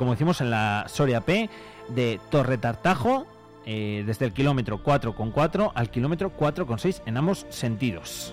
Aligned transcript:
como 0.00 0.12
decimos, 0.12 0.40
en 0.40 0.48
la 0.48 0.86
Soria 0.88 1.20
P 1.20 1.50
de 1.88 2.18
Torre 2.30 2.56
Tartajo, 2.56 3.26
eh, 3.66 4.02
desde 4.06 4.24
el 4.24 4.32
kilómetro 4.32 4.82
4,4 4.82 5.72
al 5.74 5.90
kilómetro 5.90 6.32
4,6 6.34 7.02
en 7.04 7.18
ambos 7.18 7.44
sentidos. 7.50 8.32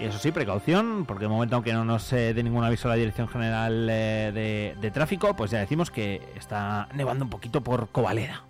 Y 0.00 0.04
eso 0.06 0.18
sí, 0.18 0.32
precaución, 0.32 1.04
porque 1.06 1.26
de 1.26 1.28
momento, 1.28 1.54
aunque 1.54 1.72
no 1.72 1.84
nos 1.84 2.10
dé 2.10 2.42
ningún 2.42 2.64
aviso 2.64 2.88
la 2.88 2.96
Dirección 2.96 3.28
General 3.28 3.86
de, 3.86 4.74
de 4.80 4.90
Tráfico, 4.90 5.36
pues 5.36 5.52
ya 5.52 5.60
decimos 5.60 5.92
que 5.92 6.20
está 6.34 6.88
nevando 6.92 7.24
un 7.24 7.30
poquito 7.30 7.60
por 7.60 7.88
Covalera. 7.90 8.42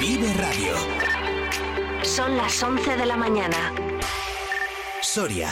Vive 0.00 0.32
Radio. 0.34 0.74
Son 2.04 2.36
las 2.36 2.62
11 2.62 2.96
de 2.96 3.06
la 3.06 3.16
mañana. 3.16 3.72
Soria 5.02 5.50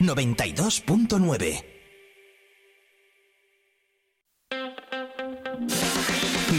92.9. 0.00 1.64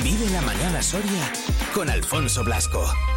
Vive 0.03 0.29
la 0.31 0.41
mañana 0.41 0.81
Soria 0.81 1.31
con 1.73 1.89
Alfonso 1.89 2.43
Blasco. 2.43 3.14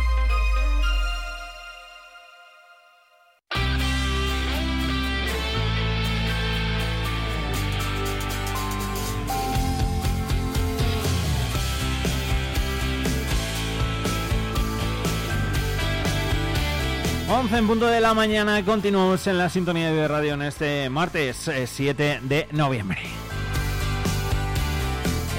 11 17.48 17.56
en 17.56 17.66
punto 17.66 17.86
de 17.86 18.00
la 18.00 18.12
mañana, 18.12 18.62
continuamos 18.62 19.26
en 19.26 19.38
la 19.38 19.48
sintonía 19.48 19.90
de 19.90 20.06
radio 20.06 20.34
en 20.34 20.42
este 20.42 20.90
martes 20.90 21.50
7 21.64 22.12
eh, 22.12 22.20
de 22.22 22.46
noviembre. 22.52 22.98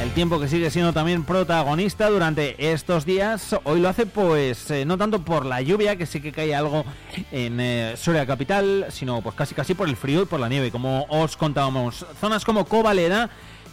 El 0.01 0.09
tiempo 0.13 0.39
que 0.39 0.47
sigue 0.47 0.71
siendo 0.71 0.91
también 0.91 1.23
protagonista 1.23 2.09
durante 2.09 2.71
estos 2.71 3.05
días, 3.05 3.55
hoy 3.63 3.79
lo 3.79 3.89
hace 3.89 4.07
pues 4.07 4.71
eh, 4.71 4.85
no 4.85 4.97
tanto 4.97 5.23
por 5.23 5.45
la 5.45 5.61
lluvia, 5.61 5.97
que 5.97 6.07
sí 6.07 6.19
que 6.19 6.31
cae 6.31 6.55
algo 6.55 6.83
en 7.31 7.59
eh, 7.59 7.93
Soria 7.95 8.25
Capital, 8.25 8.87
sino 8.89 9.21
pues 9.21 9.35
casi 9.35 9.53
casi 9.53 9.75
por 9.75 9.87
el 9.87 9.95
frío 9.95 10.23
y 10.23 10.25
por 10.25 10.39
la 10.39 10.49
nieve, 10.49 10.71
como 10.71 11.05
os 11.09 11.37
contábamos. 11.37 12.07
Zonas 12.19 12.43
como 12.43 12.65
Covaleda 12.65 13.29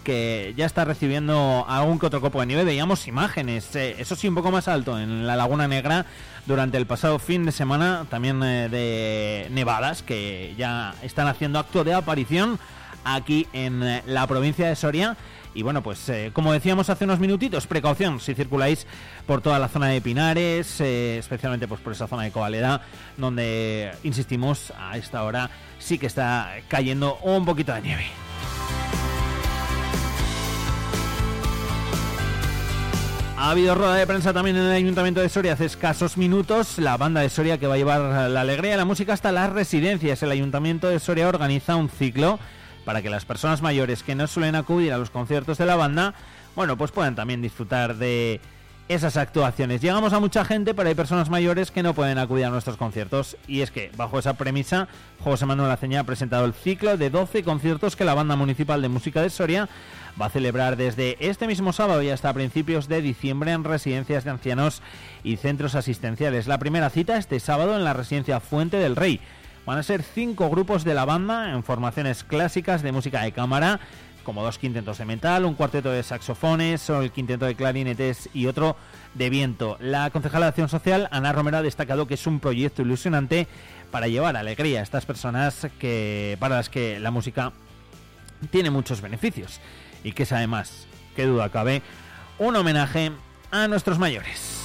que 0.07 0.55
ya 0.57 0.67
está 0.67 0.85
recibiendo 0.85 1.65
algún 1.67 1.99
que 1.99 2.07
otro 2.07 2.21
copo 2.21 2.39
de 2.39 2.47
nieve. 2.47 2.63
Veíamos 2.63 3.09
imágenes, 3.09 3.75
eh, 3.75 3.97
eso 3.99 4.15
sí, 4.15 4.29
un 4.29 4.37
poco 4.37 4.53
más 4.53 4.69
alto, 4.69 4.97
en 5.01 5.27
la 5.27 5.35
Laguna 5.35 5.67
Negra 5.67 6.07
durante 6.47 6.77
el 6.79 6.87
pasado 6.87 7.19
fin 7.19 7.45
de 7.45 7.53
semana, 7.53 8.07
también 8.09 8.43
eh, 8.43 8.69
de 8.69 9.49
nevadas 9.51 10.03
que 10.03 10.55
ya 10.57 10.95
están 11.03 11.29
haciendo 11.29 11.59
acto 11.59 11.85
de 11.85 11.95
aparición 11.95 12.59
aquí 13.05 13.47
en 13.53 13.83
eh, 13.83 14.03
la 14.07 14.27
provincia 14.27 14.69
de 14.69 14.77
Soria. 14.77 15.17
Y 15.55 15.63
bueno, 15.63 15.83
pues 15.83 16.13
como 16.35 16.53
decíamos 16.53 16.91
hace 16.91 17.05
unos 17.05 17.19
minutitos, 17.19 17.67
precaución 17.67 18.21
si 18.21 18.35
circuláis 18.35 18.87
por 19.27 19.41
toda 19.41 19.59
la 19.59 19.69
zona 19.69 19.87
de 19.89 20.03
Pinares, 20.03 20.83
especialmente 20.83 21.67
pues 21.67 21.81
por 21.81 21.95
esa 21.95 22.07
zona 22.07 22.25
de 22.25 22.31
Covaleda, 22.31 22.83
donde, 23.17 23.91
insistimos, 24.05 24.71
a 24.79 24.99
esta 24.99 25.23
hora 25.25 25.49
sí 25.79 25.97
que 25.99 26.09
está 26.09 26.57
cayendo 26.69 27.17
un 27.23 27.47
poquito 27.47 27.73
de 27.73 27.81
nieve. 27.81 28.05
Ha 33.39 33.51
habido 33.51 33.75
rueda 33.75 33.97
de 33.97 34.07
prensa 34.07 34.33
también 34.33 34.57
en 34.57 34.63
el 34.63 34.73
Ayuntamiento 34.73 35.21
de 35.21 35.29
Soria 35.29 35.53
hace 35.53 35.67
escasos 35.67 36.17
minutos. 36.17 36.79
La 36.79 36.97
banda 36.97 37.21
de 37.21 37.29
Soria 37.29 37.59
que 37.59 37.67
va 37.67 37.75
a 37.75 37.77
llevar 37.77 38.31
la 38.31 38.41
alegría 38.41 38.73
y 38.73 38.77
la 38.79 38.87
música 38.87 39.13
hasta 39.13 39.31
las 39.31 39.53
residencias. 39.53 40.23
El 40.23 40.31
Ayuntamiento 40.31 40.89
de 40.89 40.99
Soria 40.99 41.29
organiza 41.29 41.77
un 41.77 41.91
ciclo 41.91 42.39
para 42.87 43.03
que 43.03 43.11
las 43.11 43.27
personas 43.27 43.61
mayores 43.61 44.03
que 44.03 44.15
no 44.15 44.27
suelen 44.27 44.55
acudir 44.55 44.95
a 44.95 44.99
los 44.99 45.11
conciertos 45.11 45.59
de 45.59 45.67
la 45.67 45.77
banda, 45.77 46.15
bueno, 46.55 46.79
pues 46.79 46.93
puedan 46.93 47.15
también 47.15 47.43
disfrutar 47.43 47.97
de 47.97 48.41
esas 48.89 49.17
actuaciones. 49.17 49.81
Llegamos 49.81 50.13
a 50.13 50.21
mucha 50.21 50.45
gente, 50.45 50.75
pero 50.75 50.89
hay 50.89 50.95
personas 50.95 51.29
mayores 51.29 51.71
que 51.71 51.83
no 51.83 51.95
pueden 51.95 52.19
acudir 52.19 52.45
a 52.45 52.51
nuestros 52.51 52.77
conciertos. 52.77 53.37
Y 53.49 53.63
es 53.63 53.71
que, 53.71 53.91
bajo 53.97 54.19
esa 54.19 54.35
premisa, 54.35 54.89
José 55.25 55.47
Manuel 55.47 55.71
Aceña 55.71 56.01
ha 56.01 56.05
presentado 56.05 56.45
el 56.45 56.55
ciclo 56.55 56.97
de 56.97 57.11
12 57.11 57.43
conciertos 57.43 57.97
que 57.97 58.05
la 58.05 58.15
Banda 58.15 58.37
Municipal 58.37 58.81
de 58.83 58.89
Música 58.89 59.23
de 59.23 59.31
Soria 59.31 59.69
va 60.21 60.27
a 60.27 60.31
celebrar 60.31 60.77
desde 60.77 61.17
este 61.21 61.47
mismo 61.47 61.73
sábado 61.73 62.03
y 62.03 62.11
hasta 62.11 62.33
principios 62.33 62.89
de 62.89 63.03
diciembre 63.03 63.53
en 63.53 63.65
residencias 63.65 64.25
de 64.25 64.31
ancianos 64.31 64.83
y 65.25 65.37
centros 65.37 65.75
asistenciales. 65.75 66.47
La 66.47 66.59
primera 66.59 66.91
cita 66.91 67.17
este 67.17 67.41
sábado 67.41 67.77
en 67.77 67.85
la 67.85 67.93
residencia 67.93 68.41
Fuente 68.41 68.79
del 68.79 68.97
Rey. 68.97 69.21
Van 69.67 69.79
a 69.79 69.83
ser 69.83 70.05
cinco 70.05 70.49
grupos 70.49 70.85
de 70.85 70.95
la 70.95 71.05
banda 71.05 71.53
en 71.53 71.65
formaciones 71.65 72.23
clásicas 72.23 72.83
de 72.83 72.93
música 72.93 73.23
de 73.23 73.33
cámara, 73.33 73.81
como 74.27 74.43
dos 74.43 74.59
quintetos 74.59 74.99
de 74.99 75.05
metal, 75.05 75.45
un 75.45 75.55
cuarteto 75.55 75.93
de 75.93 76.03
saxofones, 76.03 76.91
o 76.91 77.01
el 77.01 77.13
quinteto 77.13 77.47
de 77.47 77.55
clarinetes 77.55 78.29
y 78.35 78.49
otro 78.49 78.77
de 79.15 79.31
viento. 79.31 79.77
La 79.81 80.11
concejala 80.11 80.47
de 80.47 80.49
Acción 80.49 80.69
Social, 80.69 81.09
Ana 81.13 81.33
Romero, 81.33 81.59
ha 81.59 81.63
destacado 81.63 82.09
que 82.09 82.15
es 82.15 82.27
un 82.27 82.41
proyecto 82.41 82.83
ilusionante 82.83 83.47
para 83.93 84.09
llevar 84.09 84.37
alegría 84.37 84.81
a 84.81 84.83
estas 84.83 85.07
personas 85.07 85.69
que, 85.79 86.37
para 86.41 86.57
las 86.57 86.69
que 86.69 86.99
la 86.99 87.13
música 87.13 87.53
tiene 88.51 88.71
muchos 88.71 89.01
beneficios 89.01 89.61
y 90.03 90.11
que 90.11 90.25
es 90.25 90.33
además, 90.33 90.89
qué 91.15 91.25
duda 91.25 91.49
cabe, 91.51 91.83
un 92.41 92.57
homenaje 92.57 93.13
a 93.53 93.69
nuestros 93.69 94.01
mayores. 94.01 94.56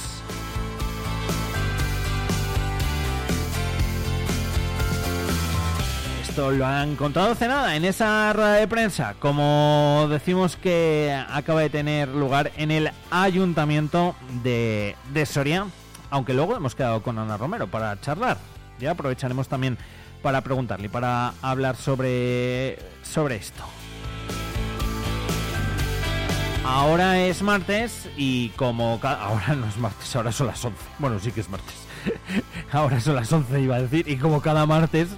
Lo 6.36 6.66
han 6.66 6.96
contado 6.96 7.32
hace 7.32 7.46
nada 7.46 7.76
en 7.76 7.84
esa 7.84 8.32
rueda 8.32 8.54
de 8.54 8.66
prensa, 8.66 9.14
como 9.18 10.06
decimos 10.08 10.56
que 10.56 11.14
acaba 11.28 11.60
de 11.60 11.68
tener 11.68 12.08
lugar 12.08 12.52
en 12.56 12.70
el 12.70 12.90
ayuntamiento 13.10 14.14
de, 14.42 14.96
de 15.12 15.26
Soria, 15.26 15.66
aunque 16.08 16.32
luego 16.32 16.56
hemos 16.56 16.74
quedado 16.74 17.02
con 17.02 17.18
Ana 17.18 17.36
Romero 17.36 17.66
para 17.66 18.00
charlar. 18.00 18.38
Ya 18.80 18.92
aprovecharemos 18.92 19.46
también 19.46 19.76
para 20.22 20.40
preguntarle, 20.40 20.88
para 20.88 21.34
hablar 21.42 21.76
sobre, 21.76 22.78
sobre 23.02 23.36
esto. 23.36 23.62
Ahora 26.64 27.20
es 27.20 27.42
martes 27.42 28.08
y 28.16 28.48
como... 28.50 28.98
Ahora 29.02 29.54
no 29.54 29.66
es 29.66 29.76
martes, 29.76 30.16
ahora 30.16 30.32
son 30.32 30.46
las 30.46 30.64
11. 30.64 30.78
Bueno, 30.98 31.18
sí 31.18 31.30
que 31.30 31.42
es 31.42 31.50
martes. 31.50 31.81
ahora 32.72 33.00
son 33.00 33.16
las 33.16 33.32
11 33.32 33.60
iba 33.60 33.76
a 33.76 33.82
decir. 33.82 34.08
Y 34.08 34.16
como 34.16 34.40
cada 34.40 34.66
martes 34.66 35.08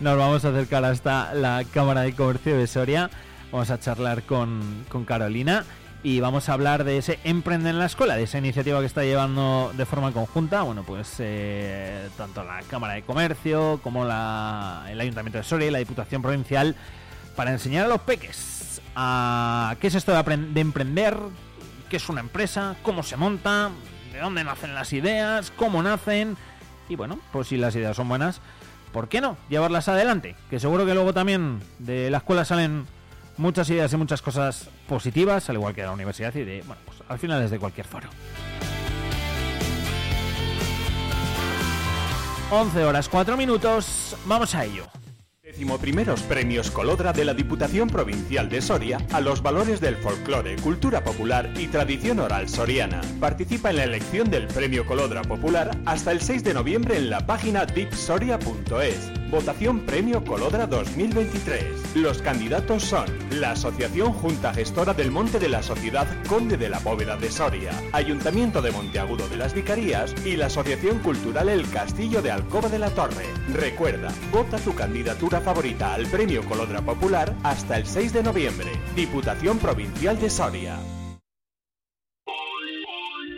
nos 0.00 0.16
vamos 0.16 0.44
a 0.44 0.48
acercar 0.48 0.84
hasta 0.84 1.34
la 1.34 1.64
Cámara 1.72 2.02
de 2.02 2.14
Comercio 2.14 2.56
de 2.56 2.66
Soria. 2.66 3.10
Vamos 3.52 3.70
a 3.70 3.78
charlar 3.78 4.22
con, 4.24 4.84
con 4.88 5.04
Carolina 5.04 5.64
y 6.04 6.20
vamos 6.20 6.48
a 6.48 6.52
hablar 6.52 6.84
de 6.84 6.98
ese 6.98 7.18
Emprende 7.24 7.70
en 7.70 7.78
la 7.78 7.86
Escuela, 7.86 8.14
de 8.14 8.24
esa 8.24 8.38
iniciativa 8.38 8.78
que 8.80 8.86
está 8.86 9.02
llevando 9.04 9.72
de 9.74 9.86
forma 9.86 10.12
conjunta, 10.12 10.60
bueno, 10.62 10.84
pues 10.84 11.14
eh, 11.18 12.08
tanto 12.16 12.44
la 12.44 12.60
Cámara 12.68 12.92
de 12.92 13.02
Comercio 13.02 13.80
como 13.82 14.04
la, 14.04 14.86
el 14.90 15.00
Ayuntamiento 15.00 15.38
de 15.38 15.44
Soria 15.44 15.68
y 15.68 15.70
la 15.70 15.78
Diputación 15.78 16.20
Provincial 16.20 16.76
para 17.34 17.52
enseñar 17.52 17.86
a 17.86 17.88
los 17.88 18.02
peques 18.02 18.82
a 18.94 19.76
qué 19.80 19.86
es 19.86 19.94
esto 19.94 20.12
de, 20.12 20.60
emprender, 20.60 21.16
qué 21.88 21.96
es 21.96 22.08
una 22.10 22.20
empresa, 22.20 22.76
cómo 22.82 23.02
se 23.02 23.16
monta, 23.16 23.70
de 24.14 24.20
dónde 24.20 24.44
nacen 24.44 24.74
las 24.74 24.92
ideas, 24.92 25.52
cómo 25.56 25.82
nacen. 25.82 26.36
Y 26.88 26.94
bueno, 26.94 27.18
pues 27.32 27.48
si 27.48 27.56
las 27.56 27.74
ideas 27.74 27.96
son 27.96 28.08
buenas, 28.08 28.40
¿por 28.92 29.08
qué 29.08 29.20
no 29.20 29.36
llevarlas 29.48 29.88
adelante? 29.88 30.36
Que 30.48 30.60
seguro 30.60 30.86
que 30.86 30.94
luego 30.94 31.12
también 31.12 31.60
de 31.80 32.10
la 32.10 32.18
escuela 32.18 32.44
salen 32.44 32.86
muchas 33.36 33.68
ideas 33.70 33.92
y 33.92 33.96
muchas 33.96 34.22
cosas 34.22 34.70
positivas, 34.86 35.50
al 35.50 35.56
igual 35.56 35.74
que 35.74 35.80
de 35.80 35.88
la 35.88 35.92
universidad 35.92 36.32
y 36.36 36.44
de, 36.44 36.62
bueno, 36.64 36.80
pues 36.86 36.98
al 37.08 37.18
final 37.18 37.42
desde 37.42 37.58
cualquier 37.58 37.86
foro. 37.86 38.08
11 42.50 42.84
horas 42.84 43.08
4 43.08 43.36
minutos, 43.36 44.16
vamos 44.26 44.54
a 44.54 44.64
ello 44.64 44.86
primeros 45.80 46.22
premios 46.22 46.70
Colodra 46.70 47.12
de 47.12 47.24
la 47.24 47.34
Diputación 47.34 47.88
Provincial 47.88 48.48
de 48.48 48.60
Soria 48.60 48.98
a 49.12 49.20
los 49.20 49.42
valores 49.42 49.80
del 49.80 49.96
folclore, 49.96 50.56
cultura 50.56 51.02
popular 51.02 51.50
y 51.56 51.68
tradición 51.68 52.20
oral 52.20 52.48
soriana. 52.48 53.00
Participa 53.20 53.70
en 53.70 53.76
la 53.76 53.84
elección 53.84 54.30
del 54.30 54.46
Premio 54.46 54.84
Colodra 54.86 55.22
Popular 55.22 55.70
hasta 55.86 56.12
el 56.12 56.20
6 56.20 56.44
de 56.44 56.54
noviembre 56.54 56.96
en 56.96 57.10
la 57.10 57.26
página 57.26 57.66
dipsoria.es. 57.66 59.23
Votación 59.30 59.80
Premio 59.80 60.24
Colodra 60.24 60.66
2023. 60.66 61.96
Los 61.96 62.22
candidatos 62.22 62.84
son 62.84 63.06
la 63.30 63.52
Asociación 63.52 64.12
Junta 64.12 64.52
Gestora 64.52 64.94
del 64.94 65.10
Monte 65.10 65.38
de 65.38 65.48
la 65.48 65.62
Sociedad 65.62 66.06
Conde 66.28 66.56
de 66.56 66.68
la 66.68 66.78
Bóveda 66.78 67.16
de 67.16 67.30
Soria, 67.30 67.72
Ayuntamiento 67.92 68.62
de 68.62 68.70
Monteagudo 68.70 69.28
de 69.28 69.36
las 69.36 69.54
Vicarías 69.54 70.14
y 70.24 70.36
la 70.36 70.46
Asociación 70.46 70.98
Cultural 71.00 71.48
El 71.48 71.68
Castillo 71.70 72.22
de 72.22 72.30
Alcoba 72.30 72.68
de 72.68 72.78
la 72.78 72.90
Torre. 72.90 73.26
Recuerda, 73.52 74.12
vota 74.32 74.58
tu 74.58 74.74
candidatura 74.74 75.40
favorita 75.40 75.94
al 75.94 76.06
Premio 76.06 76.44
Colodra 76.44 76.82
Popular 76.82 77.34
hasta 77.42 77.76
el 77.76 77.86
6 77.86 78.12
de 78.12 78.22
noviembre. 78.22 78.70
Diputación 78.94 79.58
Provincial 79.58 80.20
de 80.20 80.30
Soria. 80.30 80.78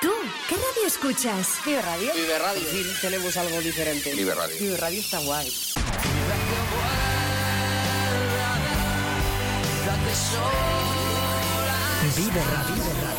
¿Tú 0.00 0.12
qué 0.48 0.54
radio 0.56 0.86
escuchas? 0.86 1.58
Vive 1.64 1.80
Radio. 1.80 2.12
Vive 2.14 2.38
Radio. 2.38 2.62
Sí, 2.70 2.84
tenemos 3.00 3.34
algo 3.38 3.60
diferente. 3.60 4.14
Vive 4.14 4.34
Radio. 4.34 4.56
Vive 4.60 4.76
Radio 4.76 5.00
está 5.00 5.18
guay. 5.20 5.50
Vive 12.14 12.44
Radio. 12.44 12.74
Vive 12.74 12.94
Radio. 13.02 13.15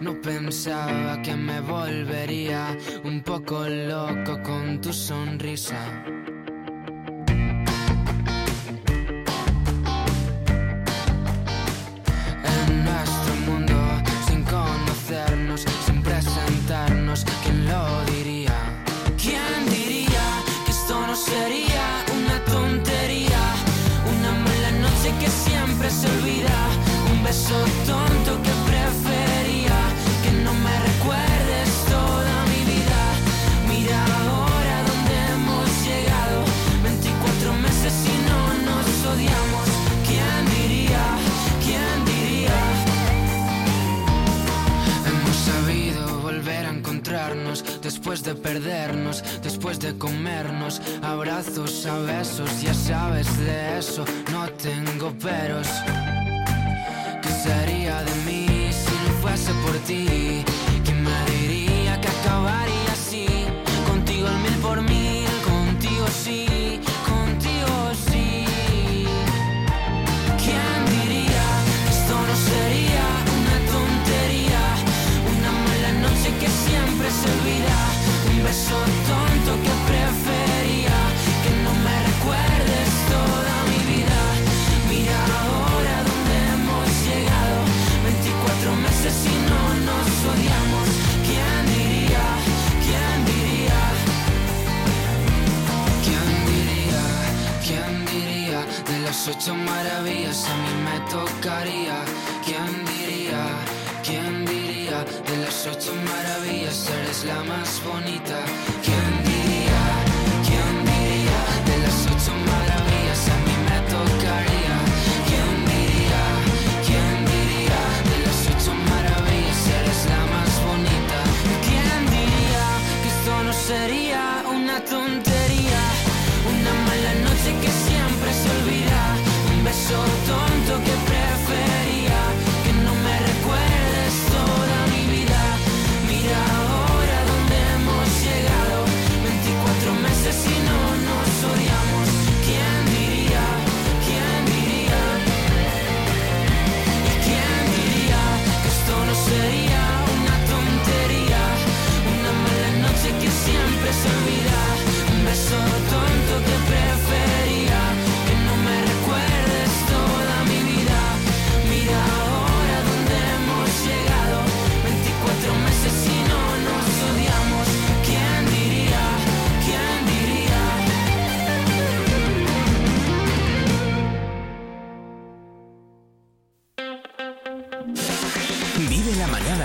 No 0.00 0.20
pensaba 0.20 1.20
que 1.22 1.34
me 1.34 1.60
volvería 1.60 2.76
un 3.04 3.22
poco 3.22 3.68
loco 3.68 4.42
con 4.42 4.80
tu 4.80 4.92
sonrisa. 4.92 6.17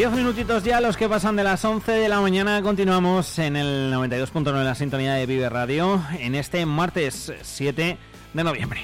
Diez 0.00 0.12
minutitos 0.12 0.64
ya, 0.64 0.80
los 0.80 0.96
que 0.96 1.10
pasan 1.10 1.36
de 1.36 1.44
las 1.44 1.62
11 1.62 1.92
de 1.92 2.08
la 2.08 2.22
mañana. 2.22 2.62
Continuamos 2.62 3.38
en 3.38 3.54
el 3.54 3.92
92.9 3.92 4.44
de 4.44 4.64
la 4.64 4.74
sintonía 4.74 5.12
de 5.12 5.26
Vive 5.26 5.50
Radio 5.50 6.02
en 6.18 6.34
este 6.34 6.64
martes 6.64 7.30
7 7.42 7.98
de 8.32 8.42
noviembre. 8.42 8.80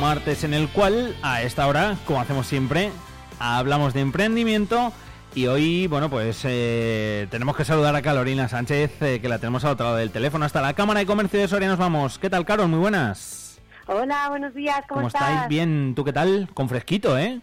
Martes 0.00 0.44
en 0.44 0.54
el 0.54 0.68
cual, 0.68 1.16
a 1.24 1.42
esta 1.42 1.66
hora, 1.66 1.96
como 2.04 2.20
hacemos 2.20 2.46
siempre, 2.46 2.92
hablamos 3.40 3.92
de 3.92 4.02
emprendimiento. 4.02 4.92
Y 5.34 5.48
hoy, 5.48 5.88
bueno, 5.88 6.08
pues 6.08 6.42
eh, 6.44 7.26
tenemos 7.28 7.56
que 7.56 7.64
saludar 7.64 7.96
a 7.96 8.02
Carolina 8.02 8.46
Sánchez, 8.46 9.02
eh, 9.02 9.18
que 9.20 9.28
la 9.28 9.40
tenemos 9.40 9.64
al 9.64 9.72
otro 9.72 9.86
lado 9.86 9.96
del 9.96 10.12
teléfono. 10.12 10.44
Hasta 10.44 10.62
la 10.62 10.74
Cámara 10.74 11.00
de 11.00 11.06
Comercio 11.06 11.40
de 11.40 11.48
Soria 11.48 11.66
nos 11.66 11.78
vamos. 11.78 12.20
¿Qué 12.20 12.30
tal, 12.30 12.44
Carol? 12.44 12.68
Muy 12.68 12.78
buenas. 12.78 13.60
Hola, 13.86 14.28
buenos 14.28 14.54
días, 14.54 14.84
¿cómo, 14.88 15.00
¿Cómo 15.00 15.08
estás? 15.08 15.28
estáis? 15.28 15.48
Bien, 15.48 15.94
¿tú 15.96 16.04
qué 16.04 16.12
tal? 16.12 16.48
Con 16.54 16.68
fresquito, 16.68 17.18
¿eh? 17.18 17.40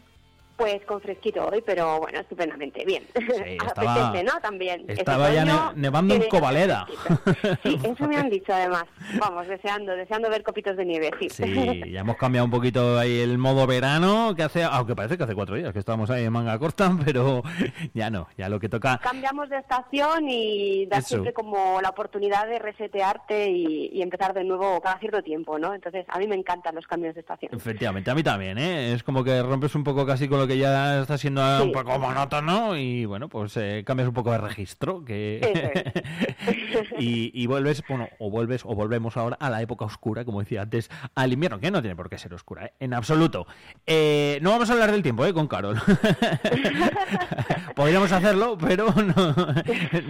Pues 0.58 0.82
con 0.86 1.02
fresquito 1.02 1.46
hoy, 1.52 1.62
pero 1.66 2.00
bueno, 2.00 2.20
estupendamente, 2.22 2.86
bien. 2.86 3.04
estaba- 3.14 3.94
Apetece, 4.06 4.24
¿no? 4.24 4.40
También. 4.42 4.86
Ese 4.88 5.02
Estaba 5.02 5.30
ya 5.34 5.74
nevando 5.76 6.14
en 6.16 6.22
fresquito. 6.22 6.46
Sí, 7.64 7.80
eso 7.84 8.08
me 8.08 8.16
han 8.18 8.30
dicho 8.30 8.54
además. 8.54 8.86
Vamos, 9.20 9.48
deseando, 9.48 9.94
deseando 9.96 10.30
ver 10.30 10.44
copitos 10.44 10.78
de 10.78 10.86
nieve, 10.86 11.12
sí. 11.20 11.30
Sí, 11.30 11.82
ya 11.92 12.00
hemos 12.00 12.16
cambiado 12.16 12.46
un 12.46 12.52
poquito 12.52 12.98
ahí 12.98 13.20
el 13.20 13.38
modo 13.38 13.68
verano, 13.68 14.34
que 14.36 14.44
hace, 14.44 14.64
aunque 14.64 14.96
parece 14.96 15.18
que 15.18 15.24
hace 15.24 15.36
cuatro 15.36 15.56
días 15.56 15.74
que 15.74 15.80
estábamos 15.80 16.10
ahí 16.10 16.24
en 16.24 16.32
manga 16.32 16.58
corta, 16.58 16.96
pero 17.06 17.44
ya 17.94 18.10
no, 18.10 18.28
ya 18.38 18.48
lo 18.48 18.60
que 18.60 18.70
toca. 18.70 18.98
Cambiamos 19.04 19.50
de 19.50 19.58
estación 19.58 20.30
y 20.30 20.86
da 20.86 21.00
Eso. 21.00 21.10
siempre 21.10 21.34
como 21.34 21.82
la 21.82 21.90
oportunidad 21.90 22.48
de 22.48 22.60
resetearte 22.60 23.50
y, 23.52 23.90
y 23.94 24.02
empezar 24.02 24.34
de 24.34 24.44
nuevo 24.46 24.80
cada 24.82 25.00
cierto 25.00 25.22
tiempo, 25.22 25.60
¿no? 25.60 25.74
Entonces, 25.74 26.06
a 26.08 26.18
mí 26.18 26.28
me 26.28 26.36
encantan 26.36 26.76
los 26.76 26.88
cambios 26.88 27.14
de 27.16 27.22
estación. 27.22 27.52
Efectivamente, 27.54 28.10
a 28.10 28.16
mí 28.16 28.24
también, 28.24 28.58
¿eh? 28.58 28.94
Es 28.94 29.04
como 29.04 29.22
que 29.24 29.42
rompes 29.44 29.76
un 29.76 29.84
poco 29.84 30.06
casi 30.06 30.30
con 30.30 30.45
lo 30.46 30.50
que 30.50 30.60
ya 30.60 31.02
está 31.02 31.18
siendo 31.18 31.42
un 31.64 31.72
poco 31.72 31.98
monótono 31.98 32.78
y 32.78 33.06
bueno, 33.06 33.30
pues 33.30 33.58
eh, 33.58 33.84
cambias 33.84 34.08
un 34.08 34.14
poco 34.14 34.32
de 34.32 34.38
registro 34.38 35.04
que 35.04 36.04
y, 37.00 37.32
y 37.34 37.48
vuelves, 37.48 37.82
bueno, 37.90 38.10
o 38.20 38.30
vuelves 38.30 38.64
o 38.64 38.76
volvemos 38.76 39.18
ahora 39.18 39.38
a 39.40 39.50
la 39.50 39.64
época 39.64 39.86
oscura, 39.86 40.24
como 40.24 40.42
decía 40.42 40.62
antes, 40.62 40.92
al 41.16 41.34
invierno, 41.34 41.60
que 41.60 41.72
no 41.72 41.82
tiene 41.82 41.96
por 41.96 42.12
qué 42.12 42.20
ser 42.20 42.32
oscura, 42.36 42.68
¿eh? 42.68 42.74
en 42.80 42.94
absoluto. 42.94 43.48
Eh, 43.88 44.38
no 44.44 44.52
vamos 44.52 44.70
a 44.70 44.74
hablar 44.74 44.92
del 44.92 45.02
tiempo, 45.02 45.26
¿eh? 45.26 45.34
Con 45.34 45.48
Carol. 45.48 45.82
Podríamos 47.76 48.12
hacerlo, 48.12 48.56
pero 48.60 48.94
no, 48.94 49.36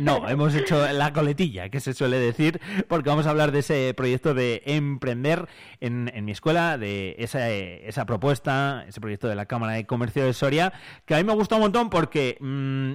no, 0.02 0.28
hemos 0.28 0.54
hecho 0.54 0.86
la 0.92 1.14
coletilla, 1.14 1.70
que 1.70 1.80
se 1.80 1.94
suele 1.94 2.20
decir, 2.20 2.60
porque 2.90 3.10
vamos 3.10 3.26
a 3.26 3.30
hablar 3.30 3.54
de 3.54 3.60
ese 3.60 3.94
proyecto 3.96 4.34
de 4.34 4.64
emprender 4.66 5.48
en, 5.80 6.12
en 6.14 6.26
mi 6.26 6.34
escuela, 6.34 6.78
de 6.78 7.16
esa, 7.20 7.50
esa 7.50 8.06
propuesta, 8.06 8.84
ese 8.86 9.00
proyecto 9.00 9.30
de 9.30 9.36
la 9.36 9.46
Cámara 9.46 9.74
de 9.74 9.86
Comercio 9.86 10.25
de 10.26 10.34
Soria, 10.34 10.74
que 11.06 11.16
a 11.16 11.18
mí 11.18 11.24
me 11.24 11.34
gusta 11.34 11.56
un 11.56 11.62
montón 11.62 11.90
porque 11.90 12.38
mm, 12.40 12.94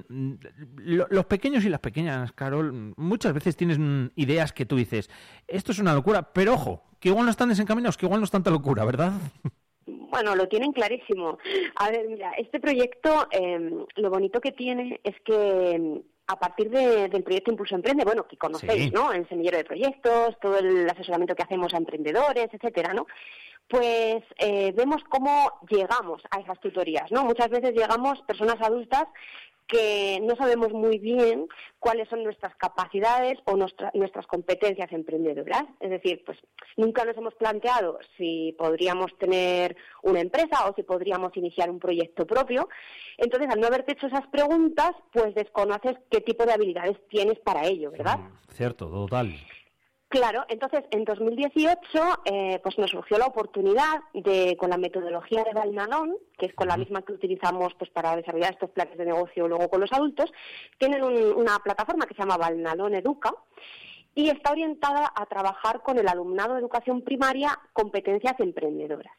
lo- 0.79 1.07
los 1.11 1.25
pequeños 1.27 1.65
y 1.65 1.69
las 1.69 1.81
pequeñas, 1.81 2.33
Carol, 2.33 2.95
muchas 2.97 3.33
veces 3.33 3.57
tienes 3.57 3.79
ideas 4.17 4.53
que 4.53 4.67
tú 4.67 4.77
dices, 4.77 5.09
esto 5.49 5.73
es 5.73 5.79
una 5.79 5.95
locura, 5.95 6.33
pero 6.33 6.55
ojo, 6.55 6.83
que 7.01 7.09
igual 7.09 7.25
no 7.25 7.31
están 7.31 7.49
desencaminados, 7.49 7.97
que 7.97 8.07
igual 8.07 8.21
no 8.21 8.25
es 8.25 8.31
tanta 8.31 8.51
locura, 8.51 8.85
¿verdad? 8.85 9.13
Bueno, 9.87 10.35
lo 10.35 10.49
tienen 10.49 10.73
clarísimo. 10.73 11.39
A 11.77 11.91
ver, 11.91 12.07
mira, 12.09 12.33
este 12.33 12.61
proyecto, 12.61 13.29
eh, 13.31 13.71
lo 13.97 14.11
bonito 14.11 14.41
que 14.41 14.53
tiene 14.53 15.01
es 15.05 15.15
que 15.25 15.33
eh, 15.77 16.03
a 16.31 16.37
partir 16.39 16.71
de- 16.71 17.09
del 17.09 17.23
proyecto 17.23 17.51
Impulso 17.51 17.75
Emprende, 17.75 18.05
bueno, 18.05 18.27
que 18.27 18.37
conocéis, 18.37 18.85
Sí. 18.85 18.91
¿no? 18.91 19.13
El 19.13 19.29
semillero 19.29 19.57
de 19.59 19.65
proyectos, 19.65 20.39
todo 20.41 20.59
el 20.59 20.89
asesoramiento 20.89 21.35
que 21.35 21.43
hacemos 21.43 21.75
a 21.75 21.79
emprendedores, 21.79 22.49
etcétera, 22.53 22.93
¿no? 22.95 23.07
Pues 23.69 24.23
eh, 24.39 24.73
vemos 24.75 25.03
cómo 25.09 25.61
llegamos 25.69 26.23
a 26.31 26.41
esas 26.41 26.59
tutorías, 26.61 27.11
¿no? 27.13 27.25
Muchas 27.25 27.49
veces 27.51 27.73
llegamos 27.73 28.21
personas 28.23 28.57
adultas 28.61 29.05
que 29.71 30.19
no 30.23 30.35
sabemos 30.37 30.73
muy 30.73 30.99
bien 30.99 31.47
cuáles 31.79 32.09
son 32.09 32.25
nuestras 32.25 32.55
capacidades 32.57 33.39
o 33.45 33.57
nuestra- 33.57 33.91
nuestras 33.95 34.27
competencias 34.27 34.91
emprendedoras. 34.93 35.65
Es 35.79 35.91
decir, 35.91 36.23
pues 36.27 36.39
nunca 36.77 37.05
nos 37.05 37.17
hemos 37.17 37.35
planteado 37.37 37.99
si 38.17 38.55
podríamos 38.59 39.17
tener 39.19 39.77
una 40.03 40.21
empresa 40.21 40.69
o 40.69 40.75
si 40.75 40.83
podríamos 40.83 41.37
iniciar 41.37 41.71
un 41.71 41.79
proyecto 41.79 42.27
propio. 42.27 42.69
Entonces, 43.17 43.49
al 43.51 43.61
no 43.61 43.69
haberte 43.69 43.93
hecho 43.93 44.09
esas 44.09 44.27
preguntas, 44.29 44.91
pues 45.13 45.35
desconoces 45.35 45.97
qué 46.11 46.21
tipo 46.21 46.45
de 46.45 46.53
habilidades 46.53 46.97
tienes 47.09 47.39
para 47.39 47.65
ello, 47.67 47.91
¿verdad? 47.93 48.19
Cierto, 48.53 48.89
total. 48.91 49.33
Claro, 50.11 50.45
entonces 50.49 50.83
en 50.91 51.05
2018 51.05 51.79
eh, 52.25 52.59
pues 52.65 52.77
nos 52.79 52.91
surgió 52.91 53.17
la 53.17 53.27
oportunidad 53.27 54.01
de, 54.13 54.57
con 54.59 54.71
la 54.71 54.77
metodología 54.77 55.45
de 55.45 55.53
Valnanón, 55.53 56.17
que 56.37 56.47
es 56.47 56.55
con 56.55 56.67
la 56.67 56.77
misma 56.77 57.03
que 57.03 57.13
utilizamos 57.13 57.73
pues 57.79 57.91
para 57.93 58.17
desarrollar 58.17 58.53
estos 58.55 58.71
planes 58.71 58.99
de 58.99 59.05
negocio 59.05 59.47
luego 59.47 59.69
con 59.71 59.81
los 59.81 59.93
adultos, 59.93 60.33
tienen 60.79 61.05
un- 61.05 61.33
una 61.37 61.61
plataforma 61.61 62.07
que 62.07 62.15
se 62.15 62.23
llama 62.23 62.37
Valnanón 62.39 62.93
Educa 62.97 63.33
y 64.13 64.31
está 64.31 64.51
orientada 64.51 65.13
a 65.15 65.27
trabajar 65.27 65.81
con 65.83 65.97
el 65.97 66.09
alumnado 66.09 66.55
de 66.55 66.61
educación 66.61 67.03
primaria 67.03 67.57
competencias 67.73 68.35
emprendedoras. 68.41 69.15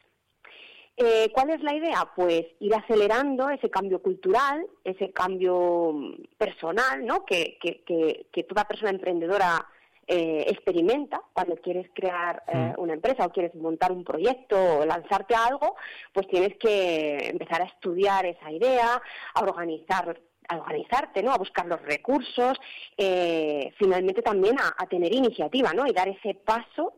Eh, 0.98 1.32
¿Cuál 1.34 1.52
es 1.52 1.64
la 1.64 1.74
idea? 1.74 2.12
Pues 2.18 2.48
ir 2.60 2.76
acelerando 2.76 3.50
ese 3.50 3.70
cambio 3.70 4.02
cultural, 4.02 4.68
ese 4.84 5.12
cambio 5.14 5.94
mm, 5.94 6.16
personal, 6.38 7.06
¿no? 7.06 7.24
Que, 7.24 7.58
que- 7.62 7.82
que- 7.86 8.26
que 8.30 8.44
toda 8.44 8.66
persona 8.68 8.90
emprendedora 8.92 9.66
eh, 10.14 10.44
experimenta 10.50 11.22
cuando 11.32 11.56
quieres 11.56 11.90
crear 11.94 12.44
eh, 12.48 12.74
una 12.78 12.94
empresa 12.94 13.26
o 13.26 13.32
quieres 13.32 13.56
montar 13.56 13.94
un 13.94 14.04
proyecto 14.04 14.58
o 14.80 14.86
lanzarte 14.86 15.36
a 15.36 15.46
algo, 15.46 15.78
pues 16.12 16.28
tienes 16.28 16.58
que 16.58 17.30
empezar 17.30 17.62
a 17.62 17.66
estudiar 17.66 18.26
esa 18.26 18.52
idea, 18.52 19.02
a 19.34 19.42
organizar 19.42 20.20
a 20.50 20.58
organizarte, 20.58 21.24
¿no? 21.24 21.32
A 21.32 21.38
buscar 21.38 21.66
los 21.66 21.82
recursos, 21.82 22.60
eh, 22.98 23.72
finalmente 23.80 24.22
también 24.22 24.60
a, 24.60 24.76
a 24.78 24.86
tener 24.86 25.14
iniciativa, 25.16 25.72
¿no? 25.74 25.88
Y 25.88 25.94
dar 25.94 26.10
ese 26.10 26.34
paso 26.34 26.96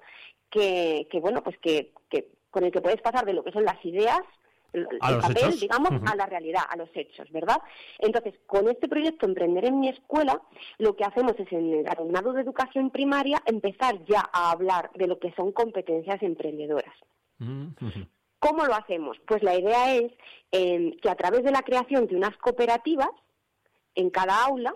que, 0.49 1.07
que 1.11 1.19
bueno, 1.19 1.43
pues 1.43 1.59
que, 1.59 1.91
que 2.09 2.29
con 2.49 2.63
el 2.63 2.71
que 2.71 2.81
puedes 2.81 3.01
pasar 3.01 3.25
de 3.25 3.33
lo 3.33 3.43
que 3.43 3.51
son 3.51 3.63
las 3.63 3.83
ideas 3.85 4.21
el 4.73 4.87
papel, 4.99 5.37
hechos. 5.37 5.59
digamos, 5.61 5.91
a 6.05 6.15
la 6.15 6.25
realidad, 6.25 6.63
a 6.69 6.75
los 6.75 6.89
hechos, 6.93 7.31
¿verdad? 7.31 7.57
Entonces, 7.99 8.33
con 8.45 8.67
este 8.67 8.87
proyecto 8.87 9.25
Emprender 9.25 9.65
en 9.65 9.79
mi 9.79 9.89
escuela, 9.89 10.41
lo 10.79 10.95
que 10.95 11.03
hacemos 11.03 11.33
es 11.39 11.51
en 11.51 11.73
el 11.73 11.87
alumnado 11.87 12.33
de 12.33 12.41
educación 12.41 12.89
primaria 12.89 13.41
empezar 13.45 14.03
ya 14.05 14.29
a 14.33 14.51
hablar 14.51 14.91
de 14.95 15.07
lo 15.07 15.19
que 15.19 15.31
son 15.33 15.51
competencias 15.51 16.21
emprendedoras. 16.21 16.93
¿Cómo 18.39 18.65
lo 18.65 18.75
hacemos? 18.75 19.17
Pues 19.25 19.43
la 19.43 19.55
idea 19.55 19.95
es 19.95 20.11
eh, 20.51 20.97
que 21.01 21.09
a 21.09 21.15
través 21.15 21.43
de 21.43 21.51
la 21.51 21.61
creación 21.61 22.07
de 22.07 22.15
unas 22.15 22.35
cooperativas 22.37 23.09
en 23.95 24.09
cada 24.09 24.43
aula, 24.43 24.75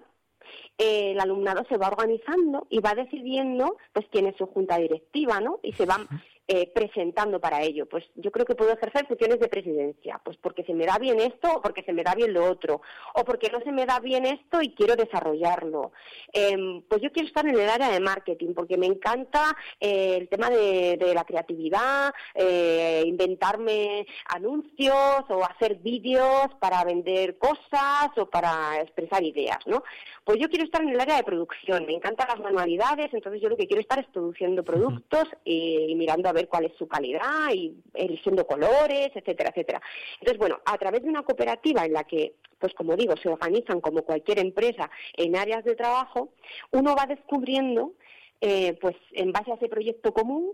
eh, 0.78 1.12
el 1.12 1.20
alumnado 1.20 1.66
se 1.68 1.78
va 1.78 1.88
organizando 1.88 2.68
y 2.70 2.80
va 2.80 2.94
decidiendo 2.94 3.78
pues 3.94 4.06
quién 4.12 4.28
es 4.28 4.36
su 4.38 4.48
junta 4.48 4.78
directiva, 4.78 5.40
¿no? 5.42 5.60
Y 5.64 5.74
se 5.74 5.86
van 5.86 6.08
eh, 6.50 6.72
presentando 6.74 7.40
para 7.42 7.62
ello. 7.62 7.88
Pues 7.88 8.06
yo 8.16 8.32
creo 8.32 8.46
que 8.46 8.56
puedo 8.56 8.72
ejercer 8.72 9.06
funciones 9.06 9.40
de 9.40 9.50
presidencia, 9.50 10.22
pues 10.24 10.38
porque 10.38 10.64
se 10.64 10.74
me 10.74 10.86
da 10.86 10.98
bien 10.98 11.20
esto 11.20 11.56
o 11.56 11.62
porque 11.62 11.84
se 11.84 11.92
me 11.92 12.04
da 12.04 12.16
bien 12.16 12.34
lo 12.34 12.46
otro, 12.50 12.82
o 13.16 13.26
porque 13.26 13.50
no 13.52 13.60
se 13.62 13.72
me 13.72 13.86
da 13.86 14.00
bien 14.00 14.26
esto 14.26 14.62
y 14.62 14.74
quiero 14.74 14.96
desarrollarlo. 14.96 15.92
Em, 16.32 16.82
pues 16.84 17.02
yo 17.02 17.12
quiero 17.12 17.28
estar 17.28 17.46
en 17.46 17.60
el 17.60 17.70
área 17.70 17.90
de 17.90 18.00
marketing 18.00 18.54
porque 18.54 18.78
me 18.78 18.86
encanta 18.86 19.56
eh, 19.80 20.16
el 20.22 20.30
tema 20.30 20.50
de, 20.50 20.98
de 20.98 21.14
la 21.14 21.26
creatividad, 21.26 22.14
eh, 22.34 23.04
inventarme 23.06 24.06
anuncios 24.28 25.26
o 25.30 25.44
hacer 25.44 25.76
vídeos 25.76 26.48
para 26.60 26.84
vender 26.86 27.38
cosas 27.38 28.10
o 28.16 28.26
para 28.30 28.82
expresar 28.82 29.24
ideas, 29.24 29.60
¿no? 29.66 29.84
Pues 30.24 30.40
yo 30.40 30.50
quiero 30.50 30.66
estar 30.66 30.82
en 30.82 30.90
el 30.90 31.00
área 31.00 31.18
de 31.18 31.24
producción, 31.24 31.86
me 31.86 31.94
encantan 31.94 32.28
las 32.28 32.40
manualidades, 32.40 33.14
entonces 33.14 33.42
yo 33.42 33.50
lo 33.50 33.58
que 33.58 33.68
quiero 33.68 33.82
estar 33.82 34.00
es 34.00 34.08
produciendo 34.08 34.64
productos 34.72 35.28
y, 35.44 35.88
y 35.90 35.96
mirando 35.96 36.30
a 36.30 36.37
ver 36.38 36.48
cuál 36.48 36.66
es 36.66 36.74
su 36.78 36.88
calidad 36.88 37.50
y 37.54 37.76
eligiendo 37.94 38.46
colores, 38.48 39.10
etcétera, 39.14 39.50
etcétera. 39.50 39.82
Entonces, 40.20 40.38
bueno, 40.38 40.60
a 40.66 40.78
través 40.78 41.02
de 41.04 41.10
una 41.10 41.24
cooperativa 41.24 41.86
en 41.86 41.94
la 41.94 42.04
que, 42.06 42.36
pues 42.60 42.74
como 42.74 42.96
digo, 42.96 43.16
se 43.18 43.30
organizan 43.30 43.82
como 43.82 44.04
cualquier 44.04 44.40
empresa 44.40 44.90
en 45.16 45.36
áreas 45.36 45.64
de 45.64 45.76
trabajo, 45.76 46.30
uno 46.72 46.96
va 46.96 47.06
descubriendo, 47.06 47.94
eh, 48.42 48.78
pues 48.80 48.96
en 49.14 49.32
base 49.32 49.52
a 49.52 49.56
ese 49.56 49.68
proyecto 49.68 50.14
común, 50.14 50.52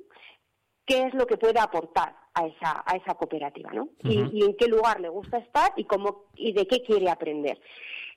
qué 0.85 1.03
es 1.07 1.13
lo 1.13 1.25
que 1.27 1.37
puede 1.37 1.59
aportar 1.59 2.15
a 2.33 2.45
esa, 2.47 2.83
a 2.85 2.95
esa 2.97 3.13
cooperativa, 3.15 3.71
¿no? 3.71 3.89
Y- 4.03 4.19
y, 4.33 4.43
en 4.43 4.55
qué 4.57 4.67
lugar 4.67 4.99
le 4.99 5.07
gusta 5.09 5.37
estar 5.37 5.71
y 5.77 5.83
cómo 5.85 6.25
y 6.35 6.51
de 6.53 6.65
qué 6.67 6.81
quiere 6.83 7.09
aprender. 7.09 7.59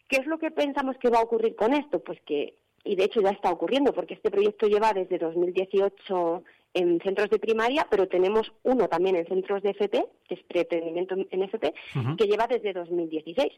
¿Qué 0.08 0.16
es 0.16 0.26
lo 0.26 0.38
que 0.38 0.50
pensamos 0.50 0.96
que 0.98 1.10
va 1.10 1.18
a 1.18 1.22
ocurrir 1.22 1.54
con 1.54 1.74
esto? 1.74 1.98
Pues 2.00 2.20
que, 2.22 2.54
y 2.84 2.94
de 2.96 3.04
hecho 3.04 3.20
ya 3.20 3.30
está 3.30 3.50
ocurriendo, 3.50 3.92
porque 3.92 4.14
este 4.14 4.30
proyecto 4.30 4.66
lleva 4.68 4.92
desde 4.92 5.18
2018 5.18 6.42
en 6.76 7.00
centros 7.00 7.30
de 7.30 7.38
primaria, 7.38 7.86
pero 7.90 8.06
tenemos 8.06 8.52
uno 8.62 8.88
también 8.88 9.16
en 9.16 9.26
centros 9.26 9.62
de 9.62 9.70
FP, 9.70 10.04
que 10.28 10.34
es 10.34 10.42
pretendimiento 10.44 11.16
en 11.30 11.42
FP, 11.42 11.74
que 12.18 12.26
lleva 12.26 12.46
desde 12.46 12.72
2016. 12.72 13.52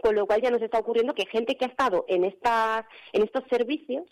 Con 0.00 0.14
lo 0.14 0.26
cual 0.26 0.40
ya 0.40 0.50
nos 0.50 0.62
está 0.62 0.78
ocurriendo 0.78 1.14
que 1.14 1.26
gente 1.26 1.56
que 1.56 1.64
ha 1.64 1.68
estado 1.68 2.06
en 2.08 2.24
estas, 2.24 2.84
en 3.12 3.22
estos 3.22 3.44
servicios 3.50 4.04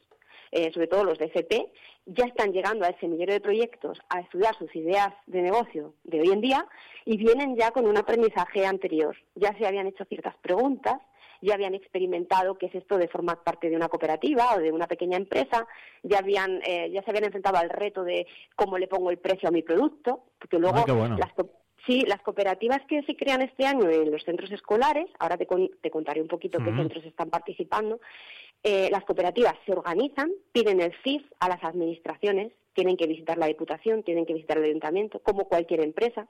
eh, 0.51 0.71
sobre 0.73 0.87
todo 0.87 1.05
los 1.05 1.19
de 1.19 1.27
FP, 1.27 1.71
ya 2.07 2.25
están 2.25 2.53
llegando 2.53 2.87
al 2.87 2.99
semillero 3.01 3.35
de 3.35 3.41
proyectos 3.41 4.01
a 4.09 4.21
estudiar 4.21 4.57
sus 4.57 4.75
ideas 4.75 5.13
de 5.27 5.43
negocio 5.43 5.95
de 6.05 6.21
hoy 6.21 6.31
en 6.31 6.41
día 6.41 6.67
y 7.05 7.19
vienen 7.19 7.55
ya 7.57 7.71
con 7.71 7.87
un 7.87 7.99
aprendizaje 7.99 8.65
anterior. 8.65 9.17
Ya 9.35 9.57
se 9.59 9.67
habían 9.67 9.87
hecho 9.87 10.07
ciertas 10.07 10.35
preguntas, 10.37 11.01
ya 11.41 11.55
habían 11.55 11.75
experimentado 11.75 12.59
qué 12.59 12.67
es 12.67 12.75
esto 12.75 12.99
de 12.99 13.09
formar 13.09 13.43
parte 13.43 13.71
de 13.71 13.77
una 13.77 13.89
cooperativa 13.89 14.55
o 14.55 14.61
de 14.61 14.73
una 14.73 14.87
pequeña 14.87 15.17
empresa, 15.17 15.67
ya 16.03 16.19
habían 16.19 16.61
eh, 16.67 16.91
ya 16.91 17.03
se 17.03 17.11
habían 17.11 17.25
enfrentado 17.25 17.59
al 17.59 17.71
reto 17.71 18.05
de 18.05 18.27
cómo 18.57 18.79
le 18.79 18.89
pongo 18.89 19.11
el 19.11 19.19
precio 19.19 19.49
a 19.49 19.53
mi 19.53 19.63
producto, 19.63 20.25
porque 20.39 20.59
luego 20.59 20.85
las 21.17 21.33
Sí, 21.87 22.05
las 22.07 22.21
cooperativas 22.21 22.81
que 22.87 23.03
se 23.05 23.17
crean 23.17 23.41
este 23.41 23.65
año 23.65 23.89
en 23.89 24.11
los 24.11 24.23
centros 24.23 24.51
escolares, 24.51 25.07
ahora 25.19 25.39
te, 25.39 25.47
te 25.81 25.91
contaré 25.91 26.21
un 26.21 26.29
poquito 26.29 26.59
qué 26.59 26.71
centros 26.77 27.03
están 27.05 27.31
participando, 27.31 27.99
eh, 28.63 28.89
las 28.91 29.05
cooperativas 29.05 29.55
se 29.65 29.73
organizan, 29.73 30.31
piden 30.53 30.81
el 30.81 30.93
CIF 31.03 31.23
a 31.41 31.49
las 31.49 31.63
administraciones, 31.63 32.53
tienen 32.75 32.97
que 32.97 33.07
visitar 33.07 33.39
la 33.39 33.47
Diputación, 33.47 34.03
tienen 34.03 34.27
que 34.27 34.35
visitar 34.35 34.59
el 34.59 34.65
Ayuntamiento, 34.65 35.21
como 35.21 35.49
cualquier 35.49 35.81
empresa. 35.81 36.27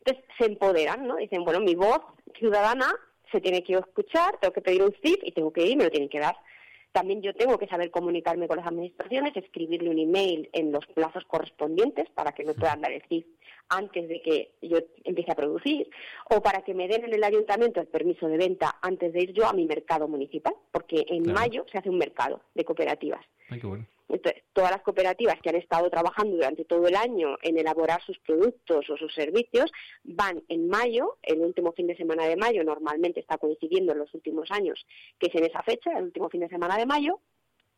Entonces 0.00 0.24
se 0.36 0.44
empoderan, 0.44 1.06
¿no? 1.06 1.16
Dicen, 1.16 1.44
bueno, 1.44 1.60
mi 1.60 1.74
voz 1.74 2.00
ciudadana 2.38 2.94
se 3.30 3.40
tiene 3.40 3.62
que 3.62 3.74
escuchar, 3.74 4.38
tengo 4.40 4.52
que 4.52 4.62
pedir 4.62 4.82
un 4.82 4.94
CIF 5.02 5.18
y 5.22 5.32
tengo 5.32 5.52
que 5.52 5.66
ir, 5.66 5.76
me 5.76 5.84
lo 5.84 5.90
tienen 5.90 6.08
que 6.08 6.20
dar. 6.20 6.36
También 6.92 7.20
yo 7.20 7.34
tengo 7.34 7.58
que 7.58 7.68
saber 7.68 7.90
comunicarme 7.90 8.48
con 8.48 8.56
las 8.56 8.66
administraciones, 8.66 9.36
escribirle 9.36 9.90
un 9.90 9.98
email 9.98 10.48
en 10.52 10.72
los 10.72 10.86
plazos 10.86 11.24
correspondientes 11.26 12.08
para 12.10 12.32
que 12.32 12.44
me 12.44 12.54
puedan 12.54 12.80
dar 12.80 12.92
el 12.92 13.02
CIF 13.08 13.26
antes 13.68 14.08
de 14.08 14.22
que 14.22 14.52
yo 14.62 14.78
empiece 15.04 15.30
a 15.30 15.34
producir, 15.34 15.90
o 16.30 16.42
para 16.42 16.62
que 16.62 16.72
me 16.72 16.88
den 16.88 17.04
en 17.04 17.12
el 17.12 17.22
ayuntamiento 17.22 17.80
el 17.80 17.86
permiso 17.86 18.26
de 18.26 18.38
venta 18.38 18.78
antes 18.80 19.12
de 19.12 19.22
ir 19.22 19.32
yo 19.34 19.46
a 19.46 19.52
mi 19.52 19.66
mercado 19.66 20.08
municipal, 20.08 20.54
porque 20.72 21.04
en 21.08 21.30
mayo 21.32 21.66
se 21.70 21.76
hace 21.76 21.90
un 21.90 21.98
mercado 21.98 22.40
de 22.54 22.64
cooperativas. 22.64 23.24
Entonces, 24.08 24.42
todas 24.52 24.70
las 24.70 24.82
cooperativas 24.82 25.36
que 25.42 25.50
han 25.50 25.56
estado 25.56 25.90
trabajando 25.90 26.36
durante 26.36 26.64
todo 26.64 26.86
el 26.88 26.96
año 26.96 27.36
en 27.42 27.58
elaborar 27.58 28.02
sus 28.04 28.18
productos 28.20 28.88
o 28.88 28.96
sus 28.96 29.14
servicios 29.14 29.70
van 30.02 30.42
en 30.48 30.68
mayo, 30.68 31.18
el 31.22 31.40
último 31.40 31.72
fin 31.72 31.86
de 31.86 31.96
semana 31.96 32.24
de 32.24 32.36
mayo, 32.36 32.64
normalmente 32.64 33.20
está 33.20 33.36
coincidiendo 33.36 33.92
en 33.92 33.98
los 33.98 34.14
últimos 34.14 34.50
años, 34.50 34.86
que 35.18 35.26
es 35.26 35.34
en 35.34 35.44
esa 35.44 35.62
fecha, 35.62 35.90
el 35.98 36.04
último 36.04 36.30
fin 36.30 36.40
de 36.40 36.48
semana 36.48 36.76
de 36.76 36.86
mayo. 36.86 37.20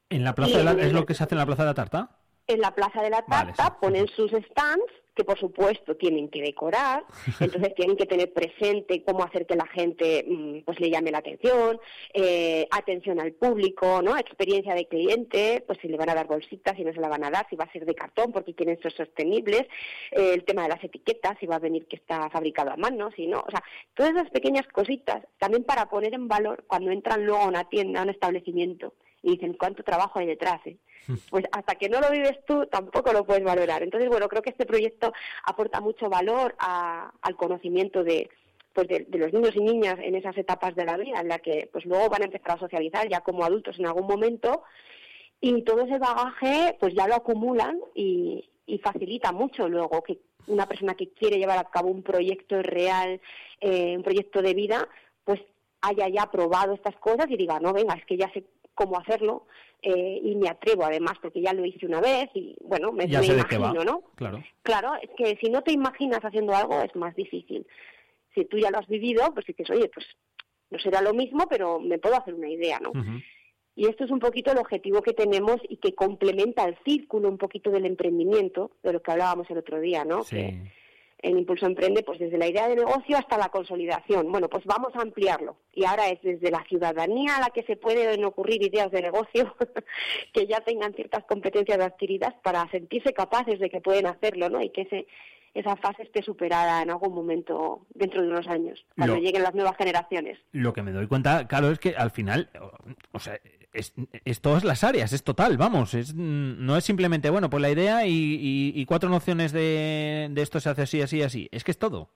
¿En 0.09 0.25
la 0.25 0.35
plaza 0.35 0.59
de 0.59 0.65
la, 0.65 0.73
¿Es 0.73 0.93
lo 0.93 1.05
que 1.05 1.15
se 1.15 1.25
hace 1.25 1.35
en 1.35 1.39
la 1.39 1.47
Plaza 1.47 1.63
de 1.63 1.69
la 1.69 1.75
Tarta? 1.75 2.19
En 2.47 2.61
la 2.61 2.75
Plaza 2.75 3.03
de 3.03 3.11
la 3.11 3.25
Tarta 3.25 3.79
ponen 3.81 4.09
sus 4.09 4.31
stands 4.31 4.93
que 5.15 5.25
por 5.25 5.39
supuesto 5.39 5.97
tienen 5.97 6.29
que 6.29 6.43
decorar, 6.43 7.05
entonces 7.41 7.75
tienen 7.75 7.97
que 7.97 8.07
tener 8.07 8.33
presente 8.33 9.03
cómo 9.05 9.25
hacer 9.25 9.47
que 9.47 9.57
la 9.57 9.67
gente 9.67 10.25
mm, 10.27 10.61
pues 10.61 10.81
le 10.81 10.91
llame 10.91 11.11
la 11.11 11.19
atención, 11.19 11.81
eh, 12.15 12.67
atención 12.71 13.21
al 13.21 13.33
público, 13.33 14.03
¿no? 14.03 14.17
Experiencia 14.17 14.75
de 14.75 14.87
cliente, 14.87 15.63
pues 15.67 15.79
si 15.81 15.89
le 15.89 15.97
van 15.97 16.11
a 16.11 16.15
dar 16.15 16.27
bolsitas, 16.27 16.77
si 16.77 16.85
no 16.85 16.93
se 16.93 17.01
la 17.01 17.09
van 17.09 17.25
a 17.25 17.31
dar, 17.31 17.47
si 17.49 17.57
va 17.57 17.65
a 17.65 17.73
ser 17.73 17.85
de 17.85 17.95
cartón 17.95 18.33
porque 18.33 18.55
quieren 18.55 18.81
ser 18.81 18.93
sostenibles, 18.93 19.63
eh, 20.13 20.33
el 20.35 20.45
tema 20.45 20.63
de 20.63 20.71
las 20.71 20.85
etiquetas, 20.85 21.39
si 21.39 21.47
va 21.47 21.57
a 21.57 21.61
venir 21.61 21.87
que 21.87 21.97
está 21.97 22.31
fabricado 22.31 22.71
a 22.71 22.77
mano, 22.77 23.11
si 23.17 23.27
no, 23.27 23.41
o 23.41 23.51
sea, 23.51 23.63
todas 23.95 24.13
esas 24.13 24.31
pequeñas 24.31 24.67
cositas 24.69 25.25
también 25.39 25.65
para 25.65 25.89
poner 25.89 26.15
en 26.15 26.29
valor 26.29 26.65
cuando 26.67 26.91
entran 26.91 27.25
luego 27.25 27.43
a 27.43 27.49
una 27.49 27.69
tienda, 27.69 28.01
a 28.01 28.05
un 28.05 28.11
establecimiento 28.11 28.95
y 29.23 29.33
dicen 29.33 29.55
cuánto 29.55 29.83
trabajo 29.83 30.19
hay 30.19 30.27
detrás. 30.27 30.61
¿eh? 30.67 30.77
Pues 31.31 31.45
hasta 31.53 31.75
que 31.75 31.89
no 31.89 32.01
lo 32.01 32.11
vives 32.11 32.39
tú 32.47 32.67
tampoco 32.67 33.13
lo 33.13 33.25
puedes 33.25 33.43
valorar. 33.43 33.83
Entonces, 33.83 34.09
bueno, 34.09 34.29
creo 34.29 34.43
que 34.43 34.51
este 34.51 34.67
proyecto 34.67 35.13
aporta 35.45 35.81
mucho 35.81 36.09
valor 36.09 36.55
al 36.59 37.37
conocimiento 37.37 38.05
de, 38.05 38.29
pues 38.73 38.89
de, 38.89 39.07
los 39.11 39.33
niños 39.33 39.57
y 39.57 39.61
niñas 39.61 39.97
en 40.01 40.15
esas 40.15 40.37
etapas 40.37 40.75
de 40.75 40.85
la 40.85 40.97
vida 40.97 41.21
en 41.21 41.29
la 41.29 41.39
que 41.39 41.69
pues 41.73 41.85
luego 41.85 42.09
van 42.09 42.23
a 42.23 42.27
empezar 42.27 42.53
a 42.53 42.61
socializar 42.61 43.09
ya 43.09 43.21
como 43.21 43.45
adultos 43.45 43.79
en 43.79 43.87
algún 43.87 44.07
momento 44.07 44.63
y 45.41 45.63
todo 45.63 45.83
ese 45.83 45.99
bagaje 45.99 46.77
pues 46.79 46.95
ya 46.95 47.09
lo 47.09 47.15
acumulan 47.15 47.79
y, 47.95 48.47
facilita 48.85 49.33
mucho 49.33 49.69
luego 49.69 50.01
que 50.01 50.21
una 50.47 50.65
persona 50.65 50.95
que 50.95 51.09
quiere 51.09 51.39
llevar 51.39 51.59
a 51.59 51.69
cabo 51.69 51.89
un 51.89 52.05
proyecto 52.05 52.63
real, 52.63 53.21
eh, 53.61 53.97
un 53.97 54.05
proyecto 54.05 54.43
de 54.43 54.55
vida, 54.55 54.89
pues 55.25 55.41
haya 55.81 56.09
ya 56.09 56.31
probado 56.31 56.75
estas 56.75 56.95
cosas 56.97 57.27
y 57.29 57.37
diga, 57.37 57.59
no, 57.59 57.73
venga, 57.73 57.95
es 57.95 58.07
que 58.07 58.17
ya 58.17 58.31
sé 58.33 58.45
cómo 58.75 58.99
hacerlo 58.99 59.47
eh, 59.83 60.21
y 60.23 60.37
me 60.37 60.49
atrevo 60.49 60.85
además 60.85 61.15
porque 61.21 61.41
ya 61.41 61.53
lo 61.53 61.65
hice 61.65 61.87
una 61.87 62.01
vez 62.01 62.29
y 62.35 62.57
bueno, 62.61 62.93
me, 62.93 63.05
imagino, 63.05 63.85
¿no? 63.85 64.03
Claro. 64.15 64.43
Claro, 64.63 64.93
es 65.01 65.11
que 65.17 65.39
si 65.41 65.51
no 65.51 65.63
te 65.63 65.73
imaginas 65.73 66.21
haciendo 66.21 66.55
algo 66.55 66.81
es 66.83 66.95
más 66.97 67.15
difícil. 67.15 67.67
Si 68.35 68.45
tú 68.45 68.59
ya 68.59 68.71
lo 68.71 68.79
has 68.79 68.87
vivido, 68.87 69.33
pues 69.35 69.47
dices, 69.47 69.69
oye, 69.71 69.91
pues 69.93 70.07
no 70.71 70.79
será 70.79 71.03
lo 71.03 71.15
mismo, 71.15 71.47
pero 71.49 71.81
me 71.81 71.99
puedo 71.99 72.17
hacer 72.17 72.35
una 72.35 72.49
idea, 72.49 72.79
¿no? 72.79 72.93
Y 73.75 73.87
esto 73.87 74.05
es 74.05 74.11
un 74.11 74.19
poquito 74.19 74.53
el 74.53 74.59
objetivo 74.59 75.03
que 75.03 75.15
tenemos 75.15 75.57
y 75.69 75.79
que 75.79 75.95
complementa 75.95 76.65
el 76.65 76.77
círculo 76.85 77.29
un 77.29 77.39
poquito 77.39 77.71
del 77.71 77.87
emprendimiento, 77.87 78.73
de 78.83 78.93
lo 78.93 79.03
que 79.03 79.11
hablábamos 79.11 79.51
el 79.51 79.59
otro 79.59 79.81
día, 79.81 80.05
¿no? 80.05 80.23
Sí 80.23 80.61
en 81.23 81.39
Impulso 81.39 81.67
Emprende, 81.67 82.03
pues 82.03 82.19
desde 82.19 82.39
la 82.39 82.49
idea 82.49 82.69
de 82.69 82.77
negocio 82.77 83.17
hasta 83.17 83.39
la 83.39 83.49
consolidación. 83.49 84.31
Bueno, 84.31 84.49
pues 84.49 84.65
vamos 84.65 84.95
a 84.95 85.03
ampliarlo. 85.03 85.57
Y 85.73 85.85
ahora 85.85 86.09
es 86.09 86.21
desde 86.23 86.51
la 86.51 86.65
ciudadanía 86.69 87.37
a 87.37 87.41
la 87.41 87.51
que 87.51 87.63
se 87.65 87.77
pueden 87.77 88.25
ocurrir 88.25 88.63
ideas 88.63 88.91
de 88.91 89.03
negocio 89.03 89.55
que 90.33 90.47
ya 90.47 90.61
tengan 90.61 90.95
ciertas 90.95 91.25
competencias 91.25 91.81
adquiridas 91.81 92.35
para 92.43 92.69
sentirse 92.71 93.13
capaces 93.13 93.59
de 93.59 93.71
que 93.71 93.81
pueden 93.81 94.07
hacerlo, 94.07 94.49
¿no? 94.49 94.63
Y 94.63 94.71
que 94.71 94.83
ese, 94.83 95.07
esa 95.55 95.77
fase 95.77 96.03
esté 96.03 96.23
superada 96.23 96.83
en 96.83 96.91
algún 96.91 97.15
momento 97.15 97.87
dentro 97.95 98.23
de 98.23 98.29
unos 98.29 98.47
años, 98.47 98.85
cuando 98.97 99.17
lleguen 99.17 99.43
las 99.43 99.55
nuevas 99.55 99.77
generaciones. 99.77 100.39
Lo 100.53 100.73
que 100.73 100.83
me 100.83 100.93
doy 100.93 101.07
cuenta, 101.07 101.47
claro, 101.49 101.71
es 101.71 101.79
que 101.79 101.97
al 101.97 102.11
final, 102.11 102.51
o 103.13 103.19
sea, 103.19 103.39
es, 103.73 103.93
es, 104.25 104.41
todas 104.41 104.65
las 104.65 104.85
áreas, 104.85 105.13
es 105.13 105.23
total, 105.23 105.57
vamos, 105.57 105.95
es, 105.95 106.15
no 106.15 106.77
es 106.77 106.85
simplemente, 106.85 107.31
bueno, 107.31 107.51
pues 107.51 107.61
la 107.61 107.71
idea 107.71 108.07
y, 108.07 108.85
cuatro 108.87 109.09
nociones 109.09 109.53
de, 109.53 110.29
de, 110.31 110.43
esto 110.43 110.61
se 110.61 110.71
hace 110.71 110.83
así, 110.83 111.03
así, 111.03 111.23
así, 111.23 111.49
es 111.53 111.65
que 111.65 111.71
es 111.71 111.79
todo. 111.79 112.11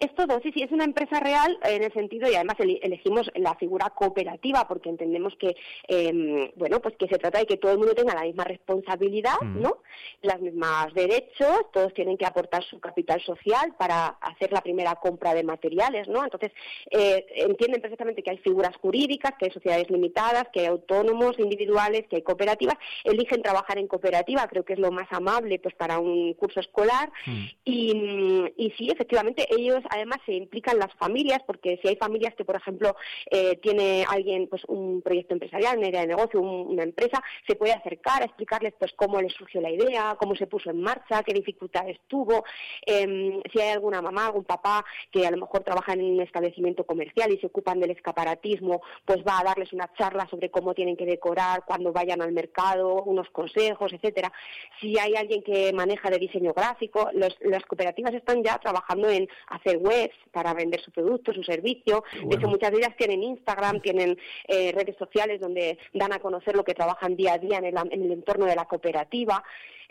Es 0.00 0.14
todo, 0.14 0.40
sí, 0.42 0.50
sí, 0.52 0.62
es 0.62 0.72
una 0.72 0.84
empresa 0.84 1.20
real 1.20 1.58
en 1.62 1.82
el 1.82 1.92
sentido, 1.92 2.30
y 2.30 2.34
además 2.34 2.56
elegimos 2.58 3.30
la 3.34 3.54
figura 3.54 3.90
cooperativa 3.90 4.66
porque 4.68 4.88
entendemos 4.88 5.34
que, 5.36 5.56
em, 5.88 6.50
bueno, 6.56 6.80
pues 6.80 6.96
que 6.96 7.08
se 7.08 7.18
trata 7.18 7.38
de 7.38 7.46
que 7.46 7.56
todo 7.56 7.72
el 7.72 7.78
mundo 7.78 7.94
tenga 7.94 8.14
la 8.14 8.22
misma 8.22 8.44
responsabilidad, 8.44 9.40
mm. 9.40 9.62
¿no? 9.62 9.78
Las 10.22 10.40
mismas 10.40 10.92
derechos, 10.94 11.70
todos 11.72 11.94
tienen 11.94 12.16
que 12.16 12.26
aportar 12.26 12.62
su 12.64 12.80
capital 12.80 13.20
social 13.22 13.74
para 13.78 14.08
hacer 14.20 14.52
la 14.52 14.60
primera 14.60 14.94
compra 14.96 15.34
de 15.34 15.44
materiales, 15.44 16.08
¿no? 16.08 16.24
Entonces, 16.24 16.52
eh, 16.90 17.26
entienden 17.36 17.80
perfectamente 17.80 18.22
que 18.22 18.30
hay 18.30 18.38
figuras 18.38 18.76
jurídicas, 18.76 19.32
que 19.38 19.46
hay 19.46 19.50
sociedades 19.50 19.90
limitadas, 19.90 20.48
que 20.52 20.60
hay 20.60 20.66
autónomos 20.66 21.38
individuales, 21.38 22.06
que 22.08 22.16
hay 22.16 22.22
cooperativas, 22.22 22.76
eligen 23.04 23.42
trabajar 23.42 23.78
en 23.78 23.88
cooperativa, 23.88 24.46
creo 24.48 24.64
que 24.64 24.74
es 24.74 24.78
lo 24.78 24.92
más 24.92 25.08
amable 25.10 25.58
pues 25.58 25.74
para 25.74 25.98
un 25.98 26.34
curso 26.34 26.60
escolar, 26.60 27.10
mm. 27.26 27.44
y, 27.64 28.52
y 28.56 28.70
sí, 28.76 28.90
efectivamente, 28.90 29.46
ellos 29.50 29.82
además 29.90 30.18
se 30.26 30.32
implican 30.32 30.78
las 30.78 30.92
familias, 30.94 31.40
porque 31.46 31.78
si 31.82 31.88
hay 31.88 31.96
familias 31.96 32.34
que, 32.34 32.44
por 32.44 32.56
ejemplo, 32.56 32.96
eh, 33.30 33.56
tiene 33.62 34.04
alguien 34.08 34.48
pues 34.48 34.62
un 34.66 35.02
proyecto 35.02 35.34
empresarial, 35.34 35.78
una 35.78 35.88
idea 35.88 36.02
de 36.02 36.08
negocio, 36.08 36.40
una 36.40 36.82
empresa, 36.82 37.22
se 37.46 37.56
puede 37.56 37.72
acercar 37.72 38.22
a 38.22 38.26
explicarles 38.26 38.74
pues 38.78 38.92
cómo 38.96 39.20
les 39.20 39.32
surgió 39.32 39.60
la 39.60 39.70
idea, 39.70 40.16
cómo 40.18 40.34
se 40.34 40.46
puso 40.46 40.70
en 40.70 40.80
marcha, 40.80 41.22
qué 41.22 41.32
dificultades 41.32 41.98
tuvo, 42.06 42.44
em, 42.84 43.40
si 43.52 43.60
hay 43.60 43.70
alguna 43.70 44.02
mamá, 44.02 44.26
algún 44.26 44.44
papá 44.44 44.84
que 45.10 45.26
a 45.26 45.30
lo 45.30 45.38
mejor 45.38 45.62
trabaja 45.62 45.92
en 45.92 46.04
un 46.04 46.20
establecimiento 46.20 46.84
comercial 46.84 47.32
y 47.32 47.38
se 47.38 47.46
ocupan 47.46 47.80
del 47.80 47.90
escaparatismo, 47.90 48.82
pues 49.04 49.18
va 49.26 49.40
a 49.40 49.44
darles 49.44 49.72
una 49.72 49.92
charla 49.94 50.26
sobre 50.28 50.50
cómo 50.50 50.74
tienen 50.74 50.96
que 50.96 51.06
decorar 51.06 51.64
cuando 51.66 51.92
vayan 51.92 52.22
al 52.22 52.32
mercado, 52.32 53.02
unos 53.04 53.28
consejos, 53.30 53.92
etcétera. 53.92 54.32
Si 54.80 54.98
hay 54.98 55.14
alguien 55.16 55.42
que 55.42 55.72
maneja 55.72 56.10
de 56.10 56.18
diseño 56.18 56.52
gráfico, 56.52 57.10
las 57.12 57.64
cooperativas 57.64 58.14
están 58.14 58.42
ya 58.42 58.58
trabajando 58.58 59.08
en 59.08 59.28
hacer 59.48 59.75
webs 59.76 60.16
para 60.30 60.54
vender 60.54 60.80
su 60.82 60.90
producto, 60.90 61.32
su 61.32 61.42
servicio. 61.42 62.04
De 62.24 62.36
hecho, 62.36 62.48
muchas 62.48 62.70
de 62.70 62.78
ellas 62.78 62.96
tienen 62.96 63.22
Instagram, 63.22 63.80
tienen 63.80 64.18
eh, 64.48 64.72
redes 64.72 64.96
sociales 64.98 65.40
donde 65.40 65.78
dan 65.92 66.12
a 66.12 66.18
conocer 66.18 66.56
lo 66.56 66.64
que 66.64 66.74
trabajan 66.74 67.16
día 67.16 67.34
a 67.34 67.38
día 67.38 67.58
en 67.58 67.64
el, 67.66 68.12
entorno 68.12 68.46
de 68.46 68.56
la 68.56 68.66
cooperativa. 68.66 69.42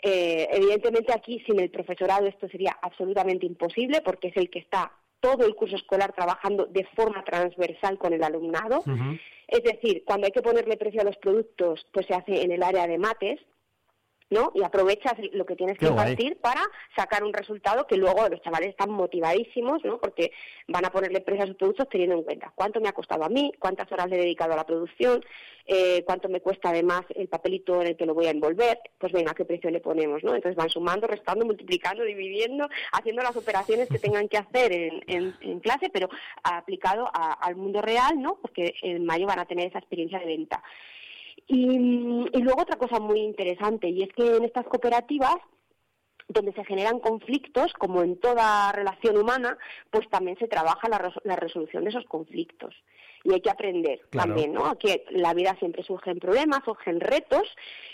Eh, 0.02 0.48
evidentemente 0.52 1.12
aquí 1.12 1.42
sin 1.46 1.58
el 1.58 1.70
profesorado 1.70 2.26
esto 2.26 2.48
sería 2.48 2.76
absolutamente 2.82 3.46
imposible 3.46 4.02
porque 4.02 4.28
es 4.28 4.36
el 4.36 4.50
que 4.50 4.58
está 4.58 4.92
todo 5.20 5.46
el 5.46 5.54
curso 5.54 5.76
escolar 5.76 6.12
trabajando 6.12 6.66
de 6.66 6.86
forma 6.94 7.24
transversal 7.24 7.98
con 7.98 8.12
el 8.12 8.22
alumnado. 8.22 8.82
Es 9.48 9.62
decir, 9.62 10.04
cuando 10.04 10.26
hay 10.26 10.32
que 10.32 10.42
ponerle 10.42 10.76
precio 10.76 11.00
a 11.00 11.04
los 11.04 11.16
productos, 11.16 11.86
pues 11.92 12.06
se 12.06 12.14
hace 12.14 12.42
en 12.42 12.52
el 12.52 12.62
área 12.62 12.86
de 12.86 12.98
mates, 12.98 13.40
¿no? 14.30 14.50
Y 14.54 14.62
aprovechas 14.62 15.14
lo 15.32 15.46
que 15.46 15.56
tienes 15.56 15.78
que 15.78 15.86
impartir 15.86 16.36
para 16.38 16.62
sacar 16.96 17.22
un 17.22 17.32
resultado 17.32 17.86
que 17.86 17.96
luego 17.96 18.28
los 18.28 18.40
chavales 18.42 18.70
están 18.70 18.90
motivadísimos, 18.90 19.84
¿no? 19.84 19.98
Porque 19.98 20.32
van 20.68 20.84
a 20.84 20.90
ponerle 20.90 21.20
precio 21.20 21.44
a 21.44 21.46
sus 21.46 21.56
productos 21.56 21.88
teniendo 21.88 22.16
en 22.16 22.22
cuenta 22.24 22.52
cuánto 22.54 22.80
me 22.80 22.88
ha 22.88 22.92
costado 22.92 23.24
a 23.24 23.28
mí, 23.28 23.52
cuántas 23.58 23.90
horas 23.92 24.08
le 24.08 24.16
he 24.16 24.20
dedicado 24.20 24.52
a 24.52 24.56
la 24.56 24.66
producción, 24.66 25.24
eh, 25.68 26.04
cuánto 26.04 26.28
me 26.28 26.40
cuesta 26.40 26.70
además 26.70 27.02
el 27.14 27.28
papelito 27.28 27.80
en 27.80 27.88
el 27.88 27.96
que 27.96 28.06
lo 28.06 28.14
voy 28.14 28.26
a 28.26 28.30
envolver, 28.30 28.78
pues 28.98 29.12
venga, 29.12 29.34
qué 29.34 29.44
precio 29.44 29.70
le 29.70 29.80
ponemos, 29.80 30.22
¿no? 30.22 30.34
Entonces 30.34 30.56
van 30.56 30.70
sumando, 30.70 31.06
restando, 31.06 31.44
multiplicando, 31.44 32.04
dividiendo, 32.04 32.68
haciendo 32.92 33.22
las 33.22 33.36
operaciones 33.36 33.88
que 33.88 33.98
tengan 33.98 34.28
que 34.28 34.38
hacer 34.38 34.72
en, 34.72 35.34
en, 35.40 35.60
clase, 35.60 35.90
pero 35.92 36.08
aplicado 36.42 37.10
al 37.12 37.56
mundo 37.56 37.82
real, 37.82 38.20
¿no? 38.20 38.38
Porque 38.40 38.74
en 38.82 39.04
mayo 39.04 39.26
van 39.26 39.40
a 39.40 39.46
tener 39.46 39.68
esa 39.68 39.78
experiencia 39.78 40.18
de 40.18 40.26
venta. 40.26 40.62
Y, 41.46 42.28
y 42.32 42.42
luego 42.42 42.62
otra 42.62 42.76
cosa 42.76 42.98
muy 42.98 43.20
interesante, 43.20 43.88
y 43.88 44.02
es 44.02 44.08
que 44.14 44.36
en 44.36 44.44
estas 44.44 44.66
cooperativas 44.66 45.36
donde 46.28 46.52
se 46.54 46.64
generan 46.64 46.98
conflictos, 46.98 47.72
como 47.74 48.02
en 48.02 48.18
toda 48.18 48.72
relación 48.72 49.16
humana, 49.16 49.56
pues 49.90 50.08
también 50.08 50.36
se 50.38 50.48
trabaja 50.48 50.88
la, 50.88 51.12
la 51.22 51.36
resolución 51.36 51.84
de 51.84 51.90
esos 51.90 52.04
conflictos. 52.06 52.74
Y 53.22 53.32
hay 53.32 53.40
que 53.40 53.50
aprender 53.50 54.00
Claro. 54.10 54.28
también, 54.28 54.52
¿no? 54.52 54.66
A 54.66 54.76
que 54.76 55.04
la 55.10 55.34
vida 55.34 55.54
siempre 55.60 55.84
surgen 55.84 56.18
problemas, 56.18 56.60
surgen 56.64 56.98
retos 57.00 57.42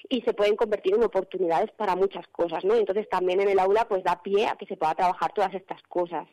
y 0.09 0.23
se 0.23 0.33
pueden 0.33 0.57
convertir 0.57 0.95
en 0.95 1.03
oportunidades 1.05 1.71
para 1.73 1.95
muchas 1.95 2.27
cosas, 2.29 2.65
¿no? 2.65 2.75
Entonces 2.75 3.07
también 3.11 3.41
en 3.41 3.51
el 3.51 3.59
aula 3.59 3.87
pues 3.87 4.03
da 4.03 4.23
pie 4.23 4.47
a 4.47 4.57
que 4.57 4.67
se 4.67 4.77
pueda 4.77 4.95
trabajar 4.95 5.33
todas 5.35 5.53
estas 5.55 5.83
cosas. 5.85 6.27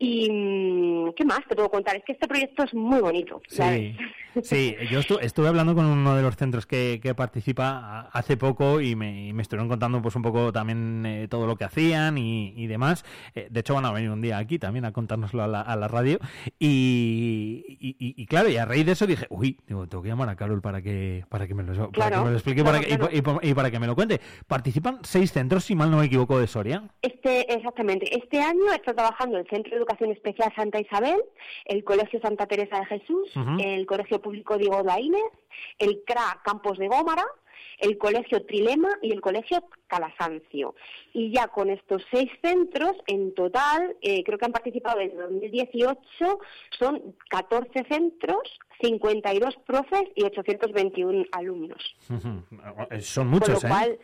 Y 0.00 0.30
mm, 0.30 1.12
¿qué 1.16 1.24
más 1.24 1.40
te 1.48 1.56
puedo 1.56 1.70
contar? 1.70 1.96
Es 1.96 2.04
que 2.04 2.12
este 2.12 2.28
proyecto 2.28 2.62
es 2.62 2.72
muy 2.72 3.00
bonito. 3.00 3.40
¿sabes? 3.48 3.96
Sí, 4.42 4.42
sí, 4.42 4.76
yo 4.92 5.00
estu- 5.00 5.18
estuve 5.20 5.48
hablando 5.48 5.74
con 5.74 5.86
uno 5.86 6.14
de 6.14 6.22
los 6.22 6.36
centros 6.36 6.66
que, 6.66 7.00
que 7.02 7.14
participa 7.16 8.08
hace 8.12 8.36
poco 8.36 8.80
y 8.80 8.94
me, 8.94 9.26
y 9.28 9.32
me 9.32 9.42
estuvieron 9.42 9.68
contando 9.68 10.00
pues 10.00 10.14
un 10.14 10.22
poco 10.22 10.52
también 10.52 11.04
eh, 11.04 11.26
todo 11.28 11.46
lo 11.48 11.56
que 11.56 11.64
hacían 11.64 12.16
y, 12.18 12.52
y 12.56 12.68
demás. 12.68 13.04
Eh, 13.34 13.48
de 13.50 13.60
hecho 13.60 13.74
van 13.74 13.86
a 13.86 13.92
venir 13.92 14.10
un 14.10 14.20
día 14.20 14.38
aquí 14.38 14.60
también 14.60 14.84
a 14.84 14.92
contárnoslo 14.92 15.42
a 15.42 15.48
la, 15.48 15.62
a 15.62 15.74
la 15.74 15.88
radio 15.88 16.18
y, 16.60 17.64
y- 17.80 18.26
claro, 18.26 18.48
y 18.48 18.56
a 18.56 18.64
raíz 18.64 18.86
de 18.86 18.92
eso 18.92 19.06
dije, 19.06 19.26
uy, 19.30 19.58
digo, 19.66 19.86
tengo 19.88 20.02
que 20.02 20.10
llamar 20.10 20.28
a 20.28 20.36
Carol 20.36 20.60
para 20.60 20.82
que 20.82 21.24
para 21.28 21.48
que 21.48 21.54
me 21.54 21.62
lo, 21.64 21.74
para 21.74 21.90
Claro, 21.90 22.18
que 22.18 22.24
me 22.24 22.30
lo 22.30 22.36
explique 22.36 22.62
claro, 22.62 22.76
para 22.78 22.86
que- 22.86 22.94
y 23.18 23.22
claro. 23.22 23.54
para 23.56 23.70
que 23.70 23.78
me 23.80 23.86
lo 23.86 23.94
cuente. 23.96 24.20
Participan 24.46 24.98
seis 25.02 25.32
centros, 25.32 25.64
si 25.64 25.74
mal 25.74 25.90
no 25.90 25.98
me 25.98 26.06
equivoco, 26.06 26.38
de 26.38 26.46
Soria. 26.46 26.84
Este, 27.02 27.52
exactamente. 27.52 28.16
Este 28.16 28.40
año 28.40 28.72
está 28.72 28.94
trabajando 28.94 29.38
el 29.38 29.46
Centro 29.48 29.76
Educación 29.88 30.10
Especial 30.12 30.52
Santa 30.54 30.80
Isabel, 30.80 31.16
el 31.64 31.82
Colegio 31.82 32.20
Santa 32.20 32.46
Teresa 32.46 32.80
de 32.80 32.86
Jesús, 32.86 33.30
el 33.58 33.86
Colegio 33.86 34.20
Público 34.20 34.58
Diego 34.58 34.82
Laínez, 34.82 35.32
el 35.78 36.02
CRA 36.04 36.40
Campos 36.44 36.76
de 36.76 36.88
Gómara, 36.88 37.24
el 37.78 37.96
Colegio 37.96 38.44
Trilema 38.44 38.90
y 39.00 39.12
el 39.12 39.22
Colegio 39.22 39.64
Calasancio. 39.86 40.74
Y 41.14 41.32
ya 41.32 41.48
con 41.48 41.70
estos 41.70 42.02
seis 42.10 42.30
centros, 42.42 42.92
en 43.06 43.34
total, 43.34 43.96
eh, 44.02 44.22
creo 44.24 44.36
que 44.36 44.44
han 44.44 44.52
participado 44.52 44.98
desde 44.98 45.16
2018, 45.16 45.96
son 46.78 47.14
14 47.30 47.84
centros, 47.88 48.42
52 48.82 49.56
profes 49.66 50.02
y 50.14 50.24
821 50.24 51.24
alumnos. 51.32 51.96
Ujú. 52.10 52.42
Son 53.00 53.24
Con 53.24 53.30
muchos, 53.30 53.62
lo 53.62 53.68
¿eh? 53.68 53.70
cual, 53.70 53.98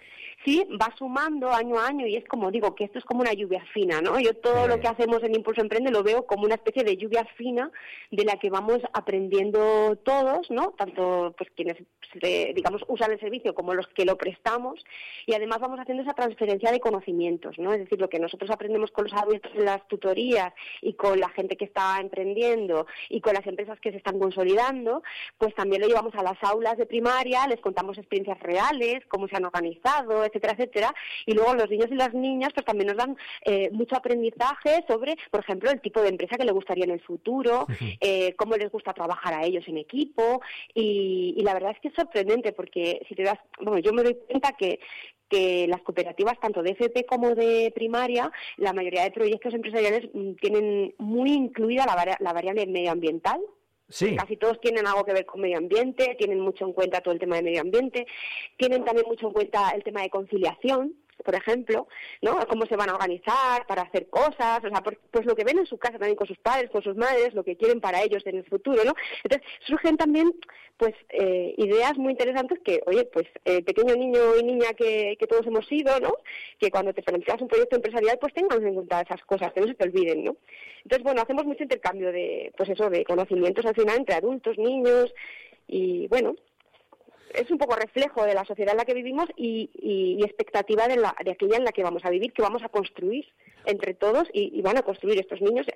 sí, 0.44 0.66
va 0.80 0.94
sumando 0.96 1.50
año 1.50 1.78
a 1.78 1.86
año 1.88 2.06
y 2.06 2.16
es 2.16 2.24
como 2.26 2.50
digo, 2.50 2.74
que 2.74 2.84
esto 2.84 2.98
es 2.98 3.04
como 3.04 3.20
una 3.22 3.32
lluvia 3.32 3.64
fina, 3.72 4.00
¿no? 4.00 4.18
Yo 4.20 4.34
todo 4.34 4.64
Sí. 4.64 4.68
lo 4.68 4.80
que 4.80 4.88
hacemos 4.88 5.22
en 5.22 5.34
Impulso 5.34 5.60
Emprende 5.62 5.90
lo 5.90 6.02
veo 6.02 6.26
como 6.26 6.44
una 6.44 6.54
especie 6.56 6.84
de 6.84 6.96
lluvia 6.96 7.24
fina 7.36 7.70
de 8.10 8.24
la 8.24 8.36
que 8.38 8.50
vamos 8.50 8.80
aprendiendo 8.92 9.96
todos, 10.04 10.50
¿no? 10.50 10.70
Tanto 10.76 11.34
pues 11.36 11.50
quienes, 11.56 11.76
digamos, 12.54 12.82
usan 12.88 13.12
el 13.12 13.20
servicio 13.20 13.54
como 13.54 13.74
los 13.74 13.86
que 13.88 14.04
lo 14.04 14.16
prestamos 14.16 14.84
y 15.26 15.34
además 15.34 15.60
vamos 15.60 15.80
haciendo 15.80 16.02
esa 16.02 16.14
transferencia 16.14 16.70
de 16.70 16.80
conocimientos, 16.80 17.58
¿no? 17.58 17.72
Es 17.72 17.78
decir, 17.80 18.00
lo 18.00 18.08
que 18.08 18.18
nosotros 18.18 18.50
aprendemos 18.50 18.90
con 18.90 19.04
los 19.04 19.12
adultos 19.14 19.52
en 19.54 19.64
las 19.64 19.86
tutorías 19.88 20.52
y 20.82 20.94
con 20.94 21.18
la 21.20 21.28
gente 21.30 21.56
que 21.56 21.64
está 21.64 21.98
emprendiendo 22.00 22.86
y 23.08 23.20
con 23.20 23.34
las 23.34 23.46
empresas 23.46 23.78
que 23.80 23.90
se 23.90 23.96
están 23.98 24.18
consolidando, 24.18 25.02
pues 25.38 25.54
también 25.54 25.82
lo 25.82 25.88
llevamos 25.88 26.14
a 26.14 26.22
las 26.22 26.42
aulas 26.42 26.76
de 26.76 26.86
primaria, 26.86 27.46
les 27.48 27.60
contamos 27.60 27.98
experiencias 27.98 28.38
reales, 28.40 29.04
cómo 29.08 29.28
se 29.28 29.36
han 29.36 29.44
organizado, 29.44 30.24
etcétera, 30.34 30.54
etcétera, 30.54 30.94
y 31.26 31.32
luego 31.32 31.54
los 31.54 31.70
niños 31.70 31.88
y 31.90 31.94
las 31.94 32.12
niñas 32.12 32.52
pues 32.52 32.66
también 32.66 32.88
nos 32.88 32.96
dan 32.96 33.16
eh, 33.44 33.70
mucho 33.72 33.96
aprendizaje 33.96 34.84
sobre, 34.88 35.16
por 35.30 35.40
ejemplo, 35.40 35.70
el 35.70 35.80
tipo 35.80 36.00
de 36.00 36.08
empresa 36.08 36.36
que 36.36 36.44
les 36.44 36.54
gustaría 36.54 36.84
en 36.84 36.90
el 36.90 37.00
futuro, 37.00 37.66
eh, 38.00 38.34
cómo 38.36 38.56
les 38.56 38.70
gusta 38.70 38.92
trabajar 38.92 39.34
a 39.34 39.44
ellos 39.44 39.64
en 39.68 39.78
equipo, 39.78 40.40
y, 40.74 41.34
y 41.36 41.42
la 41.42 41.54
verdad 41.54 41.72
es 41.72 41.80
que 41.80 41.88
es 41.88 41.94
sorprendente 41.94 42.52
porque 42.52 43.04
si 43.08 43.14
te 43.14 43.22
das, 43.22 43.38
bueno, 43.60 43.78
yo 43.78 43.92
me 43.92 44.02
doy 44.02 44.14
cuenta 44.28 44.52
que 44.52 44.80
que 45.28 45.66
las 45.68 45.80
cooperativas, 45.82 46.38
tanto 46.38 46.62
de 46.62 46.72
FP 46.72 47.06
como 47.06 47.34
de 47.34 47.72
primaria, 47.74 48.30
la 48.58 48.72
mayoría 48.72 49.04
de 49.04 49.10
proyectos 49.10 49.54
empresariales 49.54 50.08
mm, 50.12 50.34
tienen 50.34 50.94
muy 50.98 51.32
incluida 51.32 51.86
la, 51.86 52.16
la 52.20 52.32
variable 52.32 52.66
medioambiental, 52.66 53.40
Sí. 53.88 54.16
Casi 54.16 54.36
todos 54.36 54.60
tienen 54.60 54.86
algo 54.86 55.04
que 55.04 55.12
ver 55.12 55.26
con 55.26 55.40
medio 55.40 55.58
ambiente, 55.58 56.16
tienen 56.18 56.40
mucho 56.40 56.64
en 56.64 56.72
cuenta 56.72 57.00
todo 57.00 57.12
el 57.12 57.20
tema 57.20 57.36
de 57.36 57.42
medio 57.42 57.60
ambiente, 57.60 58.06
tienen 58.56 58.84
también 58.84 59.06
mucho 59.06 59.26
en 59.28 59.32
cuenta 59.34 59.70
el 59.70 59.84
tema 59.84 60.02
de 60.02 60.10
conciliación, 60.10 60.94
por 61.24 61.34
ejemplo, 61.34 61.86
¿no? 62.22 62.36
Cómo 62.48 62.66
se 62.66 62.76
van 62.76 62.90
a 62.90 62.94
organizar 62.94 63.66
para 63.66 63.82
hacer 63.82 64.08
cosas, 64.08 64.64
o 64.64 64.68
sea, 64.68 64.82
por- 64.82 64.98
pues 65.10 65.26
lo 65.26 65.34
que 65.34 65.44
ven 65.44 65.58
en 65.58 65.66
su 65.66 65.78
casa 65.78 65.98
también 65.98 66.16
con 66.16 66.26
sus 66.26 66.38
padres, 66.38 66.70
con 66.70 66.82
sus 66.82 66.96
madres, 66.96 67.34
lo 67.34 67.44
que 67.44 67.56
quieren 67.56 67.80
para 67.80 68.02
ellos 68.02 68.26
en 68.26 68.36
el 68.36 68.44
futuro, 68.44 68.82
¿no? 68.84 68.92
Entonces 69.22 69.46
surgen 69.66 69.96
también, 69.96 70.32
pues, 70.76 70.94
eh, 71.10 71.54
ideas 71.58 71.96
muy 71.96 72.12
interesantes 72.12 72.58
que, 72.64 72.80
oye, 72.86 73.04
pues, 73.04 73.26
eh, 73.44 73.62
pequeño 73.62 73.94
niño 73.94 74.36
y 74.40 74.44
niña 74.44 74.72
que, 74.74 75.16
todos 75.28 75.46
hemos 75.46 75.66
sido, 75.66 75.98
¿no? 76.00 76.16
Que 76.58 76.70
cuando 76.70 76.92
te 76.92 77.02
planteas 77.02 77.40
un 77.40 77.48
proyecto 77.48 77.76
empresarial, 77.76 78.18
pues 78.20 78.34
tengas 78.34 78.60
en 78.60 78.74
cuenta 78.74 79.00
esas 79.00 79.24
cosas, 79.24 79.52
que 79.52 79.60
no 79.60 79.66
se 79.66 79.74
te 79.74 79.84
olviden, 79.84 80.24
¿no? 80.24 80.36
Entonces, 80.82 81.02
bueno, 81.02 81.22
hacemos 81.22 81.44
mucho 81.46 81.62
intercambio 81.62 82.12
de, 82.12 82.52
pues 82.56 82.68
eso, 82.68 82.90
de 82.90 83.04
conocimientos 83.04 83.64
al 83.64 83.74
final 83.74 83.96
entre 83.96 84.16
adultos, 84.16 84.58
niños, 84.58 85.12
y 85.66 86.06
bueno, 86.08 86.34
es 87.34 87.50
un 87.50 87.58
poco 87.58 87.76
reflejo 87.76 88.24
de 88.24 88.34
la 88.34 88.44
sociedad 88.44 88.72
en 88.72 88.78
la 88.78 88.84
que 88.84 88.94
vivimos 88.94 89.26
y, 89.36 89.70
y- 89.74 90.16
y 90.20 90.24
expectativa 90.24 90.88
de, 90.88 90.96
la, 90.96 91.14
de 91.24 91.32
aquella 91.32 91.56
en 91.56 91.64
la 91.64 91.72
que 91.72 91.82
vamos 91.82 92.04
a 92.04 92.10
vivir, 92.10 92.32
que 92.32 92.42
vamos 92.42 92.62
a 92.62 92.68
construir 92.68 93.26
entre 93.66 93.94
todos 93.94 94.28
y, 94.32 94.56
y 94.58 94.62
van 94.62 94.76
a 94.78 94.82
construir 94.82 95.18
estos 95.20 95.40
niños 95.40 95.66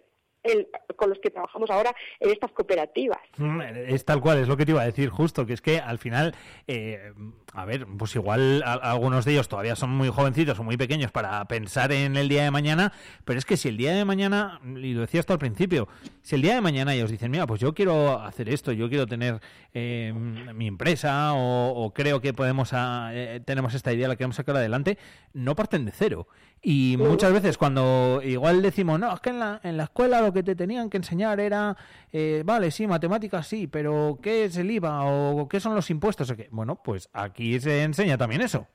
el- 0.53 0.69
con 0.97 1.11
los 1.11 1.19
que 1.21 1.31
trabajamos 1.31 1.71
ahora 1.71 1.95
en 2.21 2.31
estas 2.31 2.51
cooperativas. 2.53 3.19
Mm, 3.37 3.61
Es 3.89 4.05
tal 4.05 4.21
cual, 4.21 4.39
es 4.39 4.49
lo 4.49 4.57
que 4.57 4.65
te 4.67 4.73
iba 4.73 4.83
a 4.83 4.87
decir 4.87 5.09
justo, 5.11 5.47
que 5.47 5.53
es 5.53 5.61
que 5.61 5.79
al 5.79 5.99
final, 5.99 6.35
eh, 6.67 7.13
a 7.55 7.65
ver, 7.65 7.87
pues 7.99 8.15
igual 8.17 8.63
a- 8.65 8.73
algunos 8.75 9.25
de 9.25 9.33
ellos 9.33 9.49
todavía 9.49 9.77
son 9.77 9.91
muy 9.91 10.09
jovencitos 10.09 10.59
o 10.59 10.65
muy 10.65 10.77
pequeños 10.77 11.11
para 11.13 11.45
pensar 11.47 11.93
en 11.93 12.17
el 12.17 12.29
día 12.29 12.43
de 12.45 12.51
mañana, 12.51 12.93
pero 13.25 13.39
es 13.39 13.45
que 13.45 13.57
si 13.57 13.69
el 13.69 13.77
día 13.77 13.93
de 13.95 14.05
mañana, 14.05 14.61
y 14.65 14.93
lo 14.95 15.03
decía 15.03 15.21
hasta 15.21 15.33
al 15.35 15.39
principio, 15.39 15.89
si 16.23 16.35
el 16.35 16.43
día 16.43 16.55
de 16.55 16.61
mañana 16.61 16.95
ellos 16.95 17.11
dicen, 17.11 17.31
mira, 17.31 17.47
pues 17.47 17.61
yo 17.61 17.75
quiero 17.75 18.21
hacer 18.21 18.49
esto, 18.49 18.73
yo 18.73 18.89
quiero 18.89 19.07
tener 19.07 19.41
eh, 19.75 20.13
mi 20.55 20.67
empresa 20.67 21.33
o, 21.35 21.71
o 21.85 21.93
creo 21.95 22.21
que 22.21 22.33
podemos, 22.33 22.73
a- 22.73 23.11
eh, 23.13 23.41
tenemos 23.45 23.75
esta 23.75 23.93
idea, 23.93 24.09
la 24.09 24.17
queremos 24.17 24.37
sacar 24.37 24.57
adelante, 24.57 24.99
no 25.33 25.55
parten 25.55 25.85
de 25.85 25.93
cero. 25.93 26.27
Y 26.61 26.97
muchas 26.99 27.33
veces 27.33 27.57
cuando 27.57 28.21
igual 28.25 28.63
decimos, 28.63 28.99
no, 28.99 29.15
es 29.15 29.21
que 29.21 29.31
en 29.31 29.39
la, 29.39 29.61
en 29.63 29.77
la 29.77 29.85
escuela 29.85 30.21
lo 30.21 30.33
que 30.33 30.38
te 30.43 30.55
tenían 30.55 30.91
que 30.91 30.97
enseñar 30.99 31.41
era, 31.41 31.77
eh, 32.13 32.43
vale, 32.45 32.71
sí, 32.71 32.87
matemáticas 32.87 33.47
sí, 33.47 33.67
pero 33.67 34.19
¿qué 34.23 34.45
es 34.45 34.57
el 34.57 34.71
IVA 34.71 35.05
o 35.05 35.49
qué 35.49 35.61
son 35.61 35.75
los 35.75 35.91
impuestos? 35.91 36.33
Bueno, 36.51 36.83
pues 36.83 37.09
aquí 37.13 37.59
se 37.61 37.83
enseña 37.83 38.17
también 38.19 38.43
eso. 38.43 38.67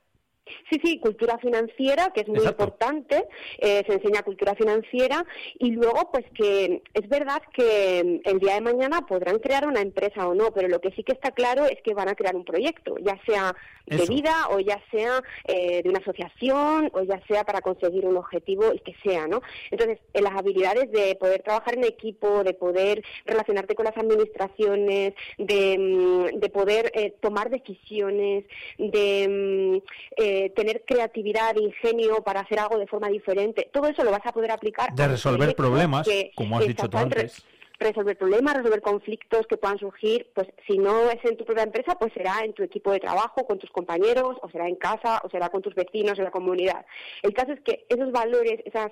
Sí, 0.69 0.79
sí, 0.83 0.99
cultura 0.99 1.37
financiera, 1.37 2.11
que 2.13 2.21
es 2.21 2.27
muy 2.27 2.37
Exacto. 2.37 2.63
importante, 2.63 3.25
eh, 3.59 3.83
se 3.87 3.93
enseña 3.93 4.23
cultura 4.23 4.55
financiera 4.55 5.25
y 5.57 5.71
luego 5.71 6.11
pues 6.11 6.25
que 6.35 6.81
es 6.93 7.07
verdad 7.07 7.41
que 7.53 8.21
mm, 8.25 8.29
el 8.29 8.39
día 8.39 8.55
de 8.55 8.61
mañana 8.61 9.05
podrán 9.05 9.39
crear 9.39 9.65
una 9.67 9.81
empresa 9.81 10.27
o 10.27 10.35
no, 10.35 10.51
pero 10.53 10.67
lo 10.67 10.81
que 10.81 10.91
sí 10.91 11.03
que 11.03 11.13
está 11.13 11.31
claro 11.31 11.65
es 11.65 11.81
que 11.81 11.93
van 11.93 12.09
a 12.09 12.15
crear 12.15 12.35
un 12.35 12.43
proyecto, 12.43 12.95
ya 12.99 13.17
sea 13.25 13.55
de 13.85 14.05
vida 14.05 14.47
o 14.51 14.59
ya 14.59 14.81
sea 14.91 15.21
eh, 15.45 15.81
de 15.83 15.89
una 15.89 15.99
asociación 15.99 16.89
o 16.93 17.03
ya 17.03 17.21
sea 17.27 17.43
para 17.43 17.61
conseguir 17.61 18.05
un 18.05 18.17
objetivo, 18.17 18.71
el 18.71 18.81
que 18.81 18.95
sea, 19.03 19.27
¿no? 19.27 19.41
Entonces, 19.71 19.99
en 20.13 20.23
las 20.23 20.33
habilidades 20.33 20.91
de 20.91 21.15
poder 21.15 21.41
trabajar 21.43 21.75
en 21.75 21.83
equipo, 21.83 22.43
de 22.43 22.53
poder 22.53 23.03
relacionarte 23.25 23.75
con 23.75 23.85
las 23.85 23.97
administraciones, 23.97 25.13
de, 25.37 25.77
mm, 25.77 26.39
de 26.39 26.49
poder 26.49 26.91
eh, 26.95 27.13
tomar 27.21 27.49
decisiones, 27.49 28.45
de 28.77 29.81
mm, 30.17 30.23
eh, 30.33 30.49
tener 30.49 30.83
creatividad 30.85 31.55
ingenio 31.55 32.23
para 32.23 32.39
hacer 32.41 32.59
algo 32.59 32.79
de 32.79 32.87
forma 32.87 33.07
diferente, 33.09 33.69
todo 33.71 33.87
eso 33.87 34.03
lo 34.03 34.09
vas 34.11 34.25
a 34.25 34.31
poder 34.31 34.49
aplicar 34.51 34.93
De 34.95 35.07
resolver 35.07 35.55
problemas, 35.55 36.07
que- 36.07 36.31
como 36.35 36.57
has 36.57 36.65
dicho 36.65 36.89
tú 36.89 36.97
antes. 36.97 37.45
resolver 37.79 38.17
problemas, 38.17 38.55
resolver 38.55 38.81
conflictos 38.81 39.45
que 39.47 39.57
puedan 39.57 39.77
surgir, 39.77 40.27
pues 40.33 40.47
si 40.67 40.77
no 40.77 41.09
es 41.11 41.19
en 41.25 41.35
tu 41.37 41.43
propia 41.43 41.63
empresa, 41.63 41.95
pues 41.99 42.13
será 42.13 42.39
en 42.45 42.53
tu 42.53 42.63
equipo 42.63 42.91
de 42.91 42.99
trabajo, 42.99 43.45
con 43.45 43.59
tus 43.59 43.69
compañeros, 43.71 44.37
o 44.41 44.49
será 44.49 44.67
en 44.69 44.75
casa, 44.75 45.21
o 45.23 45.29
será 45.29 45.49
con 45.49 45.61
tus 45.61 45.75
vecinos 45.75 46.17
en 46.17 46.23
la 46.23 46.31
comunidad. 46.31 46.85
El 47.23 47.33
caso 47.33 47.51
es 47.51 47.59
que 47.61 47.85
esos 47.89 48.11
valores, 48.11 48.61
esas 48.65 48.89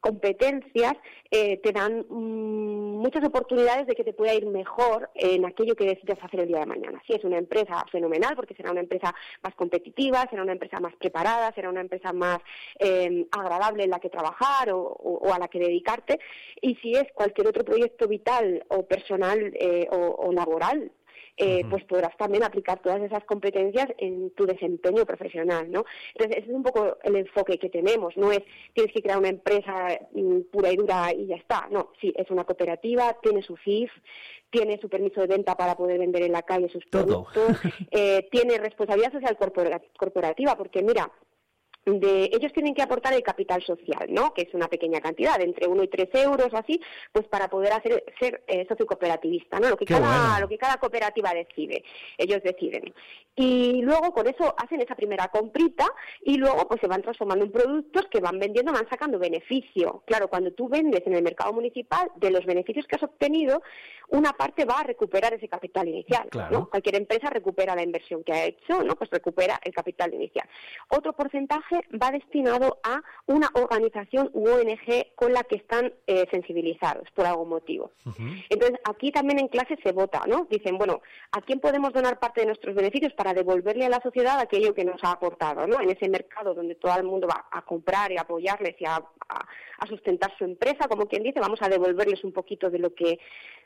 competencias 0.00 0.94
eh, 1.30 1.58
te 1.58 1.72
dan 1.72 2.06
mm, 2.08 2.98
muchas 2.98 3.24
oportunidades 3.24 3.86
de 3.86 3.94
que 3.94 4.04
te 4.04 4.12
pueda 4.12 4.34
ir 4.34 4.46
mejor 4.46 5.10
en 5.14 5.44
aquello 5.44 5.76
que 5.76 5.86
decidas 5.86 6.18
hacer 6.22 6.40
el 6.40 6.48
día 6.48 6.60
de 6.60 6.66
mañana. 6.66 7.02
Si 7.06 7.12
es 7.12 7.24
una 7.24 7.38
empresa 7.38 7.84
fenomenal, 7.90 8.34
porque 8.34 8.54
será 8.54 8.70
una 8.70 8.80
empresa 8.80 9.14
más 9.42 9.54
competitiva, 9.54 10.26
será 10.28 10.42
una 10.42 10.52
empresa 10.52 10.80
más 10.80 10.94
preparada, 10.96 11.52
será 11.54 11.70
una 11.70 11.80
empresa 11.80 12.12
más 12.12 12.38
eh, 12.78 13.26
agradable 13.30 13.84
en 13.84 13.90
la 13.90 14.00
que 14.00 14.10
trabajar 14.10 14.70
o 14.72 15.32
a 15.32 15.38
la 15.38 15.48
que 15.48 15.58
dedicarte. 15.58 16.18
Y 16.60 16.74
si 16.76 16.94
es 16.94 17.04
cualquier 17.14 17.48
otro 17.48 17.64
proyecto 17.64 18.08
vital 18.08 18.64
o 18.68 18.86
personal 18.86 19.52
eh, 19.54 19.86
o, 19.90 19.96
o 19.96 20.32
laboral, 20.32 20.90
eh, 21.36 21.64
pues 21.68 21.84
podrás 21.84 22.16
también 22.16 22.42
aplicar 22.42 22.80
todas 22.80 23.00
esas 23.02 23.24
competencias 23.24 23.88
en 23.98 24.30
tu 24.30 24.46
desempeño 24.46 25.06
profesional, 25.06 25.70
¿no? 25.70 25.84
Entonces, 26.14 26.38
ese 26.38 26.50
es 26.50 26.56
un 26.56 26.62
poco 26.62 26.98
el 27.02 27.16
enfoque 27.16 27.58
que 27.58 27.70
tenemos, 27.70 28.16
no 28.16 28.32
es 28.32 28.40
tienes 28.74 28.92
que 28.92 29.02
crear 29.02 29.18
una 29.18 29.28
empresa 29.28 29.98
mm, 30.12 30.40
pura 30.52 30.72
y 30.72 30.76
dura 30.76 31.12
y 31.12 31.26
ya 31.26 31.36
está, 31.36 31.68
no, 31.70 31.92
sí, 32.00 32.12
es 32.16 32.30
una 32.30 32.44
cooperativa, 32.44 33.16
tiene 33.22 33.42
su 33.42 33.56
CIF, 33.56 33.90
tiene 34.50 34.78
su 34.80 34.88
permiso 34.88 35.20
de 35.20 35.28
venta 35.28 35.56
para 35.56 35.76
poder 35.76 35.98
vender 35.98 36.22
en 36.22 36.32
la 36.32 36.42
calle 36.42 36.68
sus 36.68 36.84
productos, 36.86 37.58
eh, 37.90 38.28
tiene 38.30 38.58
responsabilidad 38.58 39.12
social 39.12 39.36
corporativa, 39.96 40.56
porque 40.56 40.82
mira, 40.82 41.10
de 41.84 42.30
ellos 42.32 42.52
tienen 42.52 42.74
que 42.74 42.82
aportar 42.82 43.14
el 43.14 43.22
capital 43.22 43.62
social, 43.64 44.06
¿no? 44.08 44.34
Que 44.34 44.42
es 44.42 44.54
una 44.54 44.68
pequeña 44.68 45.00
cantidad, 45.00 45.40
entre 45.40 45.66
1 45.66 45.82
y 45.82 45.88
3 45.88 46.08
euros 46.14 46.48
o 46.52 46.56
así, 46.56 46.80
pues 47.12 47.26
para 47.28 47.48
poder 47.48 47.72
hacer 47.72 48.04
ser 48.18 48.42
eh, 48.46 48.66
socio 48.68 48.86
cooperativista, 48.86 49.58
¿no? 49.58 49.70
Lo 49.70 49.76
que 49.76 49.86
cada 49.86 50.38
lo 50.40 50.48
que 50.48 50.58
cada 50.58 50.76
cooperativa 50.76 51.32
decide, 51.32 51.82
ellos 52.18 52.42
deciden. 52.42 52.92
Y 53.34 53.80
luego 53.82 54.12
con 54.12 54.26
eso 54.28 54.54
hacen 54.58 54.80
esa 54.82 54.94
primera 54.94 55.28
comprita 55.28 55.86
y 56.22 56.36
luego 56.36 56.68
pues 56.68 56.80
se 56.80 56.86
van 56.86 57.00
transformando 57.00 57.44
en 57.44 57.52
productos 57.52 58.06
que 58.10 58.20
van 58.20 58.38
vendiendo, 58.38 58.72
van 58.72 58.88
sacando 58.88 59.18
beneficio. 59.18 60.02
Claro, 60.06 60.28
cuando 60.28 60.52
tú 60.52 60.68
vendes 60.68 61.02
en 61.06 61.14
el 61.14 61.22
mercado 61.22 61.52
municipal, 61.52 62.10
de 62.16 62.30
los 62.30 62.44
beneficios 62.44 62.86
que 62.86 62.96
has 62.96 63.02
obtenido, 63.02 63.62
una 64.08 64.32
parte 64.32 64.64
va 64.64 64.80
a 64.80 64.82
recuperar 64.82 65.32
ese 65.34 65.48
capital 65.48 65.88
inicial, 65.88 66.28
¿no? 66.50 66.68
Cualquier 66.68 66.96
empresa 66.96 67.30
recupera 67.30 67.74
la 67.74 67.82
inversión 67.82 68.24
que 68.24 68.32
ha 68.32 68.44
hecho, 68.44 68.82
¿no? 68.82 68.96
Pues 68.96 69.08
recupera 69.10 69.60
el 69.62 69.72
capital 69.72 70.12
inicial. 70.12 70.48
Otro 70.88 71.12
porcentaje 71.12 71.69
va 71.90 72.10
destinado 72.10 72.78
a 72.82 73.02
una 73.26 73.48
organización 73.54 74.30
u 74.32 74.48
ONG 74.48 75.14
con 75.14 75.32
la 75.32 75.42
que 75.44 75.56
están 75.56 75.92
eh, 76.06 76.26
sensibilizados 76.30 77.08
por 77.14 77.26
algún 77.26 77.48
motivo. 77.48 77.92
Entonces, 78.48 78.78
aquí 78.84 79.12
también 79.12 79.38
en 79.38 79.48
clase 79.48 79.76
se 79.82 79.92
vota, 79.92 80.22
¿no? 80.26 80.46
Dicen, 80.50 80.78
bueno, 80.78 81.00
¿a 81.32 81.40
quién 81.42 81.60
podemos 81.60 81.92
donar 81.92 82.18
parte 82.18 82.40
de 82.40 82.46
nuestros 82.46 82.74
beneficios 82.74 83.12
para 83.14 83.34
devolverle 83.34 83.86
a 83.86 83.90
la 83.90 84.00
sociedad 84.00 84.38
aquello 84.38 84.74
que 84.74 84.84
nos 84.84 85.02
ha 85.04 85.12
aportado, 85.12 85.66
¿no? 85.66 85.80
En 85.80 85.90
ese 85.90 86.08
mercado 86.08 86.54
donde 86.54 86.74
todo 86.74 86.96
el 86.96 87.04
mundo 87.04 87.26
va 87.28 87.46
a 87.50 87.62
comprar 87.62 88.12
y 88.12 88.18
apoyarles 88.18 88.74
y 88.80 88.84
a 88.84 89.02
a 89.80 89.86
sustentar 89.86 90.32
su 90.36 90.44
empresa, 90.44 90.88
como 90.88 91.06
quien 91.06 91.22
dice, 91.22 91.40
vamos 91.40 91.60
a 91.62 91.68
devolverles 91.68 92.22
un 92.22 92.32
poquito 92.32 92.70
de 92.70 92.78
lo 92.78 92.94
que 92.94 93.18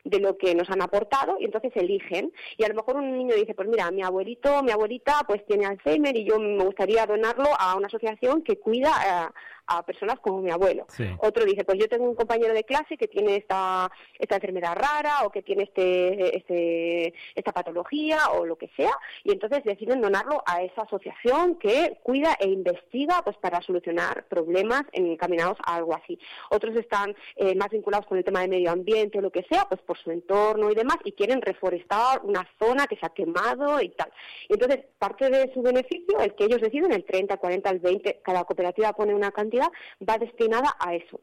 de 0.04 0.20
lo 0.20 0.36
que 0.36 0.54
nos 0.54 0.70
han 0.70 0.82
aportado 0.82 1.36
y 1.40 1.44
entonces 1.44 1.72
eligen. 1.74 2.32
Y 2.56 2.64
a 2.64 2.68
lo 2.68 2.74
mejor 2.74 2.96
un 2.96 3.16
niño 3.16 3.34
dice 3.34 3.54
pues 3.54 3.68
mira 3.68 3.90
mi 3.90 4.02
abuelito 4.02 4.62
mi 4.62 4.70
abuelita 4.70 5.24
pues 5.26 5.44
tiene 5.46 5.66
Alzheimer 5.66 6.16
y 6.16 6.24
yo 6.24 6.38
me 6.38 6.64
gustaría 6.64 7.06
donarlo 7.06 7.48
a 7.58 7.74
una 7.74 7.86
asociación 7.86 8.42
que 8.42 8.58
cuida 8.58 9.32
a, 9.66 9.82
personas 9.84 10.18
como 10.20 10.40
mi 10.40 10.50
abuelo. 10.50 10.86
Otro 11.18 11.44
dice, 11.44 11.64
pues 11.64 11.78
yo 11.78 11.88
tengo 11.88 12.08
un 12.08 12.14
compañero 12.14 12.54
de 12.54 12.64
clase 12.64 12.96
que 12.96 13.08
tiene 13.08 13.36
esta, 13.36 13.90
esta 14.18 14.36
enfermedad 14.36 14.74
rara 14.74 15.24
o 15.24 15.30
que 15.30 15.42
tiene 15.42 15.64
este, 15.64 16.36
este, 16.36 17.14
esta 17.34 17.52
patología 17.52 18.18
o 18.32 18.46
lo 18.46 18.56
que 18.56 18.70
sea, 18.76 18.92
y 19.22 19.32
entonces 19.32 19.64
deciden 19.64 20.00
donarlo 20.00 20.42
a 20.46 20.62
esa 20.62 20.82
asociación 20.82 21.56
que 21.58 21.98
cuida 22.02 22.36
e 22.40 22.48
investiga 22.48 23.22
pues 23.22 23.36
para 23.38 23.60
solucionar 23.62 24.26
problemas 24.28 24.82
encaminados 24.92 25.58
a 25.64 25.76
algo 25.76 25.94
así. 25.94 26.18
Otros 26.50 26.76
están 26.76 27.14
eh, 27.36 27.54
más 27.54 27.70
vinculados 27.70 28.06
con 28.06 28.18
el 28.18 28.24
tema 28.24 28.40
de 28.40 28.48
medio 28.48 28.70
ambiente 28.70 29.18
o 29.18 29.22
lo 29.22 29.30
que 29.30 29.44
sea, 29.48 29.66
pues 29.68 29.80
por 29.82 29.98
su 29.98 30.10
entorno 30.10 30.70
y 30.70 30.74
demás, 30.74 30.96
y 31.04 31.12
quieren 31.12 31.40
reforestar 31.40 32.20
una 32.22 32.46
zona 32.58 32.86
que 32.86 32.96
se 32.96 33.06
ha 33.06 33.10
quemado 33.10 33.80
y 33.80 33.90
tal. 33.90 34.10
Y 34.48 34.54
entonces, 34.54 34.84
parte 34.98 35.30
de 35.30 35.52
su 35.52 35.62
beneficio, 35.62 36.20
el 36.20 36.34
que 36.34 36.44
ellos 36.44 36.60
deciden, 36.60 36.92
el 36.92 37.04
30, 37.04 37.36
40, 37.36 37.70
el 37.70 37.78
20, 37.78 38.20
cada 38.22 38.44
cooperativa 38.44 38.92
pone 38.92 39.14
una 39.14 39.30
cantidad 39.30 39.53
va 39.60 40.18
destinada 40.18 40.76
a 40.78 40.94
eso. 40.94 41.20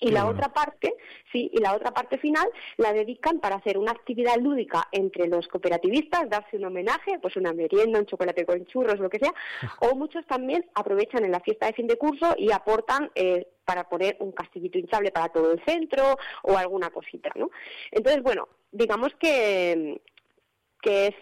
Y 0.00 0.10
la 0.10 0.26
otra 0.26 0.52
parte, 0.52 0.94
sí, 1.32 1.50
y 1.52 1.60
la 1.60 1.74
otra 1.74 1.92
parte 1.92 2.18
final 2.18 2.46
la 2.76 2.92
dedican 2.92 3.38
para 3.38 3.56
hacer 3.56 3.78
una 3.78 3.92
actividad 3.92 4.36
lúdica 4.38 4.88
entre 4.90 5.28
los 5.28 5.46
cooperativistas, 5.48 6.28
darse 6.28 6.56
un 6.56 6.64
homenaje, 6.64 7.18
pues 7.22 7.36
una 7.36 7.52
merienda, 7.52 8.00
un 8.00 8.06
chocolate 8.06 8.44
con 8.44 8.66
churros, 8.66 8.98
lo 8.98 9.08
que 9.08 9.20
sea, 9.20 9.32
o 9.80 9.94
muchos 9.94 10.26
también 10.26 10.66
aprovechan 10.74 11.24
en 11.24 11.30
la 11.30 11.40
fiesta 11.40 11.66
de 11.66 11.74
fin 11.74 11.86
de 11.86 11.96
curso 11.96 12.34
y 12.36 12.50
aportan 12.50 13.10
eh, 13.14 13.46
para 13.64 13.88
poner 13.88 14.16
un 14.18 14.32
castillito 14.32 14.78
hinchable 14.78 15.12
para 15.12 15.28
todo 15.28 15.52
el 15.52 15.64
centro 15.64 16.18
o 16.42 16.58
alguna 16.58 16.90
cosita, 16.90 17.30
¿no? 17.36 17.50
Entonces, 17.90 18.22
bueno, 18.22 18.48
digamos 18.72 19.14
que 19.18 20.02
que 20.84 21.06
es, 21.06 21.14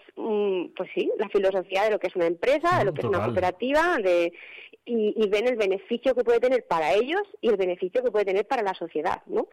pues 0.75 0.89
sí, 0.93 1.09
la 1.17 1.29
filosofía 1.29 1.85
de 1.85 1.91
lo 1.91 1.99
que 1.99 2.07
es 2.07 2.15
una 2.17 2.27
empresa, 2.27 2.79
de 2.79 2.85
lo 2.85 2.93
que 2.93 2.99
es 2.99 3.07
una 3.07 3.23
cooperativa, 3.23 3.97
de 3.97 4.33
y, 4.85 5.29
ven 5.29 5.47
el 5.47 5.55
beneficio 5.55 6.13
que 6.13 6.25
puede 6.25 6.41
tener 6.41 6.67
para 6.67 6.93
ellos 6.93 7.21
y 7.39 7.47
el 7.47 7.55
beneficio 7.55 8.03
que 8.03 8.11
puede 8.11 8.25
tener 8.25 8.45
para 8.45 8.61
la 8.61 8.73
sociedad, 8.73 9.23
¿no? 9.27 9.47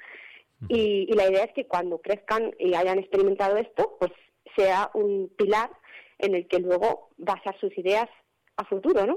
Y, 0.68 1.06
y, 1.08 1.12
la 1.14 1.30
idea 1.30 1.44
es 1.44 1.52
que 1.52 1.66
cuando 1.66 1.98
crezcan 1.98 2.52
y 2.58 2.74
hayan 2.74 2.98
experimentado 2.98 3.56
esto, 3.56 3.96
pues 4.00 4.10
sea 4.56 4.90
un 4.94 5.30
pilar 5.38 5.70
en 6.18 6.34
el 6.34 6.48
que 6.48 6.58
luego 6.58 7.10
basar 7.16 7.56
sus 7.60 7.76
ideas 7.78 8.08
a 8.56 8.64
futuro, 8.64 9.06
¿no? 9.06 9.16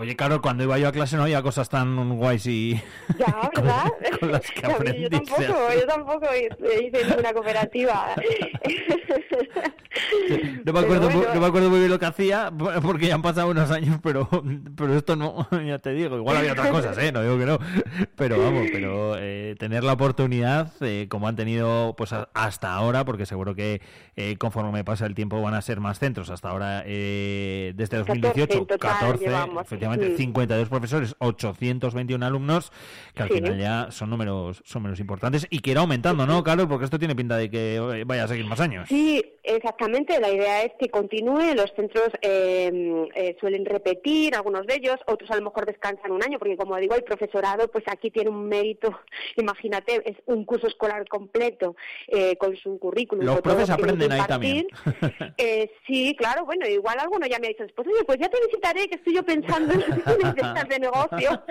Oye, 0.00 0.14
claro, 0.14 0.40
cuando 0.40 0.62
iba 0.62 0.78
yo 0.78 0.86
a 0.86 0.92
clase 0.92 1.16
no 1.16 1.24
había 1.24 1.42
cosas 1.42 1.68
tan 1.68 2.18
guays 2.18 2.46
y... 2.46 2.80
Ya, 3.18 3.50
¿verdad? 3.56 3.92
con, 4.20 4.30
las 4.30 4.48
que 4.48 4.60
yo 5.00 5.10
tampoco, 5.10 5.72
yo 5.74 5.86
tampoco 5.88 6.26
hice 6.36 7.04
ninguna 7.04 7.32
cooperativa. 7.32 8.14
no, 10.64 10.72
me 10.72 10.78
acuerdo, 10.78 11.10
no 11.10 11.40
me 11.40 11.46
acuerdo 11.46 11.70
muy 11.70 11.80
bien 11.80 11.90
lo 11.90 11.98
que 11.98 12.06
hacía, 12.06 12.52
porque 12.80 13.08
ya 13.08 13.16
han 13.16 13.22
pasado 13.22 13.50
unos 13.50 13.72
años, 13.72 13.98
pero, 14.00 14.28
pero 14.76 14.94
esto 14.94 15.16
no, 15.16 15.48
ya 15.66 15.80
te 15.80 15.90
digo, 15.90 16.16
igual 16.16 16.36
había 16.36 16.52
otras 16.52 16.68
cosas, 16.68 16.96
¿eh? 16.98 17.10
No 17.10 17.20
digo 17.22 17.36
que 17.36 17.46
no. 17.46 17.58
Pero 18.14 18.40
vamos, 18.40 18.68
pero 18.70 19.16
eh, 19.18 19.56
tener 19.58 19.82
la 19.82 19.94
oportunidad, 19.94 20.70
eh, 20.80 21.08
como 21.10 21.26
han 21.26 21.34
tenido 21.34 21.96
pues 21.96 22.12
hasta 22.12 22.72
ahora, 22.72 23.04
porque 23.04 23.26
seguro 23.26 23.56
que 23.56 23.80
eh, 24.20 24.36
conforme 24.36 24.82
pasa 24.82 25.06
el 25.06 25.14
tiempo 25.14 25.40
van 25.40 25.54
a 25.54 25.62
ser 25.62 25.78
más 25.78 26.00
centros, 26.00 26.28
hasta 26.28 26.48
ahora 26.48 26.82
eh, 26.84 27.72
desde 27.76 27.98
2018, 27.98 28.66
14, 28.66 29.24
14 29.24 30.16
52 30.16 30.68
profesores, 30.68 31.14
821 31.20 32.26
alumnos, 32.26 32.72
que 33.14 33.22
al 33.22 33.28
final 33.28 33.56
ya 33.56 33.92
son 33.92 34.10
números, 34.10 34.60
son 34.64 34.82
números 34.82 34.98
importantes 34.98 35.46
y 35.50 35.60
que 35.60 35.70
irá 35.70 35.82
aumentando, 35.82 36.26
¿no, 36.26 36.42
Carlos? 36.42 36.66
Porque 36.66 36.84
esto 36.84 36.98
tiene 36.98 37.14
pinta 37.14 37.36
de 37.36 37.48
que 37.48 38.02
vaya 38.04 38.24
a 38.24 38.26
seguir 38.26 38.44
más 38.46 38.58
años. 38.58 38.88
Sí, 38.88 39.24
exactamente. 39.42 40.20
La 40.20 40.30
idea 40.30 40.62
es 40.62 40.72
que 40.78 40.88
continúe. 40.88 41.54
Los 41.54 41.72
centros 41.74 42.08
eh, 42.22 43.06
eh, 43.14 43.36
suelen 43.40 43.64
repetir, 43.64 44.34
algunos 44.34 44.66
de 44.66 44.74
ellos, 44.74 44.96
otros 45.06 45.30
a 45.30 45.36
lo 45.36 45.42
mejor 45.42 45.66
descansan 45.66 46.12
un 46.12 46.22
año, 46.22 46.38
porque 46.38 46.56
como 46.56 46.76
digo, 46.76 46.94
el 46.94 47.04
profesorado, 47.04 47.68
pues 47.68 47.84
aquí 47.88 48.10
tiene 48.10 48.30
un 48.30 48.48
mérito, 48.48 48.98
imagínate, 49.36 50.02
es 50.04 50.16
un 50.26 50.44
curso 50.44 50.66
escolar 50.66 51.06
completo 51.08 51.76
eh, 52.08 52.36
con 52.36 52.56
su 52.56 52.78
currículum. 52.78 53.24
Los 53.24 53.40
profes 53.40 53.70
aprenden 53.70 54.12
ahí 54.12 54.26
también. 54.26 54.66
sí, 55.86 56.14
claro, 56.18 56.44
bueno, 56.44 56.66
igual 56.68 56.98
alguno 56.98 57.26
ya 57.26 57.38
me 57.38 57.46
ha 57.46 57.50
dicho 57.50 57.64
después, 57.64 57.88
oye, 57.88 58.04
pues 58.04 58.18
ya 58.20 58.28
te 58.28 58.40
visitaré, 58.46 58.88
que 58.88 58.96
estoy 58.96 59.14
yo 59.14 59.22
pensando 59.22 59.74
de 59.74 60.78
negocio. 60.78 61.42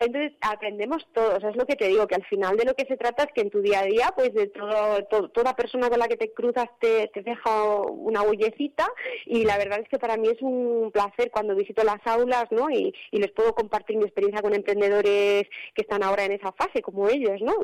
entonces 0.00 0.32
aprendemos 0.40 1.06
todos, 1.12 1.42
es 1.42 1.56
lo 1.56 1.66
que 1.66 1.76
te 1.76 1.88
digo, 1.88 2.06
que 2.06 2.14
al 2.14 2.24
final 2.24 2.56
de 2.56 2.64
lo 2.64 2.74
que 2.74 2.86
se 2.86 2.96
trata 2.96 3.24
es 3.24 3.32
que 3.32 3.42
en 3.42 3.50
tu 3.50 3.60
día 3.60 3.80
a 3.80 3.84
día, 3.84 4.12
pues 4.16 4.32
de 4.34 4.48
todo, 4.48 5.28
toda 5.28 5.54
persona 5.56 5.88
con 5.88 5.98
la 5.98 6.08
que 6.08 6.16
te 6.16 6.32
cruzas 6.32 6.63
te, 6.80 7.08
te 7.08 7.22
deja 7.22 7.80
una 7.82 8.22
huellecita 8.22 8.86
y 9.26 9.44
la 9.44 9.58
verdad 9.58 9.80
es 9.80 9.88
que 9.88 9.98
para 9.98 10.16
mí 10.16 10.28
es 10.28 10.40
un 10.42 10.90
placer 10.92 11.30
cuando 11.30 11.54
visito 11.54 11.84
las 11.84 12.04
aulas, 12.06 12.46
¿no? 12.50 12.70
Y, 12.70 12.94
les 13.12 13.30
puedo 13.32 13.54
compartir 13.54 13.96
mi 13.96 14.04
experiencia 14.04 14.42
con 14.42 14.54
emprendedores 14.54 15.44
que 15.74 15.82
están 15.82 16.02
ahora 16.02 16.24
en 16.24 16.32
esa 16.32 16.52
fase, 16.52 16.82
como 16.82 17.08
ellos, 17.08 17.40
¿no? 17.40 17.54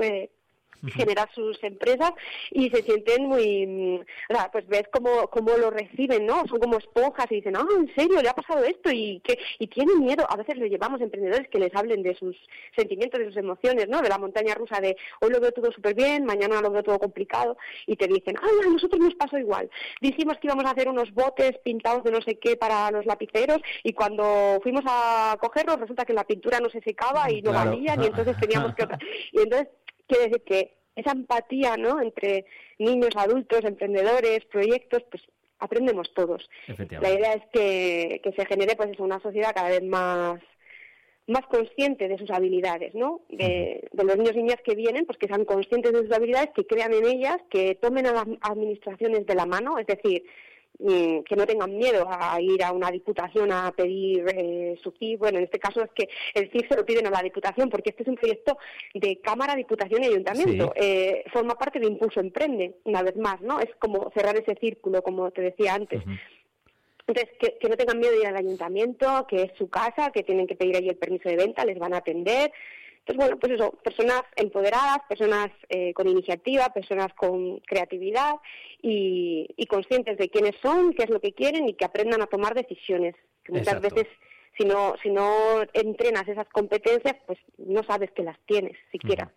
Generar 0.88 1.28
sus 1.34 1.62
empresas 1.62 2.12
y 2.50 2.70
se 2.70 2.82
sienten 2.82 3.26
muy, 3.26 3.66
mm, 3.66 4.00
o 4.30 4.34
sea, 4.34 4.50
pues 4.50 4.66
ves 4.66 4.84
cómo, 4.92 5.28
cómo 5.28 5.56
lo 5.56 5.70
reciben, 5.70 6.26
¿no? 6.26 6.46
Son 6.46 6.58
como 6.58 6.78
esponjas 6.78 7.26
y 7.30 7.36
dicen, 7.36 7.56
ah, 7.56 7.66
en 7.76 7.94
serio, 7.94 8.22
le 8.22 8.28
ha 8.28 8.34
pasado 8.34 8.64
esto 8.64 8.90
y 8.90 9.20
que 9.20 9.38
y 9.58 9.66
tienen 9.66 10.00
miedo. 10.00 10.26
A 10.28 10.36
veces 10.36 10.56
les 10.56 10.70
llevamos 10.70 11.00
emprendedores 11.00 11.48
que 11.48 11.58
les 11.58 11.74
hablen 11.74 12.02
de 12.02 12.14
sus 12.14 12.36
sentimientos, 12.76 13.20
de 13.20 13.26
sus 13.26 13.36
emociones, 13.36 13.88
¿no? 13.88 14.00
De 14.00 14.08
la 14.08 14.18
montaña 14.18 14.54
rusa 14.54 14.80
de 14.80 14.96
hoy 15.20 15.30
lo 15.30 15.40
veo 15.40 15.52
todo 15.52 15.70
súper 15.72 15.94
bien, 15.94 16.24
mañana 16.24 16.60
lo 16.60 16.70
veo 16.70 16.82
todo 16.82 16.98
complicado 16.98 17.56
y 17.86 17.96
te 17.96 18.06
dicen, 18.06 18.36
ay, 18.40 18.50
a 18.66 18.70
nosotros 18.70 19.00
nos 19.00 19.14
pasó 19.14 19.38
igual. 19.38 19.70
Dijimos 20.00 20.38
que 20.38 20.46
íbamos 20.46 20.64
a 20.64 20.70
hacer 20.70 20.88
unos 20.88 21.12
botes 21.12 21.58
pintados 21.64 22.04
de 22.04 22.10
no 22.10 22.20
sé 22.22 22.38
qué 22.38 22.56
para 22.56 22.90
los 22.90 23.06
lapiceros 23.06 23.58
y 23.82 23.92
cuando 23.92 24.58
fuimos 24.62 24.84
a 24.86 25.36
cogerlos 25.40 25.80
resulta 25.80 26.04
que 26.04 26.12
la 26.12 26.24
pintura 26.24 26.60
no 26.60 26.70
se 26.70 26.80
secaba 26.80 27.30
y 27.30 27.42
no 27.42 27.52
valían 27.52 28.02
y 28.02 28.06
entonces 28.06 28.36
teníamos 28.38 28.74
que... 28.74 28.86
Y 29.32 29.40
entonces 29.40 29.68
quiere 30.10 30.28
decir 30.28 30.42
que 30.42 30.74
esa 30.96 31.12
empatía, 31.12 31.76
¿no? 31.76 32.00
Entre 32.00 32.44
niños, 32.78 33.10
adultos, 33.16 33.64
emprendedores, 33.64 34.44
proyectos, 34.46 35.02
pues 35.10 35.22
aprendemos 35.58 36.12
todos. 36.14 36.48
La 37.00 37.10
idea 37.10 37.34
es 37.34 37.42
que, 37.52 38.20
que 38.22 38.32
se 38.32 38.46
genere 38.46 38.74
pues 38.76 38.98
una 38.98 39.20
sociedad 39.20 39.54
cada 39.54 39.70
vez 39.70 39.82
más 39.82 40.40
más 41.26 41.46
consciente 41.46 42.08
de 42.08 42.18
sus 42.18 42.28
habilidades, 42.30 42.92
¿no? 42.92 43.20
De, 43.28 43.88
de, 43.92 44.04
los 44.04 44.16
niños 44.16 44.34
y 44.34 44.38
niñas 44.38 44.60
que 44.64 44.74
vienen, 44.74 45.06
pues 45.06 45.16
que 45.16 45.28
sean 45.28 45.44
conscientes 45.44 45.92
de 45.92 46.00
sus 46.00 46.10
habilidades, 46.10 46.50
que 46.56 46.66
crean 46.66 46.92
en 46.92 47.06
ellas, 47.06 47.36
que 47.48 47.76
tomen 47.76 48.06
a 48.06 48.12
las 48.12 48.24
administraciones 48.40 49.26
de 49.26 49.34
la 49.36 49.46
mano, 49.46 49.78
es 49.78 49.86
decir, 49.86 50.24
que 50.80 51.36
no 51.36 51.46
tengan 51.46 51.76
miedo 51.76 52.06
a 52.08 52.40
ir 52.40 52.62
a 52.64 52.72
una 52.72 52.90
diputación 52.90 53.52
a 53.52 53.70
pedir 53.72 54.24
eh, 54.28 54.78
su 54.82 54.92
CIF. 54.92 55.20
Bueno, 55.20 55.38
en 55.38 55.44
este 55.44 55.58
caso 55.58 55.82
es 55.82 55.90
que 55.92 56.08
el 56.34 56.50
CIF 56.50 56.68
se 56.68 56.76
lo 56.76 56.86
piden 56.86 57.06
a 57.06 57.10
la 57.10 57.22
diputación 57.22 57.68
porque 57.68 57.90
este 57.90 58.02
es 58.02 58.08
un 58.08 58.16
proyecto 58.16 58.56
de 58.94 59.20
Cámara, 59.20 59.54
Diputación 59.54 60.02
y 60.02 60.06
Ayuntamiento. 60.06 60.72
Eh, 60.76 61.24
forma 61.32 61.54
parte 61.56 61.80
de 61.80 61.86
Impulso 61.86 62.20
Emprende, 62.20 62.76
una 62.84 63.02
vez 63.02 63.16
más, 63.16 63.40
¿no? 63.40 63.60
Es 63.60 63.74
como 63.78 64.10
cerrar 64.12 64.36
ese 64.36 64.54
círculo, 64.60 65.02
como 65.02 65.30
te 65.30 65.42
decía 65.42 65.74
antes. 65.74 66.02
Entonces, 67.06 67.36
que, 67.38 67.58
que, 67.58 67.68
no 67.68 67.76
tengan 67.76 67.98
miedo 67.98 68.12
de 68.12 68.20
ir 68.20 68.26
al 68.26 68.36
ayuntamiento, 68.36 69.26
que 69.28 69.42
es 69.42 69.52
su 69.58 69.68
casa, 69.68 70.12
que 70.12 70.22
tienen 70.22 70.46
que 70.46 70.54
pedir 70.54 70.76
ahí 70.76 70.88
el 70.88 70.96
permiso 70.96 71.28
de 71.28 71.36
venta, 71.36 71.64
les 71.64 71.78
van 71.78 71.92
a 71.92 71.98
atender. 71.98 72.52
Entonces, 73.00 73.16
bueno, 73.16 73.38
pues 73.38 73.52
eso, 73.52 73.70
personas 73.82 74.22
empoderadas, 74.36 74.98
personas 75.08 75.48
eh, 75.68 75.92
con 75.94 76.08
iniciativa, 76.08 76.68
personas 76.68 77.12
con 77.14 77.58
creatividad 77.60 78.34
y, 78.82 79.48
y, 79.56 79.66
conscientes 79.66 80.18
de 80.18 80.28
quiénes 80.28 80.54
son, 80.62 80.92
qué 80.92 81.04
es 81.04 81.10
lo 81.10 81.20
que 81.20 81.32
quieren 81.32 81.68
y 81.68 81.74
que 81.74 81.84
aprendan 81.84 82.22
a 82.22 82.26
tomar 82.26 82.54
decisiones. 82.54 83.14
Que 83.42 83.52
muchas 83.52 83.74
Exacto. 83.74 83.94
veces, 83.94 84.12
si 84.58 84.64
no, 84.64 84.94
si 85.02 85.10
no 85.10 85.62
entrenas 85.72 86.28
esas 86.28 86.48
competencias, 86.50 87.16
pues 87.26 87.38
no 87.58 87.82
sabes 87.84 88.10
que 88.12 88.22
las 88.22 88.38
tienes 88.46 88.76
siquiera. 88.92 89.32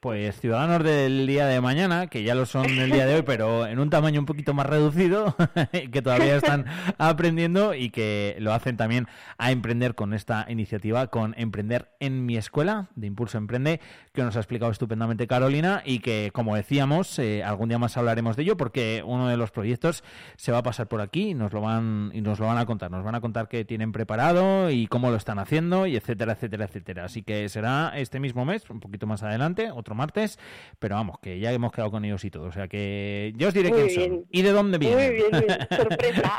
Pues 0.00 0.40
ciudadanos 0.40 0.84
del 0.84 1.26
día 1.26 1.46
de 1.46 1.60
mañana, 1.60 2.06
que 2.06 2.22
ya 2.22 2.36
lo 2.36 2.46
son 2.46 2.66
el 2.66 2.92
día 2.92 3.04
de 3.04 3.16
hoy, 3.16 3.22
pero 3.22 3.66
en 3.66 3.80
un 3.80 3.90
tamaño 3.90 4.20
un 4.20 4.26
poquito 4.26 4.54
más 4.54 4.64
reducido, 4.64 5.34
que 5.92 6.02
todavía 6.02 6.36
están 6.36 6.66
aprendiendo 6.98 7.74
y 7.74 7.90
que 7.90 8.36
lo 8.38 8.52
hacen 8.52 8.76
también 8.76 9.08
a 9.38 9.50
emprender 9.50 9.96
con 9.96 10.14
esta 10.14 10.46
iniciativa, 10.48 11.08
con 11.08 11.34
Emprender 11.36 11.88
en 11.98 12.26
mi 12.26 12.36
escuela, 12.36 12.90
de 12.94 13.08
Impulso 13.08 13.38
Emprende, 13.38 13.80
que 14.12 14.22
nos 14.22 14.36
ha 14.36 14.38
explicado 14.38 14.70
estupendamente 14.70 15.26
Carolina 15.26 15.82
y 15.84 15.98
que, 15.98 16.30
como 16.32 16.54
decíamos, 16.54 17.18
eh, 17.18 17.42
algún 17.42 17.68
día 17.68 17.80
más 17.80 17.96
hablaremos 17.96 18.36
de 18.36 18.44
ello 18.44 18.56
porque 18.56 19.02
uno 19.04 19.26
de 19.26 19.36
los 19.36 19.50
proyectos 19.50 20.04
se 20.36 20.52
va 20.52 20.58
a 20.58 20.62
pasar 20.62 20.86
por 20.86 21.00
aquí 21.00 21.30
y 21.30 21.34
nos 21.34 21.52
lo 21.52 21.60
van, 21.60 22.12
y 22.14 22.20
nos 22.20 22.38
lo 22.38 22.46
van 22.46 22.58
a 22.58 22.66
contar. 22.66 22.92
Nos 22.92 23.02
van 23.02 23.16
a 23.16 23.20
contar 23.20 23.48
qué 23.48 23.64
tienen 23.64 23.90
preparado 23.90 24.70
y 24.70 24.86
cómo 24.86 25.10
lo 25.10 25.16
están 25.16 25.40
haciendo 25.40 25.88
y 25.88 25.96
etcétera, 25.96 26.34
etcétera, 26.34 26.66
etcétera. 26.66 27.04
Así 27.06 27.24
que 27.24 27.48
será 27.48 27.94
este 27.96 28.20
mismo 28.20 28.44
mes, 28.44 28.70
un 28.70 28.78
poquito 28.78 29.08
más 29.08 29.24
adelante, 29.24 29.72
otro 29.72 29.87
martes, 29.94 30.38
pero 30.78 30.94
vamos, 30.96 31.18
que 31.20 31.38
ya 31.38 31.52
hemos 31.52 31.72
quedado 31.72 31.90
con 31.90 32.04
ellos 32.04 32.24
y 32.24 32.30
todo. 32.30 32.44
O 32.44 32.52
sea 32.52 32.68
que 32.68 33.32
yo 33.36 33.48
os 33.48 33.54
diré 33.54 33.70
Muy 33.70 33.82
quién 33.84 33.96
bien. 33.96 34.10
son 34.10 34.24
y 34.30 34.42
de 34.42 34.50
dónde 34.52 34.78
vienen. 34.78 34.98
Muy 34.98 35.14
bien, 35.16 35.30
bien. 35.30 35.58
sorpresa. 35.76 36.32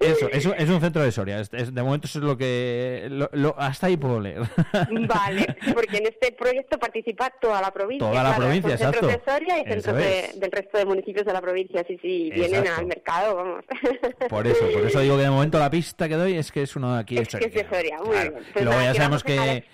eso, 0.00 0.28
eso 0.30 0.54
es 0.54 0.68
un 0.68 0.80
centro 0.80 1.02
de 1.02 1.12
Soria. 1.12 1.42
De 1.42 1.82
momento 1.82 2.06
eso 2.06 2.18
es 2.18 2.24
lo 2.24 2.36
que... 2.36 3.06
lo- 3.10 3.30
lo- 3.32 3.54
hasta 3.58 3.86
ahí 3.86 3.96
puedo 3.96 4.20
leer. 4.20 4.42
Vale, 5.08 5.56
porque 5.74 5.98
en 5.98 6.06
este 6.06 6.32
proyecto 6.32 6.78
participa 6.78 7.30
toda 7.40 7.60
la 7.60 7.70
provincia. 7.70 8.08
Toda 8.08 8.22
la 8.22 8.30
claro, 8.30 8.42
provincia, 8.44 8.76
son 8.78 8.92
centros 8.92 9.12
exacto. 9.12 9.32
de 9.32 9.38
Soria 9.38 9.58
y 9.58 9.64
centros 9.72 9.96
de- 9.96 10.30
del 10.40 10.52
resto 10.52 10.78
de 10.78 10.84
municipios 10.84 11.26
de 11.26 11.32
la 11.32 11.40
provincia, 11.40 11.84
sí, 11.86 11.98
sí, 12.00 12.30
vienen 12.32 12.60
Exacto. 12.60 12.80
al 12.80 12.86
mercado, 12.86 13.36
vamos. 13.36 13.64
Por 14.28 14.46
eso, 14.46 14.64
por 14.72 14.86
eso 14.86 15.00
digo 15.00 15.16
que 15.16 15.22
de 15.22 15.30
momento 15.30 15.58
la 15.58 15.70
pista 15.70 16.08
que 16.08 16.14
doy 16.14 16.34
es 16.36 16.50
que 16.52 16.62
es 16.62 16.76
uno 16.76 16.94
de 16.94 17.00
aquí 17.00 17.18
es 17.18 17.28
que 17.28 17.44
es 17.46 17.54
de 17.54 17.66
Soria. 17.68 17.98
Muy 17.98 18.10
Claro. 18.10 18.30
bien. 18.32 18.44
Pues 18.52 18.64
Luego 18.64 18.80
nada, 18.80 18.92
ya 18.92 18.96
sabemos 18.96 19.24
que 19.24 19.64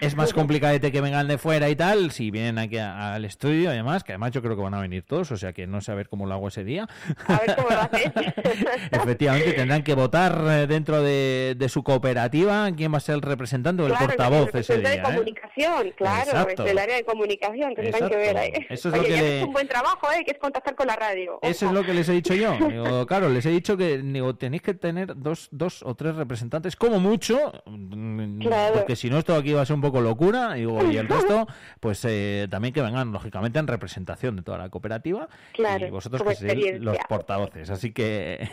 es 0.00 0.14
más 0.16 0.32
complicadete 0.32 0.92
que 0.92 1.00
vengan 1.00 1.28
de 1.28 1.38
fuera 1.38 1.68
y 1.68 1.76
tal, 1.76 1.87
si 2.10 2.30
vienen 2.30 2.58
aquí 2.58 2.78
a- 2.78 3.14
al 3.14 3.24
estudio, 3.24 3.70
además, 3.70 4.04
que 4.04 4.12
además 4.12 4.32
yo 4.32 4.42
creo 4.42 4.56
que 4.56 4.62
van 4.62 4.74
a 4.74 4.80
venir 4.80 5.02
todos, 5.02 5.30
o 5.32 5.36
sea 5.36 5.52
que 5.52 5.66
no 5.66 5.80
sé 5.80 5.92
a 5.92 5.94
ver 5.94 6.08
cómo 6.08 6.26
lo 6.26 6.34
hago 6.34 6.48
ese 6.48 6.64
día. 6.64 6.86
A 7.26 7.38
ver 7.38 7.56
cómo 7.56 7.68
lo 7.70 7.80
haces. 7.80 8.12
Efectivamente, 8.92 9.52
tendrán 9.52 9.82
que 9.82 9.94
votar 9.94 10.38
eh, 10.48 10.66
dentro 10.66 11.02
de, 11.02 11.54
de 11.56 11.68
su 11.68 11.82
cooperativa 11.82 12.70
quién 12.76 12.92
va 12.92 12.98
a 12.98 13.00
ser 13.00 13.16
el 13.16 13.22
representante 13.22 13.82
o 13.82 13.86
el 13.86 13.92
Claro, 13.92 14.06
portavoz 14.06 14.50
el 14.54 14.60
ese 14.60 14.78
día. 14.78 14.88
de 14.90 14.96
¿eh? 14.96 15.02
comunicación, 15.02 15.92
claro, 15.96 16.30
Exacto. 16.30 16.64
es 16.64 16.70
el 16.70 16.78
área 16.78 16.96
de 16.96 17.04
comunicación, 17.04 17.74
tendrán 17.74 18.08
que 18.08 18.16
ver 18.16 18.36
ahí. 18.36 18.52
Eso 18.68 18.88
es 18.88 18.94
Oye, 18.94 19.02
lo 19.02 19.04
que 19.04 19.10
ya 19.10 19.20
le- 19.22 19.38
es 19.40 19.44
un 19.44 19.52
buen 19.52 19.68
trabajo, 19.68 20.06
¿eh? 20.12 20.24
que 20.24 20.32
es 20.32 20.38
contactar 20.38 20.74
con 20.74 20.86
la 20.86 20.96
radio. 20.96 21.38
Eso 21.42 21.66
es 21.66 21.72
lo 21.72 21.84
que 21.84 21.94
les 21.94 22.08
he 22.08 22.12
dicho 22.12 22.34
yo. 22.34 22.52
Digo, 22.68 23.06
claro, 23.06 23.28
les 23.28 23.44
he 23.46 23.50
dicho 23.50 23.76
que 23.76 23.98
digo, 23.98 24.34
tenéis 24.36 24.62
que 24.62 24.74
tener 24.74 25.14
dos, 25.16 25.48
dos 25.50 25.82
o 25.82 25.94
tres 25.94 26.14
representantes, 26.16 26.76
como 26.76 27.00
mucho, 27.00 27.52
mm, 27.66 28.40
Claro. 28.40 28.74
porque 28.74 28.96
si 28.96 29.10
no 29.10 29.18
esto 29.18 29.34
aquí 29.34 29.52
va 29.52 29.62
a 29.62 29.66
ser 29.66 29.74
un 29.74 29.82
poco 29.82 30.00
locura, 30.00 30.54
digo, 30.54 30.78
y 30.90 30.96
el 30.96 31.08
resto, 31.08 31.46
pues 31.80 32.04
eh, 32.04 32.46
también 32.50 32.74
que 32.74 32.82
vengan, 32.82 33.12
lógicamente, 33.12 33.58
en 33.58 33.66
representación 33.66 34.36
de 34.36 34.42
toda 34.42 34.58
la 34.58 34.68
cooperativa, 34.68 35.28
Claro, 35.52 35.86
y 35.86 35.90
vosotros 35.90 36.22
que 36.22 36.34
seréis 36.34 36.80
los 36.80 36.96
portavoces. 37.08 37.70
Así 37.70 37.92
que 37.92 38.48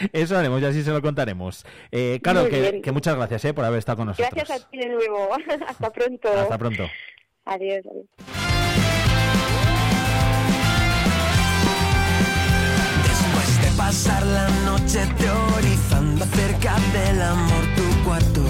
eso 0.12 0.36
haremos 0.36 0.60
y 0.62 0.64
así 0.66 0.82
se 0.82 0.90
lo 0.90 1.02
contaremos. 1.02 1.64
Eh, 1.90 2.20
claro, 2.22 2.48
que, 2.48 2.80
que 2.82 2.92
muchas 2.92 3.16
gracias 3.16 3.44
eh, 3.44 3.54
por 3.54 3.64
haber 3.64 3.78
estado 3.78 3.98
con 3.98 4.06
nosotros. 4.08 4.30
Gracias 4.34 4.62
a 4.62 4.70
ti 4.70 4.78
de 4.78 4.88
nuevo. 4.88 5.30
Hasta 5.68 5.90
pronto. 5.92 6.28
Hasta 6.28 6.58
pronto. 6.58 6.84
Adiós. 7.44 7.84
adiós. 7.86 8.06
Después 13.02 13.62
de 13.62 13.76
pasar 13.76 14.26
la 14.26 14.48
noche 14.66 15.00
teorizando 15.18 16.24
acerca 16.24 16.76
del 16.92 17.22
amor, 17.22 17.64
tu 17.76 18.04
cuarto 18.04 18.42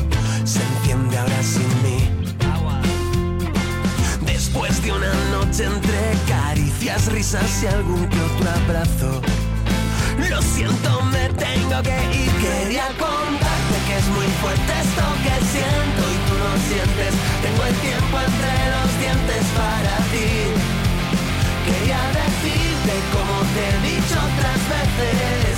se 0.44 0.61
enciende 0.62 1.16
ahora 1.18 1.42
sin 1.42 1.83
mí. 1.83 2.19
Después 4.52 4.82
de 4.82 4.90
una 4.90 5.14
noche 5.30 5.64
entre 5.64 6.00
caricias, 6.26 7.06
risas 7.12 7.62
y 7.62 7.66
algún 7.68 8.04
que 8.08 8.20
otro 8.20 8.50
abrazo. 8.50 9.20
Lo 10.28 10.42
siento, 10.42 11.02
me 11.02 11.28
tengo 11.38 11.80
que 11.82 11.96
ir. 12.18 12.32
Quería 12.42 12.86
contarte 12.98 13.76
que 13.86 13.96
es 13.96 14.06
muy 14.08 14.26
fuerte 14.42 14.72
esto 14.82 15.06
que 15.22 15.34
siento 15.54 16.02
y 16.02 16.18
tú 16.26 16.34
no 16.34 16.50
sientes. 16.66 17.14
Tengo 17.46 17.62
el 17.62 17.76
tiempo 17.78 18.18
entre 18.26 18.54
los 18.74 18.90
dientes 18.98 19.44
para 19.54 19.96
ti. 20.10 20.30
Quería 21.70 22.02
decirte 22.10 22.94
como 23.14 23.34
te 23.54 23.62
he 23.70 23.76
dicho 23.86 24.16
otras 24.18 24.60
veces 24.74 25.54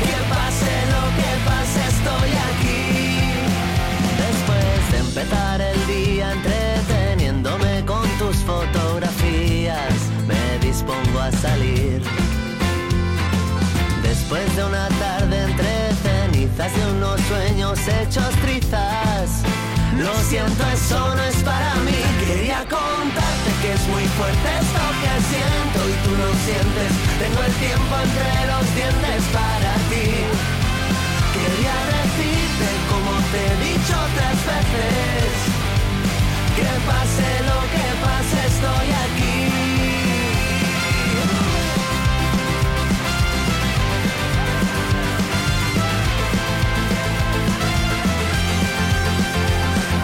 Que 0.00 0.14
pase 0.26 0.74
lo 0.90 1.04
que 1.18 1.30
pase 1.46 1.80
estoy 1.94 2.32
aquí 2.50 2.82
Después 4.18 4.90
de 4.90 4.98
empezar 4.98 5.60
el 5.60 5.79
fotografías 8.42 9.94
Me 10.26 10.58
dispongo 10.66 11.20
a 11.20 11.30
salir. 11.32 12.02
Después 14.02 14.44
de 14.56 14.64
una 14.64 14.88
tarde 14.88 15.36
entre 15.48 15.70
cenizas 16.02 16.72
y 16.76 16.80
unos 16.96 17.20
sueños 17.22 17.78
hechos 17.88 18.30
trizas. 18.42 19.42
Lo 19.96 20.14
siento, 20.28 20.62
eso 20.72 21.14
no 21.14 21.22
es 21.22 21.36
para 21.42 21.74
mí. 21.86 22.00
Quería 22.26 22.60
contarte 22.68 23.50
que 23.62 23.72
es 23.74 23.84
muy 23.88 24.04
fuerte 24.16 24.48
esto 24.60 24.84
que 25.02 25.12
siento 25.32 25.78
y 25.88 25.94
tú 26.04 26.12
no 26.22 26.28
sientes. 26.46 26.90
Tengo 27.22 27.40
el 27.48 27.54
tiempo 27.66 27.92
entre 28.06 28.30
los 28.50 28.66
dientes 28.74 29.22
para 29.32 29.72
ti. 29.90 30.08
Quería 31.36 31.76
decirte 31.98 32.68
como 32.90 33.12
te 33.32 33.40
he 33.46 33.54
dicho 33.70 33.94
otras 34.08 34.38
veces 34.50 35.49
Que 36.56 36.70
pase 36.88 37.28
lo 37.48 37.60
que 37.72 37.86
pase 38.04 38.38
estoy 38.52 38.88
aquí. 39.04 39.38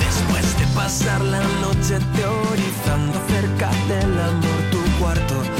Después 0.05 0.47
de 0.59 0.67
pasar 0.75 1.21
la 1.21 1.43
noche 1.61 1.99
teorizando 2.15 3.19
acerca 3.19 3.71
del 3.89 4.21
amor, 4.21 4.61
tu 4.71 4.81
cuarto 4.99 5.56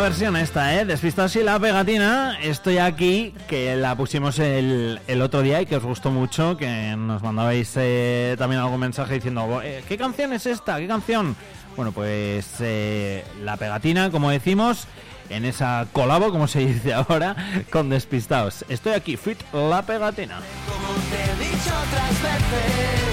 versión 0.00 0.36
esta, 0.36 0.74
¿eh? 0.74 0.84
Despistados 0.84 1.36
y 1.36 1.42
la 1.42 1.58
pegatina. 1.58 2.38
Estoy 2.42 2.78
aquí, 2.78 3.34
que 3.48 3.76
la 3.76 3.94
pusimos 3.96 4.38
el, 4.38 5.00
el 5.06 5.22
otro 5.22 5.42
día 5.42 5.60
y 5.60 5.66
que 5.66 5.76
os 5.76 5.84
gustó 5.84 6.10
mucho, 6.10 6.56
que 6.56 6.94
nos 6.96 7.22
mandabais 7.22 7.72
eh, 7.76 8.36
también 8.38 8.60
algún 8.60 8.80
mensaje 8.80 9.14
diciendo, 9.14 9.60
eh, 9.62 9.84
¿qué 9.88 9.96
canción 9.96 10.32
es 10.32 10.46
esta? 10.46 10.78
¿Qué 10.78 10.86
canción? 10.86 11.36
Bueno, 11.76 11.92
pues 11.92 12.46
eh, 12.60 13.24
la 13.42 13.56
pegatina, 13.56 14.10
como 14.10 14.30
decimos, 14.30 14.86
en 15.30 15.44
esa 15.44 15.86
colabo, 15.92 16.30
como 16.30 16.48
se 16.48 16.60
dice 16.66 16.92
ahora, 16.94 17.36
con 17.70 17.88
Despistados. 17.88 18.64
Estoy 18.68 18.94
aquí, 18.94 19.16
fit 19.16 19.38
la 19.52 19.82
pegatina. 19.82 20.40
Como 20.68 20.94
te 21.10 21.16
he 21.22 21.48
dicho 21.48 21.70
otras 21.70 22.22
veces, 22.22 23.06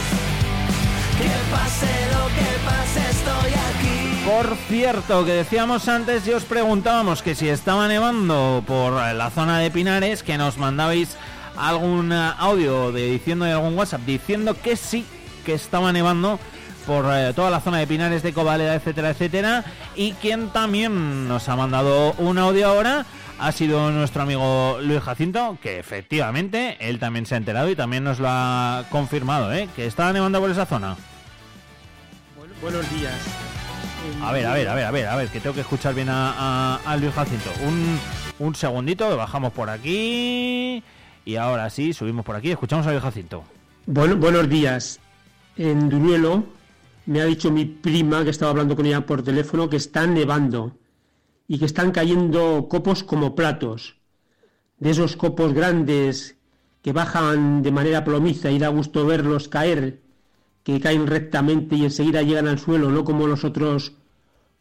estoy 2.96 3.54
aquí. 3.54 3.93
Por 4.26 4.56
cierto, 4.70 5.26
que 5.26 5.34
decíamos 5.34 5.90
antes 5.90 6.26
y 6.28 6.32
os 6.32 6.46
preguntábamos 6.46 7.22
que 7.22 7.36
si 7.36 7.50
estaba 7.50 7.90
nevando 7.90 8.64
por 8.66 8.94
la 8.94 9.30
zona 9.30 9.60
de 9.60 9.70
Pinares, 9.70 10.24
que 10.24 10.38
nos 10.38 10.58
mandabais 10.58 11.18
algún 11.58 12.14
eh, 12.14 12.32
audio 12.38 12.94
de 12.94 13.12
diciendo 13.12 13.44
de 13.44 13.52
algún 13.52 13.78
WhatsApp 13.78 14.02
diciendo 14.06 14.56
que 14.62 14.78
sí, 14.78 15.06
que 15.46 15.54
estaba 15.54 15.92
nevando 15.92 16.40
por 16.88 17.06
eh, 17.12 17.34
toda 17.36 17.50
la 17.50 17.60
zona 17.60 17.80
de 17.80 17.88
Pinares, 17.88 18.24
de 18.24 18.32
Covaleda, 18.32 18.76
etcétera, 18.76 19.10
etcétera. 19.10 19.66
Y 19.94 20.14
quien 20.14 20.50
también 20.50 21.28
nos 21.28 21.50
ha 21.50 21.58
mandado 21.58 22.14
un 22.14 22.38
audio 22.38 22.68
ahora 22.68 23.06
ha 23.40 23.52
sido 23.52 23.92
nuestro 23.92 24.24
amigo 24.24 24.80
Luis 24.82 25.02
Jacinto, 25.02 25.58
que 25.62 25.80
efectivamente 25.80 26.78
él 26.80 26.98
también 26.98 27.26
se 27.26 27.36
ha 27.36 27.38
enterado 27.38 27.70
y 27.70 27.76
también 27.76 28.06
nos 28.06 28.20
lo 28.20 28.28
ha 28.30 28.86
confirmado, 28.90 29.52
¿eh? 29.52 29.68
que 29.76 29.86
estaba 29.86 30.14
nevando 30.14 30.40
por 30.40 30.50
esa 30.50 30.66
zona. 30.66 30.96
Buenos 32.62 32.90
días. 32.90 33.20
A 34.22 34.32
ver, 34.32 34.46
a 34.46 34.54
ver, 34.54 34.68
a 34.70 34.76
ver, 34.76 34.86
a 34.86 34.92
ver, 34.92 35.08
a 35.08 35.16
ver, 35.16 35.30
que 35.30 35.40
tengo 35.40 35.54
que 35.56 35.62
escuchar 35.62 35.94
bien 35.94 36.10
a, 36.10 36.32
a- 36.76 36.80
a 36.86 36.98
Luis 36.98 37.14
Jacinto. 37.14 37.50
Un, 37.66 38.00
un 38.40 38.56
segundito, 38.56 39.16
bajamos 39.18 39.52
por 39.54 39.70
aquí. 39.70 40.84
Y 41.26 41.36
ahora 41.36 41.70
sí, 41.70 41.94
subimos 41.94 42.26
por 42.26 42.36
aquí, 42.36 42.52
escuchamos 42.52 42.86
a 42.88 42.92
Luis 42.92 43.02
Jacinto. 43.04 43.44
Bueno, 43.86 44.16
buenos 44.18 44.50
días. 44.50 45.00
En 45.58 45.90
Duruelo 45.90 46.46
me 47.06 47.22
ha 47.22 47.26
dicho 47.26 47.52
mi 47.52 47.66
prima, 47.66 48.24
que 48.24 48.30
estaba 48.30 48.52
hablando 48.52 48.76
con 48.76 48.86
ella 48.86 49.06
por 49.06 49.24
teléfono, 49.24 49.70
que 49.70 49.78
está 49.78 50.06
nevando 50.08 50.78
y 51.48 51.60
que 51.60 51.66
están 51.66 51.92
cayendo 51.92 52.68
copos 52.70 53.04
como 53.04 53.36
platos. 53.36 53.98
De 54.80 54.90
esos 54.90 55.16
copos 55.16 55.54
grandes 55.54 56.36
que 56.82 56.92
bajan 56.92 57.62
de 57.64 57.72
manera 57.72 58.04
plomiza 58.04 58.52
y 58.52 58.60
da 58.60 58.68
gusto 58.68 59.06
verlos 59.06 59.48
caer, 59.48 60.02
que 60.64 60.80
caen 60.80 61.08
rectamente 61.08 61.76
y 61.76 61.84
enseguida 61.84 62.22
llegan 62.22 62.48
al 62.48 62.60
suelo, 62.60 62.90
no 62.90 63.04
como 63.04 63.28
los 63.28 63.44
otros 63.44 63.94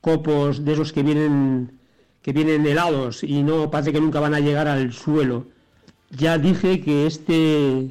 copos 0.00 0.64
de 0.64 0.72
esos 0.72 0.92
que 0.92 1.02
vienen 1.02 1.78
que 2.22 2.32
vienen 2.32 2.64
helados 2.66 3.24
y 3.24 3.42
no 3.42 3.70
parece 3.70 3.92
que 3.92 4.00
nunca 4.00 4.20
van 4.20 4.34
a 4.34 4.40
llegar 4.40 4.68
al 4.68 4.92
suelo. 4.92 5.46
Ya 6.10 6.38
dije 6.38 6.80
que 6.80 7.06
este 7.06 7.88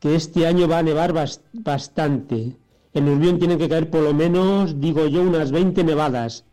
que 0.00 0.14
este 0.14 0.46
año 0.46 0.66
va 0.68 0.78
a 0.78 0.82
nevar 0.82 1.12
bas- 1.12 1.40
bastante. 1.52 2.56
En 2.94 3.08
Urbión 3.08 3.38
tienen 3.38 3.58
que 3.58 3.68
caer 3.68 3.90
por 3.90 4.02
lo 4.02 4.14
menos, 4.14 4.80
digo 4.80 5.06
yo, 5.06 5.22
unas 5.22 5.50
20 5.52 5.84
nevadas. 5.84 6.44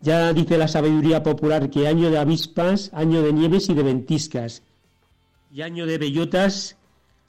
Ya 0.00 0.32
dice 0.32 0.58
la 0.58 0.68
sabiduría 0.68 1.22
popular 1.22 1.70
que 1.70 1.86
año 1.86 2.10
de 2.10 2.18
avispas, 2.18 2.90
año 2.94 3.22
de 3.22 3.32
nieves 3.32 3.68
y 3.68 3.74
de 3.74 3.82
ventiscas. 3.82 4.62
Y 5.52 5.62
año 5.62 5.86
de 5.86 5.98
bellotas, 5.98 6.76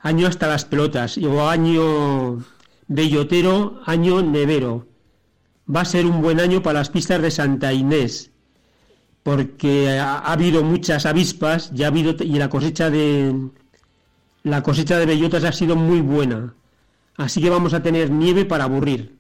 año 0.05 0.27
hasta 0.27 0.47
las 0.47 0.65
pelotas. 0.65 1.17
O 1.17 1.49
año 1.49 2.43
bellotero, 2.87 3.81
año 3.85 4.21
nevero. 4.21 4.87
Va 5.73 5.81
a 5.81 5.85
ser 5.85 6.05
un 6.05 6.21
buen 6.21 6.39
año 6.39 6.61
para 6.61 6.79
las 6.79 6.89
pistas 6.89 7.21
de 7.21 7.31
Santa 7.31 7.73
Inés 7.73 8.31
porque 9.23 9.97
ha, 9.97 10.19
ha 10.19 10.33
habido 10.33 10.63
muchas 10.63 11.07
avispas 11.07 11.71
ha 11.83 11.87
habido 11.87 12.15
y 12.19 12.37
la 12.37 12.47
cosecha 12.47 12.91
de 12.91 13.33
la 14.43 14.61
cosecha 14.61 14.99
de 14.99 15.07
bellotas 15.07 15.43
ha 15.45 15.51
sido 15.51 15.75
muy 15.75 15.99
buena 16.01 16.53
así 17.17 17.41
que 17.41 17.49
vamos 17.49 17.73
a 17.73 17.81
tener 17.81 18.11
nieve 18.11 18.45
para 18.45 18.65
aburrir 18.65 19.14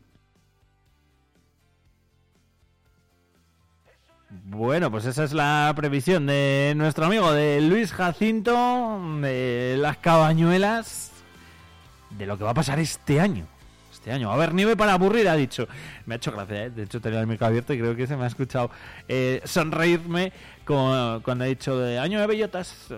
Bueno, 4.57 4.89
pues 4.89 5.05
esa 5.05 5.25
es 5.25 5.33
la 5.33 5.73
previsión 5.75 6.27
de 6.27 6.71
nuestro 6.77 7.05
amigo 7.05 7.33
de 7.33 7.59
Luis 7.59 7.91
Jacinto, 7.91 9.01
de 9.21 9.75
las 9.77 9.97
cabañuelas, 9.97 11.11
de 12.11 12.25
lo 12.25 12.37
que 12.37 12.45
va 12.45 12.51
a 12.51 12.53
pasar 12.53 12.79
este 12.79 13.19
año. 13.19 13.47
Este 14.05 14.13
año. 14.13 14.29
A 14.29 14.35
haber 14.35 14.53
nieve 14.53 14.77
para 14.77 14.93
aburrir, 14.93 15.27
ha 15.27 15.35
dicho. 15.35 15.67
Me 16.05 16.13
ha 16.13 16.17
hecho 16.17 16.31
gracia, 16.31 16.65
¿eh? 16.65 16.69
De 16.69 16.83
hecho, 16.83 17.01
tenía 17.01 17.21
el 17.21 17.25
micro 17.25 17.47
abierto 17.47 17.73
y 17.73 17.79
creo 17.79 17.95
que 17.95 18.05
se 18.05 18.15
me 18.15 18.25
ha 18.25 18.27
escuchado 18.27 18.69
eh, 19.07 19.41
sonreírme 19.45 20.31
cuando 20.63 21.43
ha 21.43 21.47
dicho 21.47 21.79
de 21.79 21.97
año 21.97 22.19
de 22.19 22.27
bellotas. 22.27 22.93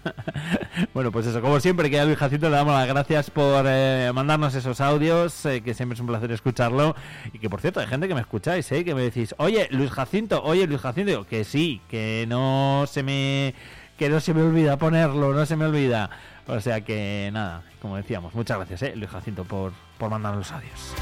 bueno, 0.94 1.12
pues 1.12 1.26
eso, 1.26 1.42
como 1.42 1.60
siempre, 1.60 1.90
que 1.90 2.00
a 2.00 2.06
Luis 2.06 2.16
Jacinto 2.16 2.48
le 2.48 2.56
damos 2.56 2.72
las 2.72 2.88
gracias 2.88 3.30
por 3.30 3.66
eh, 3.68 4.10
mandarnos 4.14 4.54
esos 4.54 4.80
audios, 4.80 5.38
que 5.42 5.74
siempre 5.74 5.92
es 5.92 6.00
un 6.00 6.06
placer 6.06 6.32
escucharlo. 6.32 6.96
Y 7.34 7.38
que, 7.38 7.50
por 7.50 7.60
cierto, 7.60 7.80
hay 7.80 7.86
gente 7.86 8.08
que 8.08 8.14
me 8.14 8.22
escucháis, 8.22 8.66
que 8.66 8.94
me 8.94 9.02
decís, 9.02 9.34
oye, 9.36 9.68
Luis 9.70 9.90
Jacinto, 9.90 10.42
oye, 10.42 10.66
Luis 10.66 10.80
Jacinto, 10.80 11.26
que 11.26 11.44
sí, 11.44 11.82
que 11.90 12.24
no 12.26 12.86
se 12.88 13.02
me 13.02 13.54
que 13.98 14.10
no 14.10 14.20
se 14.20 14.34
me 14.34 14.42
olvida 14.42 14.76
ponerlo, 14.76 15.32
no 15.32 15.46
se 15.46 15.56
me 15.56 15.64
olvida. 15.64 16.10
O 16.48 16.60
sea 16.60 16.80
que 16.80 17.30
nada, 17.32 17.62
como 17.82 17.96
decíamos, 17.96 18.34
muchas 18.34 18.56
gracias, 18.58 18.82
eh, 18.82 18.92
Luis 18.94 19.10
Jacinto, 19.10 19.44
por, 19.44 19.72
por 19.98 20.10
mandarnos 20.10 20.46
los 20.48 20.52
audios. 20.52 20.94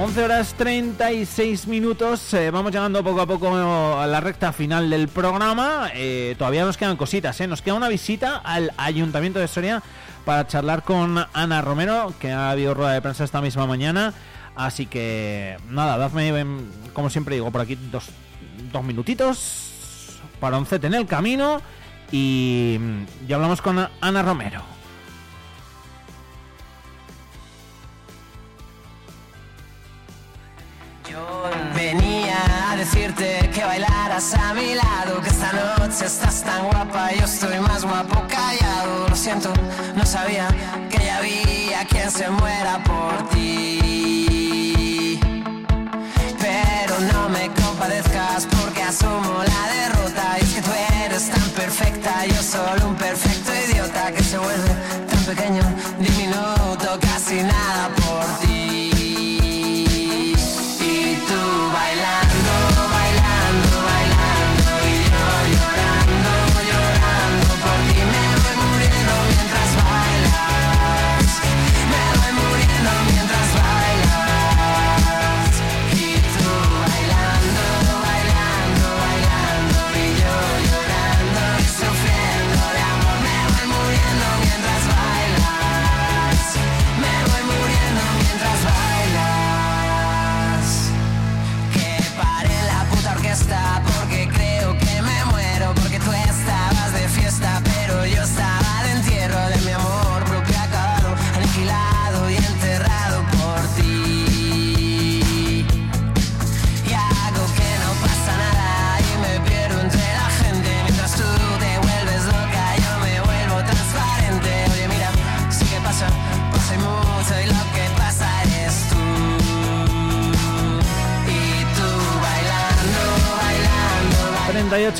Once 0.00 0.22
horas 0.22 0.54
36 0.54 1.66
minutos, 1.66 2.32
eh, 2.32 2.50
vamos 2.50 2.72
llegando 2.72 3.02
poco 3.02 3.20
a 3.20 3.26
poco 3.26 3.48
a 3.98 4.06
la 4.06 4.20
recta 4.20 4.52
final 4.52 4.88
del 4.88 5.08
programa. 5.08 5.90
Eh, 5.92 6.36
todavía 6.38 6.64
nos 6.64 6.76
quedan 6.76 6.96
cositas, 6.96 7.38
nos 7.48 7.62
queda 7.62 7.74
una 7.74 7.88
visita 7.88 8.36
al 8.36 8.72
Ayuntamiento 8.76 9.40
de 9.40 9.48
Soria 9.48 9.82
para 10.24 10.46
charlar 10.46 10.84
con 10.84 11.18
Ana 11.32 11.62
Romero, 11.62 12.14
que 12.20 12.30
ha 12.30 12.50
habido 12.50 12.74
rueda 12.74 12.92
de 12.92 13.02
prensa 13.02 13.24
esta 13.24 13.40
misma 13.42 13.66
mañana. 13.66 14.14
Así 14.54 14.86
que 14.86 15.56
nada, 15.68 15.98
dadme, 15.98 16.28
em, 16.28 16.60
como 16.92 17.10
siempre 17.10 17.34
digo, 17.34 17.50
por 17.50 17.60
aquí 17.60 17.76
dos, 17.90 18.08
dos 18.72 18.84
minutitos 18.84 19.67
para 20.40 20.58
un 20.58 20.66
CET 20.66 20.84
en 20.84 20.94
el 20.94 21.06
camino 21.06 21.60
y 22.10 22.76
mm, 22.80 23.26
ya 23.26 23.36
hablamos 23.36 23.60
con 23.60 23.88
Ana 24.00 24.22
Romero. 24.22 24.78
Venía 31.74 32.72
a 32.72 32.76
decirte 32.76 33.50
que 33.54 33.64
bailaras 33.64 34.34
a 34.34 34.52
mi 34.52 34.74
lado, 34.74 35.20
que 35.22 35.28
esta 35.28 35.52
noche 35.52 36.06
estás 36.06 36.42
tan 36.42 36.66
guapa, 36.66 37.12
yo 37.12 37.24
estoy 37.24 37.60
más 37.60 37.84
guapo 37.84 38.24
callado. 38.28 39.08
Lo 39.08 39.14
siento, 39.16 39.52
no 39.94 40.04
sabía 40.04 40.48
que 40.90 40.98
ya 40.98 41.18
había 41.18 41.84
quien 41.86 42.10
se 42.10 42.28
muera 42.30 42.82
por 42.82 43.28
ti. 43.28 45.20
Pero 46.40 47.00
no 47.12 47.28
me 47.28 47.48
compadezcas 47.62 48.46
porque 48.46 48.82
asumo 48.82 49.44
la 49.44 49.72
derrota. 49.72 50.07
Perfecta, 51.58 52.24
yo 52.26 52.40
solo 52.40 52.88
un 52.88 52.94
perfecto 52.94 53.27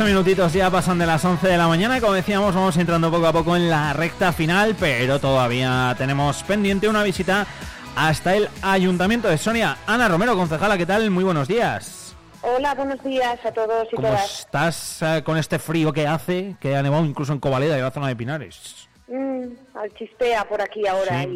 minutitos 0.08 0.54
ya 0.54 0.70
pasan 0.70 0.98
de 0.98 1.04
las 1.04 1.22
11 1.22 1.46
de 1.46 1.58
la 1.58 1.68
mañana. 1.68 2.00
Como 2.00 2.14
decíamos, 2.14 2.54
vamos 2.54 2.74
entrando 2.78 3.10
poco 3.10 3.26
a 3.26 3.32
poco 3.32 3.56
en 3.56 3.68
la 3.68 3.92
recta 3.92 4.32
final, 4.32 4.74
pero 4.80 5.20
todavía 5.20 5.94
tenemos 5.98 6.42
pendiente 6.44 6.88
una 6.88 7.02
visita 7.02 7.46
hasta 7.94 8.34
el 8.34 8.48
Ayuntamiento 8.62 9.28
de 9.28 9.36
Sonia. 9.36 9.76
Ana 9.86 10.08
Romero, 10.08 10.34
concejala, 10.34 10.78
¿qué 10.78 10.86
tal? 10.86 11.10
Muy 11.10 11.24
buenos 11.24 11.46
días. 11.46 12.16
Hola, 12.40 12.74
buenos 12.74 13.04
días 13.04 13.38
a 13.44 13.52
todos 13.52 13.86
y 13.92 13.96
¿Cómo 13.96 14.08
todas. 14.08 14.38
estás 14.40 15.02
eh, 15.02 15.22
con 15.22 15.36
este 15.36 15.58
frío 15.58 15.92
que 15.92 16.06
hace, 16.06 16.56
que 16.58 16.74
ha 16.74 16.82
nevado 16.82 17.04
incluso 17.04 17.34
en 17.34 17.38
Covaleda 17.40 17.76
y 17.76 17.82
la 17.82 17.90
zona 17.90 18.08
de 18.08 18.16
Pinares? 18.16 18.87
Mm, 19.10 19.54
al 19.74 19.94
chispea 19.94 20.44
por 20.46 20.60
aquí 20.60 20.86
ahora 20.86 21.22
Sí. 21.22 21.28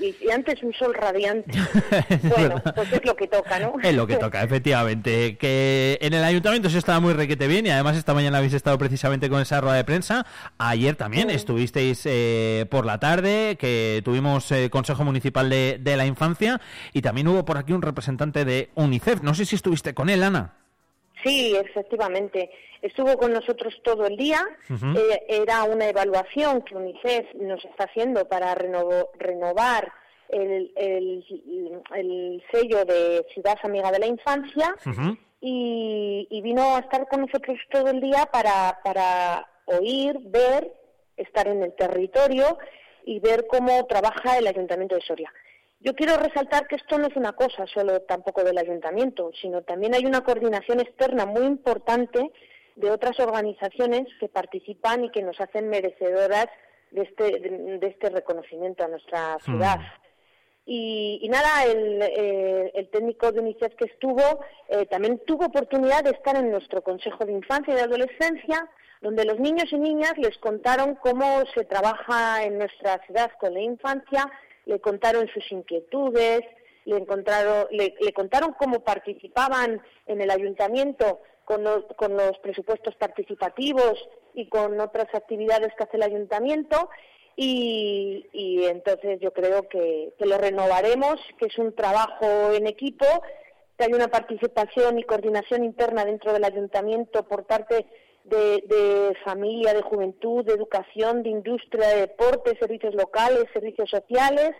y, 0.00 0.04
y- 0.04 0.16
y 0.26 0.30
antes 0.32 0.60
un 0.64 0.72
sol 0.74 0.92
radiante. 0.94 1.52
bueno, 2.36 2.60
pues 2.74 2.92
es 2.92 3.04
lo 3.04 3.14
que 3.14 3.28
toca, 3.28 3.60
¿no? 3.60 3.74
Es 3.82 3.94
lo 3.94 4.04
que 4.08 4.16
toca, 4.16 4.42
efectivamente. 4.42 5.36
Que 5.38 5.96
en 6.00 6.12
el 6.12 6.24
ayuntamiento 6.24 6.68
se 6.68 6.78
estaba 6.78 6.98
muy 6.98 7.12
requete 7.12 7.46
bien 7.46 7.66
y 7.66 7.70
además 7.70 7.96
esta 7.96 8.14
mañana 8.14 8.38
habéis 8.38 8.54
estado 8.54 8.76
precisamente 8.78 9.28
con 9.28 9.40
esa 9.40 9.60
rueda 9.60 9.76
de 9.76 9.84
prensa. 9.84 10.26
Ayer 10.58 10.96
también 10.96 11.30
estuvisteis 11.30 12.02
eh, 12.04 12.66
por 12.68 12.84
la 12.84 12.98
tarde, 12.98 13.56
que 13.60 14.02
tuvimos 14.04 14.50
eh, 14.50 14.68
Consejo 14.68 15.04
Municipal 15.04 15.48
de, 15.48 15.78
de 15.80 15.96
la 15.96 16.06
Infancia 16.06 16.60
y 16.92 17.00
también 17.00 17.28
hubo 17.28 17.44
por 17.44 17.58
aquí 17.58 17.72
un 17.72 17.82
representante 17.82 18.44
de 18.44 18.70
UNICEF. 18.74 19.22
No 19.22 19.34
sé 19.34 19.44
si 19.44 19.54
estuviste 19.54 19.94
con 19.94 20.10
él, 20.10 20.24
Ana. 20.24 20.54
Sí, 21.22 21.54
efectivamente. 21.56 22.50
Estuvo 22.82 23.16
con 23.16 23.32
nosotros 23.32 23.74
todo 23.82 24.06
el 24.06 24.16
día. 24.16 24.40
Eh, 24.70 25.24
era 25.28 25.64
una 25.64 25.88
evaluación 25.88 26.62
que 26.62 26.74
UNICEF 26.74 27.34
nos 27.34 27.64
está 27.64 27.84
haciendo 27.84 28.26
para 28.26 28.54
renovar 28.54 29.92
el, 30.28 30.72
el, 30.76 32.42
sello 32.52 32.84
de 32.84 33.26
Ciudad 33.34 33.58
Amiga 33.62 33.90
de 33.92 33.98
la 33.98 34.06
Infancia. 34.06 34.74
y, 35.40 36.40
vino 36.42 36.76
a 36.76 36.80
estar 36.80 37.06
con 37.08 37.22
nosotros 37.22 37.58
todo 37.70 37.88
el 37.88 38.00
día 38.00 38.26
para, 38.32 38.78
para 38.82 39.46
oír, 39.66 40.18
ver, 40.24 40.72
estar 41.16 41.46
en 41.48 41.62
el 41.62 41.74
territorio 41.74 42.58
y 43.04 43.20
ver 43.20 43.46
cómo 43.46 43.86
trabaja 43.86 44.38
el 44.38 44.46
Ayuntamiento 44.46 44.94
de 44.94 45.02
Soria. 45.02 45.32
Yo 45.82 45.94
quiero 45.94 46.16
resaltar 46.18 46.66
que 46.68 46.76
esto 46.76 46.98
no 46.98 47.06
es 47.06 47.16
una 47.16 47.32
cosa 47.32 47.66
solo 47.66 48.02
tampoco 48.02 48.44
del 48.44 48.58
ayuntamiento, 48.58 49.30
sino 49.40 49.62
también 49.62 49.94
hay 49.94 50.04
una 50.04 50.20
coordinación 50.20 50.78
externa 50.78 51.24
muy 51.24 51.44
importante 51.44 52.30
de 52.76 52.90
otras 52.90 53.18
organizaciones 53.18 54.06
que 54.20 54.28
participan 54.28 55.04
y 55.04 55.10
que 55.10 55.22
nos 55.22 55.40
hacen 55.40 55.70
merecedoras 55.70 56.48
de 56.90 57.02
este, 57.02 57.24
de, 57.78 57.86
este 57.86 58.10
reconocimiento 58.10 58.84
a 58.84 58.88
nuestra 58.88 59.36
mm. 59.36 59.40
ciudad. 59.40 59.78
Y, 60.66 61.26
nada, 61.30 61.64
el, 61.64 62.02
eh, 62.02 62.70
el, 62.74 62.90
técnico 62.90 63.32
de 63.32 63.40
UNICEF 63.40 63.74
que 63.74 63.86
estuvo 63.86 64.22
eh, 64.68 64.86
también 64.86 65.20
tuvo 65.26 65.46
oportunidad 65.46 66.04
de 66.04 66.10
estar 66.10 66.36
en 66.36 66.50
nuestro 66.50 66.82
Consejo 66.82 67.24
de 67.24 67.32
Infancia 67.32 67.72
y 67.72 67.76
de 67.76 67.82
Adolescencia, 67.82 68.68
donde 69.00 69.24
los 69.24 69.40
niños 69.40 69.64
y 69.72 69.78
niñas 69.78 70.12
les 70.18 70.36
contaron 70.38 70.94
cómo 70.96 71.42
se 71.54 71.64
trabaja 71.64 72.44
en 72.44 72.58
nuestra 72.58 73.00
ciudad 73.06 73.32
con 73.40 73.54
la 73.54 73.60
infancia 73.62 74.30
le 74.66 74.80
contaron 74.80 75.28
sus 75.28 75.50
inquietudes, 75.50 76.40
le, 76.84 76.96
encontraron, 76.96 77.66
le, 77.70 78.12
contaron 78.12 78.54
cómo 78.58 78.80
participaban 78.80 79.82
en 80.06 80.20
el 80.20 80.30
ayuntamiento 80.30 81.20
con 81.44 81.62
los, 81.64 81.84
con 81.96 82.16
los 82.16 82.38
presupuestos 82.38 82.94
participativos 82.96 83.94
y 84.34 84.48
con 84.48 84.78
otras 84.80 85.12
actividades 85.14 85.72
que 85.76 85.84
hace 85.84 85.96
el 85.96 86.04
ayuntamiento. 86.04 86.88
Y, 87.36 88.26
y, 88.32 88.64
entonces 88.64 89.18
yo 89.20 89.32
creo 89.32 89.68
que, 89.68 90.12
que, 90.18 90.26
lo 90.26 90.36
renovaremos, 90.36 91.16
que 91.38 91.46
es 91.46 91.58
un 91.58 91.74
trabajo 91.74 92.52
en 92.52 92.66
equipo, 92.66 93.06
que 93.78 93.84
hay 93.84 93.92
una 93.94 94.08
participación 94.08 94.98
y 94.98 95.04
coordinación 95.04 95.64
interna 95.64 96.04
dentro 96.04 96.32
del 96.32 96.44
ayuntamiento 96.44 97.26
por 97.26 97.46
parte 97.46 97.86
de, 98.24 98.62
de, 98.66 99.16
familia, 99.24 99.74
de 99.74 99.82
juventud, 99.82 100.44
de 100.44 100.54
educación, 100.54 101.22
de 101.22 101.30
industria, 101.30 101.88
de 101.88 102.00
deporte, 102.02 102.56
servicios 102.58 102.94
locales, 102.94 103.44
servicios 103.52 103.88
sociales 103.90 104.50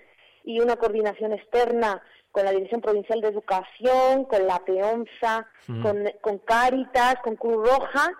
y 0.44 0.60
una 0.60 0.76
coordinación 0.76 1.32
externa 1.32 2.02
con 2.32 2.44
la 2.44 2.52
Dirección 2.52 2.80
Provincial 2.80 3.20
de 3.20 3.28
Educación, 3.28 4.24
con 4.24 4.46
la 4.46 4.64
Peonza, 4.64 5.48
con, 5.82 6.04
con 6.20 6.38
Cáritas, 6.38 7.16
con 7.22 7.36
Cruz 7.36 7.68
Roja 7.68 8.12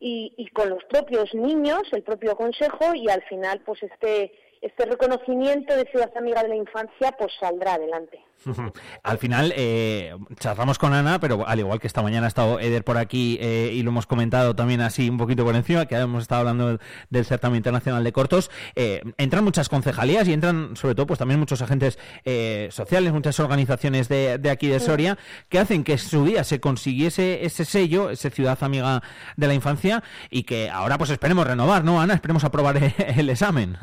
y, 0.00 0.32
y 0.36 0.48
con 0.48 0.70
los 0.70 0.82
propios 0.84 1.34
niños, 1.34 1.82
el 1.92 2.02
propio 2.02 2.36
Consejo 2.36 2.94
y 2.94 3.08
al 3.08 3.22
final 3.24 3.60
pues 3.64 3.82
este 3.82 4.32
este 4.62 4.84
reconocimiento 4.84 5.76
de 5.76 5.84
Ciudad 5.90 6.10
Amiga 6.16 6.42
de 6.42 6.48
la 6.48 6.56
Infancia 6.56 7.14
pues 7.18 7.32
saldrá 7.38 7.74
adelante. 7.74 8.20
Al 9.02 9.18
final, 9.18 9.52
eh, 9.56 10.14
charlamos 10.38 10.78
con 10.78 10.92
Ana, 10.94 11.18
pero 11.18 11.46
al 11.46 11.58
igual 11.58 11.80
que 11.80 11.86
esta 11.86 12.02
mañana 12.02 12.26
ha 12.26 12.28
estado 12.28 12.60
Eder 12.60 12.84
por 12.84 12.96
aquí 12.96 13.38
eh, 13.40 13.70
y 13.72 13.82
lo 13.82 13.90
hemos 13.90 14.06
comentado 14.06 14.54
también 14.54 14.80
así 14.80 15.10
un 15.10 15.18
poquito 15.18 15.44
por 15.44 15.56
encima, 15.56 15.86
que 15.86 15.96
hemos 15.96 16.22
estado 16.22 16.40
hablando 16.40 16.78
del 17.10 17.24
certamen 17.24 17.56
internacional 17.56 18.04
de 18.04 18.12
cortos, 18.12 18.50
eh, 18.76 19.02
entran 19.16 19.44
muchas 19.44 19.68
concejalías 19.68 20.28
y 20.28 20.32
entran 20.32 20.76
sobre 20.76 20.94
todo 20.94 21.06
pues 21.06 21.18
también 21.18 21.40
muchos 21.40 21.62
agentes 21.62 21.98
eh, 22.24 22.68
sociales, 22.70 23.12
muchas 23.12 23.38
organizaciones 23.40 24.08
de, 24.08 24.38
de, 24.38 24.50
aquí 24.50 24.68
de 24.68 24.80
Soria, 24.80 25.18
que 25.48 25.58
hacen 25.58 25.84
que 25.84 25.98
su 25.98 26.24
día 26.24 26.44
se 26.44 26.60
consiguiese 26.60 27.44
ese 27.44 27.64
sello, 27.64 28.10
ese 28.10 28.30
Ciudad 28.30 28.58
Amiga 28.60 29.02
de 29.36 29.46
la 29.46 29.54
Infancia 29.54 30.02
y 30.30 30.44
que 30.44 30.70
ahora 30.70 30.98
pues 30.98 31.10
esperemos 31.10 31.46
renovar, 31.46 31.84
¿no, 31.84 32.00
Ana? 32.00 32.14
Esperemos 32.14 32.44
aprobar 32.44 32.78
el 33.16 33.30
examen. 33.30 33.76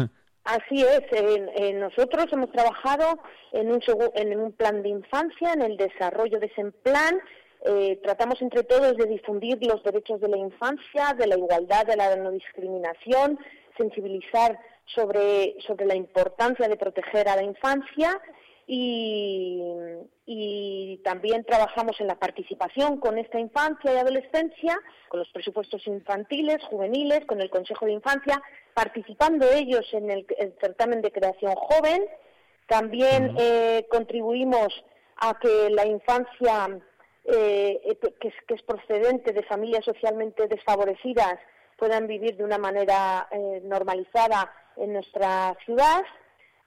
Así 0.45 0.83
es, 0.83 1.73
nosotros 1.73 2.27
hemos 2.31 2.51
trabajado 2.51 3.19
en 3.51 3.71
un, 3.71 3.81
en 4.13 4.39
un 4.39 4.51
plan 4.51 4.83
de 4.83 4.89
infancia, 4.89 5.53
en 5.53 5.63
el 5.63 5.75
desarrollo 5.75 6.39
de 6.39 6.45
ese 6.45 6.71
plan. 6.83 7.19
Eh, 7.65 7.99
tratamos 8.03 8.39
entre 8.43 8.61
todos 8.61 8.95
de 8.95 9.07
difundir 9.07 9.57
los 9.65 9.81
derechos 9.81 10.21
de 10.21 10.27
la 10.27 10.37
infancia, 10.37 11.15
de 11.17 11.25
la 11.25 11.35
igualdad, 11.35 11.87
de 11.87 11.95
la 11.95 12.15
no 12.15 12.29
discriminación, 12.29 13.39
sensibilizar 13.75 14.59
sobre, 14.85 15.55
sobre 15.65 15.87
la 15.87 15.95
importancia 15.95 16.67
de 16.67 16.77
proteger 16.77 17.27
a 17.27 17.37
la 17.37 17.43
infancia 17.43 18.21
y, 18.68 19.61
y, 20.26 20.97
también 21.03 21.43
trabajamos 21.43 21.99
en 21.99 22.07
la 22.07 22.16
participación 22.16 22.97
con 22.99 23.20
esta 23.20 23.39
infancia 23.39 23.93
y 23.93 23.97
adolescencia, 23.97 24.80
con 25.07 25.20
los 25.20 25.30
presupuestos 25.30 25.86
infantiles, 25.86 26.63
juveniles, 26.63 27.26
con 27.26 27.41
el 27.41 27.49
Consejo 27.49 27.86
de 27.86 27.93
Infancia, 27.93 28.41
participando 28.74 29.45
ellos 29.51 29.86
en 29.93 30.09
el, 30.09 30.26
certamen 30.59 31.01
de 31.01 31.11
creación 31.11 31.53
joven. 31.55 32.05
También 32.68 33.36
eh, 33.38 33.86
contribuimos 33.89 34.74
a 35.18 35.38
que 35.39 35.70
la 35.70 35.86
infancia 35.86 36.80
eh, 37.26 37.82
eh, 37.86 37.97
que, 38.20 38.28
es, 38.30 38.34
que, 38.47 38.55
es, 38.55 38.63
procedente 38.63 39.32
de 39.32 39.43
familias 39.43 39.86
socialmente 39.86 40.47
desfavorecidas 40.47 41.36
puedan 41.78 42.07
vivir 42.07 42.36
de 42.38 42.43
una 42.43 42.57
manera 42.57 43.28
normalizada 43.63 44.51
en 44.78 44.93
nuestra 44.93 45.55
ciudad 45.66 46.03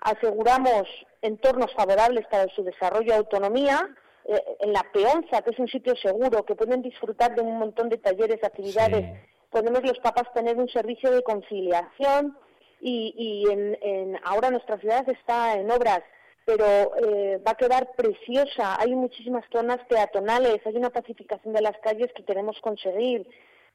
aseguramos 0.00 0.88
entornos 1.22 1.72
favorables 1.74 2.26
para 2.26 2.48
su 2.54 2.62
desarrollo 2.62 3.12
y 3.12 3.16
autonomía. 3.16 3.88
Eh, 4.24 4.42
en 4.60 4.72
la 4.72 4.84
peonza, 4.92 5.42
que 5.42 5.50
es 5.50 5.58
un 5.58 5.68
sitio 5.68 5.96
seguro, 5.96 6.44
que 6.44 6.54
pueden 6.54 6.82
disfrutar 6.82 7.34
de 7.34 7.42
un 7.42 7.58
montón 7.58 7.88
de 7.88 7.96
talleres, 7.98 8.42
actividades, 8.44 9.18
podemos 9.50 9.82
los 9.82 9.98
papás 10.00 10.32
tener 10.34 10.56
un 10.56 10.68
servicio 10.68 11.10
de 11.10 11.22
conciliación 11.22 12.36
y, 12.80 13.44
en, 13.50 14.18
ahora 14.24 14.50
nuestra 14.50 14.78
ciudad 14.78 15.08
está 15.08 15.54
en 15.54 15.70
obras, 15.70 16.02
pero 16.44 16.94
eh, 16.96 17.40
va 17.46 17.52
a 17.52 17.56
quedar 17.56 17.92
preciosa. 17.96 18.76
Hay 18.78 18.94
muchísimas 18.94 19.44
zonas 19.50 19.78
peatonales, 19.88 20.60
hay 20.64 20.76
una 20.76 20.90
pacificación 20.90 21.54
de 21.54 21.62
las 21.62 21.78
calles 21.78 22.12
que 22.14 22.24
queremos 22.24 22.60
conseguir 22.60 23.26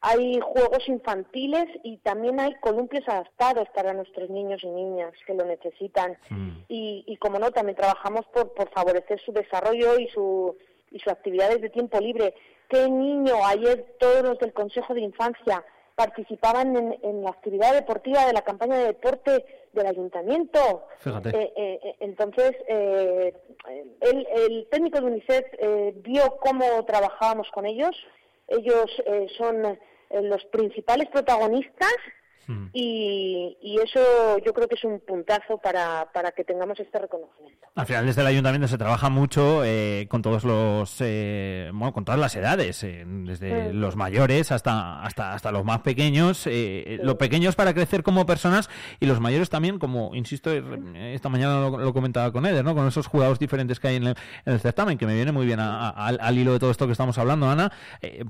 hay 0.05 0.37
juegos 0.41 0.85
infantiles 0.87 1.65
y 1.81 1.95
también 1.99 2.37
hay 2.37 2.53
columpios 2.55 3.07
adaptados 3.07 3.69
para 3.73 3.93
nuestros 3.93 4.29
niños 4.29 4.61
y 4.61 4.67
niñas 4.67 5.13
que 5.25 5.33
lo 5.33 5.45
necesitan. 5.45 6.17
Y, 6.67 7.15
como 7.21 7.39
no, 7.39 7.51
también 7.51 7.77
trabajamos 7.77 8.25
por, 8.33 8.53
por 8.53 8.69
favorecer 8.71 9.21
su 9.21 9.31
desarrollo 9.31 9.97
y, 9.97 10.09
su, 10.09 10.57
y 10.91 10.99
sus 10.99 11.07
actividades 11.07 11.61
de 11.61 11.69
tiempo 11.69 12.01
libre. 12.01 12.35
¿Qué 12.67 12.89
niño? 12.89 13.33
Ayer 13.45 13.95
todos 13.97 14.23
los 14.23 14.39
del 14.39 14.51
Consejo 14.51 14.93
de 14.93 15.01
Infancia 15.01 15.63
participaban 15.95 16.75
en, 17.01 17.23
la 17.23 17.29
actividad 17.29 17.73
deportiva 17.73 18.25
de 18.25 18.33
la 18.33 18.41
campaña 18.41 18.79
de 18.79 18.87
deporte 18.87 19.45
del 19.71 19.85
ayuntamiento. 19.87 20.85
Fíjate. 20.99 21.29
Eh, 21.29 21.53
eh, 21.55 21.95
entonces, 22.01 22.51
eh, 22.67 23.33
el, 24.01 24.27
el, 24.35 24.67
técnico 24.69 24.99
de 24.99 25.05
UNICEF 25.05 25.45
vio 26.03 26.35
cómo 26.41 26.83
trabajábamos 26.83 27.49
con 27.51 27.65
ellos. 27.65 27.95
Ellos 28.49 28.91
son 29.37 29.63
eh, 29.65 29.79
los 30.11 30.43
principales 30.45 31.07
protagonistas 31.09 31.93
Hmm. 32.47 32.67
Y, 32.73 33.57
eso 33.83 34.37
yo 34.45 34.53
creo 34.53 34.67
que 34.67 34.75
es 34.75 34.83
un 34.85 35.01
puntazo 35.01 35.57
para, 35.57 36.07
para 36.13 36.31
que 36.31 36.45
tengamos 36.45 36.79
este 36.79 36.99
reconocimiento. 36.99 37.67
Al 37.75 37.85
final 37.85 38.05
desde 38.05 38.21
el 38.21 38.27
ayuntamiento 38.27 38.67
se 38.67 38.77
trabaja 38.77 39.09
mucho 39.09 39.63
eh, 39.65 40.07
con 40.09 40.21
todos 40.21 40.45
los 40.45 40.95
eh, 41.01 41.69
bueno, 41.73 41.91
con 41.91 42.05
todas 42.05 42.19
las 42.19 42.33
edades, 42.35 42.81
eh, 42.83 43.03
desde 43.05 43.73
hmm. 43.73 43.75
los 43.75 43.95
mayores 43.97 44.51
hasta 44.51 45.03
hasta 45.03 45.33
hasta 45.33 45.51
los 45.51 45.65
más 45.65 45.79
pequeños, 45.79 46.47
los 47.01 47.15
pequeños 47.15 47.55
para 47.55 47.73
crecer 47.73 48.03
como 48.03 48.25
personas 48.25 48.69
y 49.01 49.05
los 49.05 49.19
mayores 49.19 49.49
también, 49.49 49.79
como 49.79 50.15
insisto 50.15 50.51
esta 50.51 51.27
mañana 51.27 51.69
lo, 51.69 51.93
comentaba 51.93 52.31
con 52.31 52.45
Eder, 52.45 52.63
¿no? 52.63 52.73
con 52.73 52.87
esos 52.87 53.07
jugadores 53.07 53.39
diferentes 53.39 53.79
que 53.79 53.89
hay 53.89 53.95
en 53.97 54.15
el, 54.45 54.59
certamen, 54.59 54.97
que 54.97 55.05
me 55.05 55.15
viene 55.15 55.31
muy 55.31 55.45
bien 55.45 55.59
al, 55.59 56.37
hilo 56.37 56.53
de 56.53 56.59
todo 56.59 56.71
esto 56.71 56.85
que 56.85 56.93
estamos 56.93 57.17
hablando, 57.17 57.49
Ana, 57.49 57.71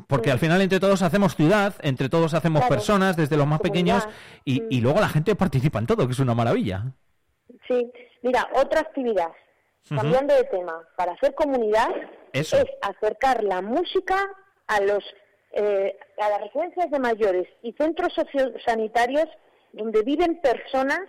porque 0.08 0.32
al 0.32 0.40
final 0.40 0.62
entre 0.62 0.80
todos 0.80 1.02
hacemos 1.02 1.36
ciudad, 1.36 1.76
entre 1.82 2.10
todos 2.10 2.34
hacemos 2.34 2.64
personas, 2.66 3.16
desde 3.16 3.38
los 3.38 3.46
más 3.46 3.60
pequeños 3.60 4.03
y, 4.44 4.82
luego 4.82 5.00
la 5.00 5.10
gente 5.10 5.36
participa 5.36 5.80
en 5.80 5.88
todo, 5.88 6.06
que 6.06 6.14
es 6.14 6.20
una 6.20 6.36
maravilla. 6.36 6.84
Sí, 7.68 7.92
mira, 8.22 8.48
otra 8.56 8.82
actividad, 8.82 9.32
cambiando 9.90 10.34
de 10.34 10.44
tema, 10.46 10.82
para 10.96 11.14
hacer 11.14 11.36
comunidad 11.36 11.90
es 12.32 12.54
acercar 12.82 13.44
la 13.44 13.62
música 13.62 14.18
a 14.68 14.82
los 14.82 15.04
eh, 15.56 15.96
a 16.20 16.30
las 16.30 16.42
residencias 16.42 16.90
de 16.90 17.00
mayores 17.00 17.48
y 17.62 17.74
centros 17.74 18.12
sociosanitarios 18.14 19.28
donde 19.72 20.02
viven 20.02 20.42
personas 20.42 21.02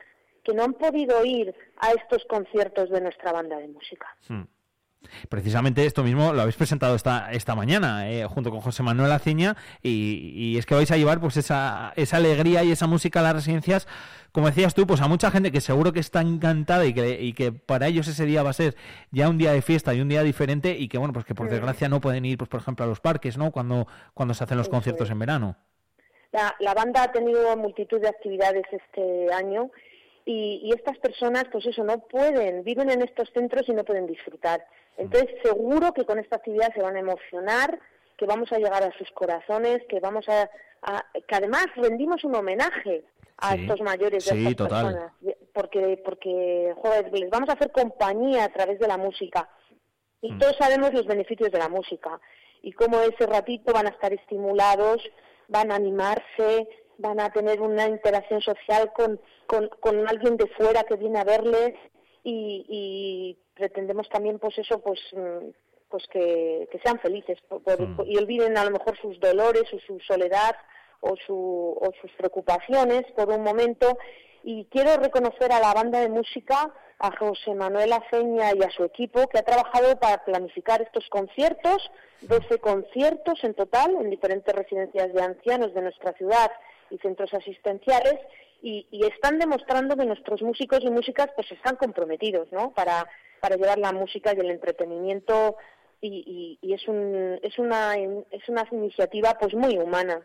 que 0.44 0.52
no 0.52 0.64
han 0.64 0.74
podido 0.74 1.24
ir 1.24 1.54
a 1.78 1.92
estos 1.92 2.24
conciertos 2.26 2.90
de 2.90 3.00
nuestra 3.00 3.32
banda 3.32 3.56
de 3.56 3.68
música. 3.68 4.06
Hmm. 4.28 4.42
Precisamente 5.28 5.86
esto 5.86 6.02
mismo 6.02 6.32
lo 6.32 6.42
habéis 6.42 6.56
presentado 6.56 6.94
esta, 6.94 7.32
esta 7.32 7.54
mañana 7.54 8.10
eh, 8.10 8.24
junto 8.26 8.50
con 8.50 8.60
José 8.60 8.82
Manuel 8.82 9.12
Aceña 9.12 9.56
y, 9.82 10.32
y, 10.34 10.58
es 10.58 10.66
que 10.66 10.74
vais 10.74 10.90
a 10.90 10.96
llevar 10.96 11.20
pues 11.20 11.36
esa, 11.36 11.92
esa 11.96 12.16
alegría 12.16 12.64
y 12.64 12.72
esa 12.72 12.86
música 12.86 13.20
a 13.20 13.22
las 13.22 13.34
residencias, 13.34 13.86
como 14.32 14.48
decías 14.48 14.74
tú, 14.74 14.86
pues 14.86 15.00
a 15.00 15.06
mucha 15.06 15.30
gente 15.30 15.52
que 15.52 15.60
seguro 15.60 15.92
que 15.92 16.00
está 16.00 16.20
encantada 16.20 16.84
y 16.86 16.92
que, 16.92 17.20
y 17.20 17.34
que 17.34 17.52
para 17.52 17.86
ellos 17.86 18.08
ese 18.08 18.26
día 18.26 18.42
va 18.42 18.50
a 18.50 18.54
ser 18.54 18.74
ya 19.12 19.28
un 19.28 19.38
día 19.38 19.52
de 19.52 19.62
fiesta 19.62 19.94
y 19.94 20.00
un 20.00 20.08
día 20.08 20.22
diferente 20.24 20.76
y 20.76 20.88
que 20.88 20.98
bueno, 20.98 21.12
pues 21.12 21.24
que 21.24 21.36
por 21.36 21.48
desgracia 21.48 21.88
no 21.88 22.00
pueden 22.00 22.24
ir, 22.24 22.36
pues 22.36 22.50
por 22.50 22.60
ejemplo, 22.60 22.84
a 22.84 22.88
los 22.88 23.00
parques, 23.00 23.38
¿no? 23.38 23.52
Cuando, 23.52 23.86
cuando 24.12 24.34
se 24.34 24.42
hacen 24.42 24.58
los 24.58 24.68
conciertos 24.68 25.08
en 25.10 25.20
verano. 25.20 25.56
La, 26.32 26.56
la 26.58 26.74
banda 26.74 27.04
ha 27.04 27.12
tenido 27.12 27.56
multitud 27.56 28.00
de 28.00 28.08
actividades 28.08 28.64
este 28.72 29.32
año 29.32 29.70
y, 30.24 30.62
y, 30.64 30.72
estas 30.72 30.98
personas, 30.98 31.44
pues 31.52 31.64
eso, 31.66 31.84
no 31.84 31.98
pueden, 32.00 32.64
viven 32.64 32.90
en 32.90 33.02
estos 33.02 33.30
centros 33.32 33.68
y 33.68 33.72
no 33.72 33.84
pueden 33.84 34.08
disfrutar. 34.08 34.66
Entonces, 34.96 35.30
seguro 35.42 35.92
que 35.92 36.04
con 36.04 36.18
esta 36.18 36.36
actividad 36.36 36.72
se 36.74 36.82
van 36.82 36.96
a 36.96 37.00
emocionar, 37.00 37.78
que 38.16 38.26
vamos 38.26 38.52
a 38.52 38.58
llegar 38.58 38.82
a 38.82 38.96
sus 38.96 39.10
corazones, 39.12 39.78
que 39.88 39.98
vamos 40.00 40.28
a, 40.28 40.48
a 40.82 41.04
que 41.12 41.34
además 41.34 41.66
rendimos 41.76 42.22
un 42.24 42.34
homenaje 42.36 43.04
a 43.38 43.54
Sí, 43.54 43.62
estos 43.62 43.80
mayores 43.80 44.24
de 44.26 44.30
sí, 44.32 44.46
estas 44.46 44.56
total. 44.68 44.84
personas, 44.84 45.12
porque 45.52 46.00
porque 46.04 46.72
joder, 46.80 47.12
les 47.12 47.28
vamos 47.30 47.48
a 47.48 47.54
hacer 47.54 47.72
compañía 47.72 48.44
a 48.44 48.48
través 48.52 48.78
de 48.78 48.86
la 48.86 48.96
música 48.96 49.48
y 50.20 50.30
Mm. 50.32 50.38
todos 50.38 50.56
sabemos 50.58 50.92
los 50.94 51.06
beneficios 51.06 51.50
de 51.50 51.58
la 51.58 51.68
música 51.68 52.20
y 52.62 52.72
cómo 52.72 53.00
ese 53.00 53.26
ratito 53.26 53.72
van 53.72 53.86
a 53.86 53.90
estar 53.90 54.12
estimulados, 54.12 55.02
van 55.48 55.72
a 55.72 55.74
animarse, 55.74 56.68
van 56.98 57.18
a 57.20 57.30
tener 57.30 57.60
una 57.60 57.88
interacción 57.88 58.40
social 58.40 58.92
con, 58.94 59.20
con, 59.46 59.68
con 59.80 60.08
alguien 60.08 60.36
de 60.36 60.46
fuera 60.56 60.84
que 60.84 60.96
viene 60.96 61.18
a 61.18 61.24
verles 61.24 61.74
y, 62.24 62.64
y 62.68 63.38
pretendemos 63.54 64.08
también 64.08 64.38
pues 64.40 64.58
eso 64.58 64.80
pues 64.80 64.98
mm, 65.12 65.50
pues 65.88 66.04
que, 66.08 66.68
que 66.72 66.78
sean 66.80 66.98
felices 66.98 67.38
por- 67.48 67.62
por- 67.62 68.08
y 68.08 68.16
olviden 68.16 68.58
a 68.58 68.64
lo 68.64 68.72
mejor 68.72 68.98
sus 69.00 69.20
dolores 69.20 69.64
o 69.72 69.78
su 69.86 70.00
soledad 70.00 70.56
o, 71.00 71.14
su, 71.26 71.34
o 71.80 71.90
sus 72.00 72.10
preocupaciones 72.12 73.02
por 73.14 73.28
un 73.28 73.42
momento. 73.42 73.96
Y 74.42 74.64
quiero 74.66 74.96
reconocer 74.96 75.52
a 75.52 75.60
la 75.60 75.72
banda 75.72 76.00
de 76.00 76.08
música, 76.08 76.74
a 76.98 77.16
José 77.16 77.54
Manuel 77.54 77.92
Aceña 77.92 78.50
y 78.54 78.62
a 78.62 78.70
su 78.70 78.84
equipo 78.84 79.26
que 79.28 79.38
ha 79.38 79.42
trabajado 79.42 79.98
para 80.00 80.24
planificar 80.24 80.82
estos 80.82 81.06
conciertos, 81.10 81.90
12 82.22 82.58
conciertos 82.58 83.42
en 83.44 83.54
total 83.54 83.94
en 84.00 84.10
diferentes 84.10 84.52
residencias 84.54 85.12
de 85.12 85.22
ancianos 85.22 85.72
de 85.74 85.82
nuestra 85.82 86.12
ciudad 86.14 86.50
y 86.90 86.98
centros 86.98 87.32
asistenciales 87.34 88.16
y, 88.70 88.86
y 88.90 89.04
están 89.06 89.38
demostrando 89.38 89.94
que 89.96 90.06
nuestros 90.06 90.40
músicos 90.40 90.80
y 90.82 90.90
músicas 90.90 91.28
pues 91.36 91.50
están 91.52 91.76
comprometidos 91.76 92.50
¿no? 92.50 92.72
para, 92.72 93.06
para 93.40 93.56
llevar 93.56 93.78
la 93.78 93.92
música 93.92 94.32
y 94.34 94.40
el 94.40 94.50
entretenimiento 94.50 95.56
y, 96.00 96.58
y- 96.62 96.66
y 96.68 96.72
es, 96.74 96.86
un, 96.88 97.38
es, 97.42 97.58
una, 97.58 97.94
es 97.96 98.48
una 98.48 98.66
iniciativa 98.72 99.36
pues 99.40 99.54
muy 99.54 99.76
humana. 99.78 100.20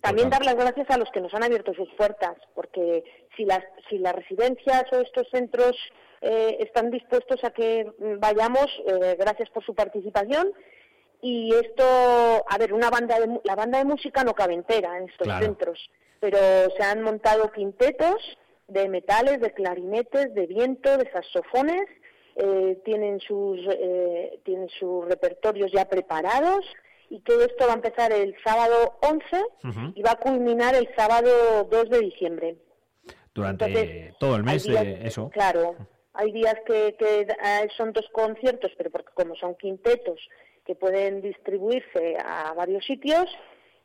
También 0.00 0.30
dar 0.30 0.44
las 0.44 0.54
gracias 0.56 0.88
a 0.90 0.96
los 0.98 1.10
que 1.10 1.20
nos 1.20 1.32
han 1.34 1.42
abierto 1.44 1.74
sus 1.74 1.88
puertas, 1.94 2.36
porque 2.54 3.04
si 3.36 3.44
las, 3.44 3.62
si 3.88 3.98
las 3.98 4.14
residencias 4.14 4.84
o 4.92 5.00
estos 5.00 5.26
centros 5.30 5.76
eh, 6.20 6.56
están 6.60 6.90
dispuestos 6.90 7.42
a 7.44 7.50
que 7.50 7.90
vayamos, 8.18 8.66
eh, 8.86 9.16
gracias 9.18 9.48
por 9.50 9.64
su 9.64 9.74
participación. 9.74 10.52
Y 11.20 11.54
esto, 11.54 11.84
a 11.84 12.58
ver, 12.58 12.72
una 12.72 12.90
banda 12.90 13.20
de, 13.20 13.40
la 13.44 13.54
banda 13.54 13.78
de 13.78 13.84
música 13.84 14.24
no 14.24 14.34
cabe 14.34 14.54
entera 14.54 14.98
en 14.98 15.04
estos 15.08 15.26
Claro. 15.26 15.44
centros, 15.44 15.78
pero 16.22 16.38
se 16.76 16.82
han 16.84 17.02
montado 17.02 17.50
quintetos 17.50 18.14
de 18.68 18.88
metales, 18.88 19.40
de 19.40 19.52
clarinetes, 19.52 20.32
de 20.34 20.46
viento, 20.46 20.96
de 20.96 21.10
saxofones, 21.10 21.84
eh, 22.36 22.80
tienen 22.84 23.18
sus 23.18 23.58
eh, 23.68 24.38
tienen 24.44 24.68
sus 24.78 25.04
repertorios 25.06 25.70
ya 25.72 25.84
preparados 25.88 26.64
y 27.10 27.18
todo 27.20 27.42
esto 27.44 27.66
va 27.66 27.72
a 27.72 27.76
empezar 27.76 28.12
el 28.12 28.34
sábado 28.44 28.98
11 29.02 29.92
y 29.96 30.02
va 30.02 30.12
a 30.12 30.16
culminar 30.20 30.76
el 30.76 30.88
sábado 30.96 31.64
2 31.68 31.90
de 31.90 31.98
diciembre. 32.00 32.56
Durante 33.34 33.64
Entonces, 33.66 34.14
todo 34.20 34.36
el 34.36 34.44
mes 34.44 34.62
días- 34.64 34.84
de 34.84 35.06
eso. 35.08 35.28
Claro, 35.30 35.74
hay 36.14 36.30
días 36.30 36.54
que, 36.64 36.94
que 36.98 37.22
eh, 37.22 37.68
son 37.76 37.92
dos 37.92 38.08
conciertos, 38.12 38.70
pero 38.78 38.90
porque 38.90 39.10
como 39.14 39.34
son 39.34 39.56
quintetos 39.56 40.20
que 40.64 40.76
pueden 40.76 41.20
distribuirse 41.20 42.16
a 42.24 42.52
varios 42.54 42.84
sitios 42.86 43.26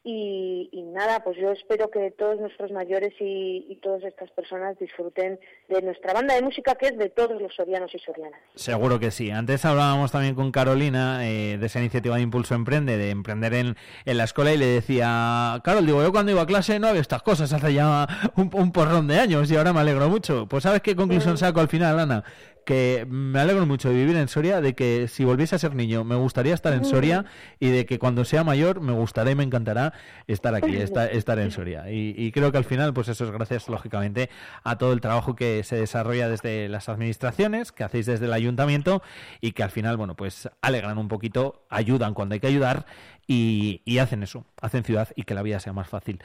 y, 0.10 0.70
y 0.72 0.84
nada, 0.84 1.22
pues 1.22 1.38
yo 1.38 1.52
espero 1.52 1.92
que 1.92 2.12
todos 2.12 2.40
nuestros 2.40 2.72
mayores 2.72 3.14
y, 3.20 3.66
y 3.68 3.76
todas 3.84 4.04
estas 4.04 4.32
personas 4.32 4.80
disfruten 4.80 5.38
de 5.68 5.82
nuestra 5.82 6.14
banda 6.14 6.34
de 6.34 6.42
música 6.42 6.76
que 6.76 6.88
es 6.88 6.98
de 6.98 7.10
todos 7.10 7.42
los 7.42 7.54
sorianos 7.54 7.94
y 7.94 8.00
sorianas. 8.00 8.40
Seguro 8.56 9.00
que 9.00 9.12
sí. 9.12 9.32
Antes 9.32 9.66
hablábamos 9.66 10.14
también 10.14 10.34
con 10.34 10.54
Carolina 10.54 11.28
eh, 11.28 11.58
de 11.58 11.66
esa 11.66 11.80
iniciativa 11.80 12.16
de 12.16 12.22
Impulso 12.22 12.56
Emprende, 12.56 12.96
de 12.96 13.10
emprender 13.10 13.54
en, 13.54 13.76
en 14.06 14.18
la 14.18 14.24
escuela, 14.24 14.54
y 14.54 14.58
le 14.58 14.68
decía, 14.68 15.60
Carol, 15.64 15.86
digo, 15.86 16.02
yo 16.02 16.14
cuando 16.14 16.32
iba 16.32 16.44
a 16.44 16.48
clase 16.48 16.80
no 16.80 16.88
había 16.88 17.02
estas 17.02 17.22
cosas 17.22 17.52
hace 17.52 17.74
ya 17.74 18.08
un, 18.38 18.50
un 18.54 18.72
porrón 18.72 19.08
de 19.08 19.20
años 19.20 19.52
y 19.52 19.58
ahora 19.58 19.74
me 19.74 19.82
alegro 19.82 20.08
mucho. 20.08 20.48
Pues 20.48 20.64
¿sabes 20.64 20.82
qué 20.82 20.96
conclusión 20.96 21.38
saco 21.38 21.60
al 21.60 21.68
final, 21.68 22.00
Ana? 22.00 22.24
Que 22.68 23.08
me 23.10 23.40
alegro 23.40 23.66
mucho 23.66 23.88
de 23.88 23.96
vivir 23.96 24.18
en 24.18 24.28
Soria, 24.28 24.60
de 24.60 24.76
que 24.76 25.08
si 25.08 25.24
volviese 25.24 25.56
a 25.56 25.58
ser 25.58 25.74
niño 25.74 26.04
me 26.04 26.16
gustaría 26.16 26.54
estar 26.54 26.74
en 26.74 26.84
Soria 26.84 27.24
y 27.62 27.70
de 27.70 27.86
que 27.86 27.98
cuando 27.98 28.26
sea 28.26 28.44
mayor 28.44 28.82
me 28.82 28.92
gustará 28.92 29.32
y 29.32 29.36
me 29.36 29.44
encantará 29.44 29.94
estar 30.28 30.54
aquí, 30.54 30.76
estar, 30.76 31.10
estar 31.16 31.40
en 31.40 31.52
Soria. 31.52 31.90
Y, 31.90 32.14
y 32.18 32.34
creo 32.34 32.52
que 32.52 32.58
al 32.58 32.66
final, 32.66 32.94
pues 32.94 33.08
eso 33.08 33.24
es 33.24 33.32
gracias, 33.32 33.70
lógicamente, 33.70 34.30
a 34.66 34.78
todo 34.78 34.92
el 34.92 35.00
trabajo 35.00 35.34
que 35.34 35.64
se 35.64 35.78
desarrolla 35.78 36.28
desde 36.28 36.68
las 36.68 36.90
administraciones, 36.90 37.72
que 37.72 37.86
hacéis 37.86 38.06
desde 38.06 38.26
el 38.26 38.34
ayuntamiento 38.34 39.02
y 39.40 39.54
que 39.54 39.64
al 39.64 39.72
final, 39.72 39.96
bueno, 39.96 40.16
pues 40.16 40.50
alegran 40.62 40.98
un 40.98 41.08
poquito, 41.08 41.66
ayudan 41.70 42.14
cuando 42.14 42.34
hay 42.34 42.42
que 42.42 42.48
ayudar 42.48 42.86
y, 43.28 43.82
y 43.86 44.00
hacen 44.00 44.24
eso, 44.24 44.44
hacen 44.62 44.84
ciudad 44.84 45.08
y 45.16 45.24
que 45.24 45.36
la 45.36 45.42
vida 45.42 45.62
sea 45.62 45.72
más 45.72 45.88
fácil. 45.88 46.20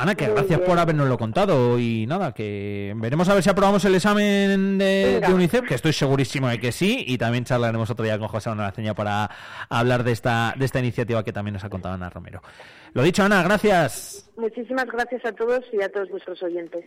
Ana, 0.00 0.14
que 0.14 0.26
Muy 0.26 0.34
gracias 0.34 0.60
bien. 0.60 0.70
por 0.70 0.78
habernoslo 0.78 1.18
contado 1.18 1.76
y 1.78 2.06
nada, 2.06 2.32
que 2.32 2.94
veremos 2.96 3.28
a 3.28 3.34
ver 3.34 3.42
si 3.42 3.50
aprobamos 3.50 3.84
el 3.84 3.96
examen 3.96 4.78
de, 4.78 5.20
de 5.20 5.34
UNICEF, 5.34 5.66
que 5.66 5.74
estoy 5.74 5.92
segurísimo 5.92 6.48
de 6.48 6.60
que 6.60 6.70
sí, 6.70 7.04
y 7.04 7.18
también 7.18 7.44
charlaremos 7.44 7.90
otro 7.90 8.04
día 8.04 8.16
con 8.16 8.28
José 8.28 8.48
Manuel 8.48 8.68
Aceña 8.68 8.94
para 8.94 9.28
hablar 9.68 10.04
de 10.04 10.12
esta, 10.12 10.54
de 10.56 10.64
esta 10.66 10.78
iniciativa 10.78 11.24
que 11.24 11.32
también 11.32 11.54
nos 11.54 11.64
ha 11.64 11.68
contado 11.68 11.96
Ana 11.96 12.10
Romero. 12.10 12.40
Lo 12.92 13.02
dicho, 13.02 13.24
Ana, 13.24 13.42
gracias. 13.42 14.30
Muchísimas 14.36 14.86
gracias 14.86 15.24
a 15.24 15.32
todos 15.32 15.64
y 15.72 15.82
a 15.82 15.88
todos 15.90 16.08
vuestros 16.10 16.40
oyentes. 16.44 16.84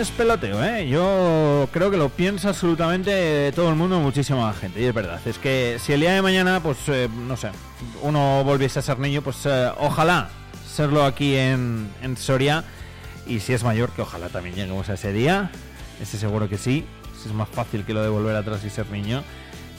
Es 0.00 0.10
peloteo, 0.10 0.62
¿eh? 0.62 0.86
Yo 0.88 1.70
creo 1.72 1.90
que 1.90 1.96
lo 1.96 2.10
piensa 2.10 2.50
absolutamente 2.50 3.50
todo 3.52 3.70
el 3.70 3.76
mundo, 3.76 3.98
muchísima 3.98 4.52
gente. 4.52 4.82
Y 4.82 4.84
es 4.84 4.92
verdad, 4.92 5.18
es 5.24 5.38
que 5.38 5.78
si 5.80 5.94
el 5.94 6.00
día 6.00 6.12
de 6.12 6.20
mañana, 6.20 6.60
pues, 6.62 6.76
eh, 6.88 7.08
no 7.26 7.34
sé, 7.38 7.48
uno 8.02 8.44
volviese 8.44 8.78
a 8.78 8.82
ser 8.82 8.98
niño, 8.98 9.22
pues 9.22 9.46
eh, 9.46 9.70
ojalá 9.78 10.28
serlo 10.68 11.02
aquí 11.02 11.34
en, 11.36 11.88
en 12.02 12.16
Soria. 12.18 12.62
Y 13.26 13.40
si 13.40 13.54
es 13.54 13.64
mayor, 13.64 13.88
que 13.90 14.02
ojalá 14.02 14.28
también 14.28 14.54
lleguemos 14.54 14.90
a 14.90 14.94
ese 14.94 15.14
día. 15.14 15.50
Ese 15.98 16.18
seguro 16.18 16.46
que 16.46 16.58
sí. 16.58 16.84
Si 17.22 17.30
es 17.30 17.34
más 17.34 17.48
fácil 17.48 17.84
que 17.86 17.94
lo 17.94 18.02
de 18.02 18.10
volver 18.10 18.36
atrás 18.36 18.62
y 18.64 18.70
ser 18.70 18.90
niño. 18.90 19.22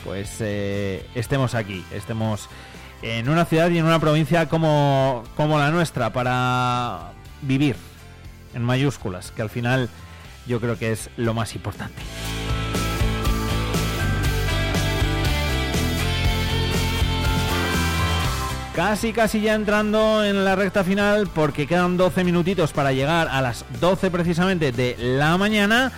Pues 0.03 0.38
eh, 0.39 1.05
estemos 1.13 1.53
aquí, 1.53 1.86
estemos 1.91 2.49
en 3.03 3.30
una 3.30 3.45
ciudad 3.45 3.70
y 3.70 3.78
en 3.78 3.86
una 3.86 3.99
provincia 3.99 4.49
como, 4.49 5.24
como 5.36 5.59
la 5.59 5.70
nuestra 5.70 6.11
para 6.11 7.11
vivir 7.43 7.76
en 8.55 8.63
mayúsculas, 8.63 9.32
que 9.32 9.43
al 9.43 9.51
final 9.51 9.89
yo 10.48 10.60
creo 10.60 10.78
que 10.78 10.91
es 10.91 11.10
lo 11.18 11.34
más 11.34 11.56
importante. 11.56 12.02
Casi, 18.76 19.12
casi 19.12 19.41
ya 19.41 19.56
entrando 19.56 20.24
en 20.24 20.45
la 20.45 20.56
recta 20.56 20.84
final 20.84 21.28
porque 21.34 21.66
quedan 21.66 21.98
12 21.98 22.24
minutitos 22.24 22.74
para 22.74 22.91
llegar 22.91 23.28
a 23.28 23.41
las 23.41 23.66
12 23.80 24.12
precisamente 24.12 24.72
de 24.72 24.95
la 25.00 25.36
mañana 25.38 25.91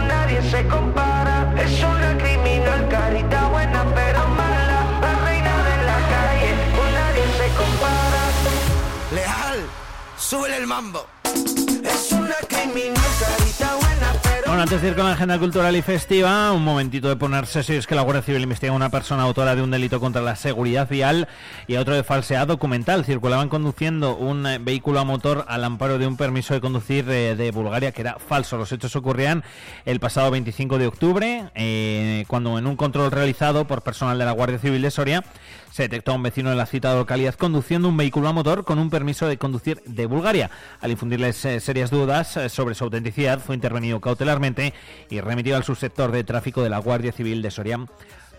nadie 0.07 0.41
se 0.49 0.67
compara, 0.67 1.00
súbele 10.31 10.55
el 10.55 10.65
mambo. 10.65 11.05
Es 11.83 12.13
una 12.13 12.35
criminal, 12.47 13.50
Bueno, 14.61 14.75
antes 14.75 14.83
de 14.83 14.89
ir 14.89 14.95
con 14.95 15.05
la 15.05 15.13
agenda 15.13 15.39
cultural 15.39 15.75
y 15.75 15.81
festiva, 15.81 16.51
un 16.51 16.63
momentito 16.63 17.09
de 17.09 17.15
ponerse 17.15 17.63
si 17.63 17.73
es 17.73 17.87
que 17.87 17.95
la 17.95 18.03
Guardia 18.03 18.21
Civil 18.21 18.43
investiga 18.43 18.71
a 18.71 18.75
una 18.75 18.91
persona 18.91 19.23
autora 19.23 19.55
de 19.55 19.63
un 19.63 19.71
delito 19.71 19.99
contra 19.99 20.21
la 20.21 20.35
seguridad 20.35 20.87
vial 20.87 21.27
y 21.65 21.77
a 21.77 21.81
otro 21.81 21.95
de 21.95 22.03
falsedad 22.03 22.45
documental. 22.45 23.03
Circulaban 23.03 23.49
conduciendo 23.49 24.15
un 24.15 24.45
eh, 24.45 24.59
vehículo 24.59 24.99
a 24.99 25.03
motor 25.03 25.45
al 25.47 25.63
amparo 25.63 25.97
de 25.97 26.05
un 26.05 26.15
permiso 26.15 26.53
de 26.53 26.61
conducir 26.61 27.09
eh, 27.09 27.35
de 27.35 27.49
Bulgaria 27.49 27.91
que 27.91 28.01
era 28.01 28.19
falso. 28.19 28.55
Los 28.55 28.71
hechos 28.71 28.95
ocurrían 28.95 29.43
el 29.85 29.99
pasado 29.99 30.29
25 30.29 30.77
de 30.77 30.85
octubre, 30.85 31.49
eh, 31.55 32.25
cuando 32.27 32.59
en 32.59 32.67
un 32.67 32.75
control 32.75 33.09
realizado 33.09 33.65
por 33.65 33.81
personal 33.81 34.19
de 34.19 34.25
la 34.25 34.31
Guardia 34.31 34.59
Civil 34.59 34.83
de 34.83 34.91
Soria 34.91 35.23
se 35.71 35.83
detectó 35.83 36.11
a 36.11 36.15
un 36.15 36.23
vecino 36.23 36.49
de 36.49 36.55
la 36.55 36.65
citada 36.65 36.95
localidad 36.95 37.35
conduciendo 37.35 37.87
un 37.89 37.97
vehículo 37.97 38.27
a 38.27 38.33
motor 38.33 38.65
con 38.65 38.77
un 38.77 38.89
permiso 38.89 39.27
de 39.27 39.37
conducir 39.37 39.81
de 39.85 40.05
Bulgaria. 40.05 40.51
Al 40.81 40.91
infundirles 40.91 41.43
eh, 41.45 41.59
serias 41.59 41.89
dudas 41.89 42.37
eh, 42.37 42.49
sobre 42.49 42.75
su 42.75 42.83
autenticidad, 42.83 43.39
fue 43.39 43.55
intervenido 43.55 43.99
cautelarmente 44.01 44.50
y 45.09 45.21
remitido 45.21 45.57
al 45.57 45.63
subsector 45.63 46.11
de 46.11 46.23
tráfico 46.23 46.63
de 46.63 46.69
la 46.69 46.79
Guardia 46.79 47.11
Civil 47.11 47.41
de 47.41 47.51
Soria. 47.51 47.79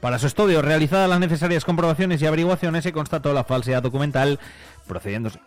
Para 0.01 0.19
su 0.19 0.27
estudio, 0.27 0.63
realizadas 0.63 1.09
las 1.09 1.21
necesarias 1.21 1.65
comprobaciones 1.65 2.21
y 2.21 2.27
averiguaciones, 2.27 2.83
se 2.83 2.93
constató 2.93 3.33
la 3.33 3.45
falsedad 3.45 3.83
documental, 3.83 4.41
procediéndose 4.87 5.39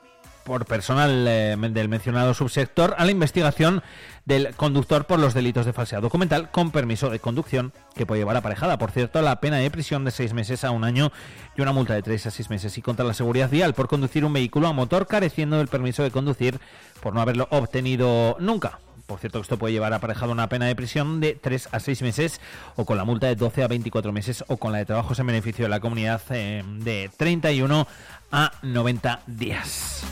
por 0.46 0.66
personal 0.66 1.26
eh, 1.28 1.58
del 1.58 1.90
mencionado 1.90 2.34
subsector 2.34 2.96
a 2.98 3.04
la 3.04 3.12
investigación 3.12 3.84
del 4.26 4.56
conductor 4.56 5.06
por 5.06 5.20
los 5.20 5.34
delitos 5.34 5.66
de 5.66 5.74
falsedad 5.74 6.02
documental 6.02 6.50
con 6.52 6.72
permiso 6.72 7.10
de 7.10 7.20
conducción 7.20 7.74
que 7.96 8.06
puede 8.06 8.22
llevar 8.22 8.38
aparejada, 8.38 8.78
por 8.78 8.92
cierto, 8.92 9.22
la 9.22 9.40
pena 9.40 9.58
de 9.58 9.72
prisión 9.72 10.04
de 10.04 10.12
seis 10.12 10.34
meses 10.34 10.64
a 10.64 10.72
un 10.72 10.84
año 10.84 11.12
y 11.56 11.62
una 11.62 11.74
multa 11.74 11.94
de 11.94 12.02
tres 12.02 12.26
a 12.26 12.32
seis 12.32 12.50
meses 12.50 12.78
y 12.78 12.82
contra 12.82 13.06
la 13.06 13.14
seguridad 13.14 13.50
vial 13.50 13.74
por 13.74 13.88
conducir 13.88 14.26
un 14.26 14.34
vehículo 14.34 14.68
a 14.68 14.74
motor 14.74 15.08
careciendo 15.08 15.58
del 15.58 15.68
permiso 15.68 16.04
de 16.04 16.12
conducir 16.12 16.60
por 17.02 17.14
no 17.14 17.22
haberlo 17.22 17.48
obtenido 17.52 18.36
nunca. 18.40 18.80
Por 19.06 19.20
cierto, 19.20 19.40
esto 19.40 19.58
puede 19.58 19.74
llevar 19.74 19.94
aparejado 19.94 20.32
una 20.32 20.50
pena 20.50 20.66
de 20.66 20.76
prisión 20.76 21.20
de 21.20 21.36
3 21.36 21.70
a 21.72 21.80
6 21.80 22.02
meses 22.02 22.42
o 22.76 22.86
con 22.86 22.98
la 22.98 23.06
multa 23.06 23.28
de 23.28 23.36
12 23.36 23.64
a 23.64 23.68
24 23.68 24.12
meses 24.12 24.44
o 24.48 24.58
con 24.58 24.72
la 24.72 24.80
de 24.80 24.86
trabajos 24.86 25.20
en 25.20 25.28
beneficio 25.28 25.66
de 25.66 25.70
la 25.70 25.80
comunidad 25.80 26.22
eh, 26.32 26.64
de 26.80 27.12
31 27.16 27.88
a 28.32 28.52
90 28.64 29.22
días. 29.28 30.04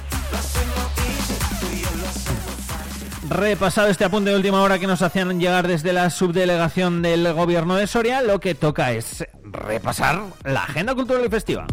Repasado 3.34 3.88
este 3.88 4.06
apunte 4.06 4.30
de 4.30 4.36
última 4.36 4.62
hora 4.62 4.78
que 4.78 4.86
nos 4.86 5.02
hacían 5.02 5.40
llegar 5.40 5.68
desde 5.68 5.92
la 5.92 6.12
subdelegación 6.12 7.02
del 7.02 7.34
gobierno 7.34 7.76
de 7.76 7.88
Soria, 7.88 8.22
lo 8.22 8.40
que 8.40 8.54
toca 8.54 8.92
es 8.92 9.26
repasar 9.44 10.22
la 10.44 10.66
agenda 10.66 10.94
cultural 10.94 11.26
y 11.26 11.30
festiva. 11.30 11.66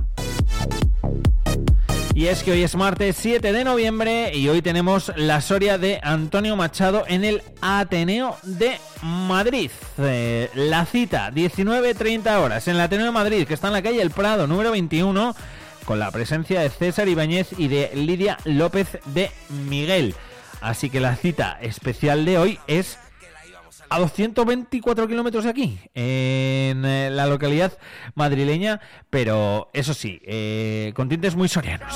Y 2.15 2.29
es 2.29 2.43
que 2.43 2.53
hoy 2.53 2.63
es 2.63 2.77
martes 2.77 3.15
7 3.21 3.53
de 3.53 3.65
noviembre 3.65 4.35
y 4.35 4.49
hoy 4.49 4.63
tenemos 4.63 5.13
la 5.17 5.43
Soria 5.43 5.77
de 5.77 6.01
Antonio 6.03 6.57
Machado 6.57 7.05
en 7.07 7.25
el 7.25 7.43
Ateneo 7.61 8.39
de 8.43 8.79
Madrid. 9.03 9.71
Eh, 9.99 10.49
la 10.55 10.87
cita, 10.87 11.31
19.30 11.31 12.39
horas, 12.39 12.69
en 12.69 12.77
el 12.77 12.81
Ateneo 12.81 13.05
de 13.05 13.13
Madrid, 13.13 13.47
que 13.47 13.53
está 13.53 13.67
en 13.67 13.75
la 13.75 13.83
calle 13.83 14.01
El 14.01 14.13
Prado, 14.13 14.47
número 14.47 14.71
21, 14.71 15.37
con 15.85 15.99
la 15.99 16.11
presencia 16.11 16.61
de 16.61 16.71
César 16.71 17.07
Ibáñez 17.07 17.49
y 17.59 17.69
de 17.69 17.91
Lidia 17.95 18.39
López 18.47 18.99
de 19.05 19.31
Miguel. 19.51 20.15
Así 20.61 20.91
que 20.91 21.01
la 21.01 21.17
cita 21.17 21.59
especial 21.61 22.25
de 22.25 22.39
hoy 22.39 22.59
es 22.67 22.99
a 23.91 23.99
224 23.99 25.09
kilómetros 25.09 25.45
de 25.45 25.51
aquí, 25.51 25.79
en 25.95 26.85
eh, 26.85 27.09
la 27.11 27.27
localidad 27.27 27.73
madrileña, 28.15 28.81
pero 29.11 29.69
eso 29.73 29.95
sí, 29.95 30.23
eh, 30.25 30.93
con 30.95 31.09
tintes 31.09 31.35
muy 31.35 31.49
sorianos. 31.49 31.93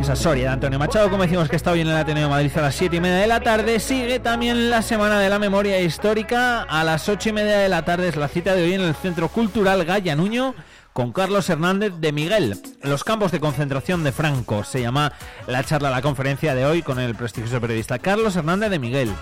Esa 0.00 0.16
Soria 0.16 0.44
de 0.44 0.48
Antonio 0.50 0.78
Machado, 0.78 1.10
como 1.10 1.24
decimos 1.24 1.48
que 1.48 1.56
está 1.56 1.72
hoy 1.72 1.80
en 1.80 1.88
el 1.88 1.96
Ateneo 1.96 2.24
de 2.24 2.30
Madrid 2.30 2.50
a 2.56 2.62
las 2.62 2.74
7 2.76 2.96
y 2.96 3.00
media 3.00 3.16
de 3.16 3.26
la 3.26 3.40
tarde, 3.40 3.80
sigue 3.80 4.20
también 4.20 4.70
la 4.70 4.82
Semana 4.82 5.18
de 5.18 5.28
la 5.28 5.38
Memoria 5.38 5.80
Histórica, 5.80 6.62
a 6.62 6.84
las 6.84 7.08
8 7.08 7.28
y 7.28 7.32
media 7.32 7.58
de 7.58 7.68
la 7.68 7.84
tarde 7.84 8.08
es 8.08 8.16
la 8.16 8.28
cita 8.28 8.54
de 8.54 8.62
hoy 8.62 8.74
en 8.74 8.82
el 8.82 8.94
Centro 8.94 9.28
Cultural 9.28 9.84
Gaya 9.84 10.14
Nuño, 10.14 10.54
con 10.92 11.12
Carlos 11.12 11.48
Hernández 11.48 11.94
de 11.98 12.12
Miguel. 12.12 12.60
Los 12.82 13.04
campos 13.04 13.32
de 13.32 13.40
concentración 13.40 14.04
de 14.04 14.12
Franco 14.12 14.64
se 14.64 14.80
llama 14.80 15.12
la 15.46 15.64
charla, 15.64 15.90
la 15.90 16.02
conferencia 16.02 16.54
de 16.54 16.66
hoy 16.66 16.82
con 16.82 16.98
el 16.98 17.14
prestigioso 17.14 17.60
periodista 17.60 17.98
Carlos 17.98 18.36
Hernández 18.36 18.70
de 18.70 18.78
Miguel. 18.78 19.14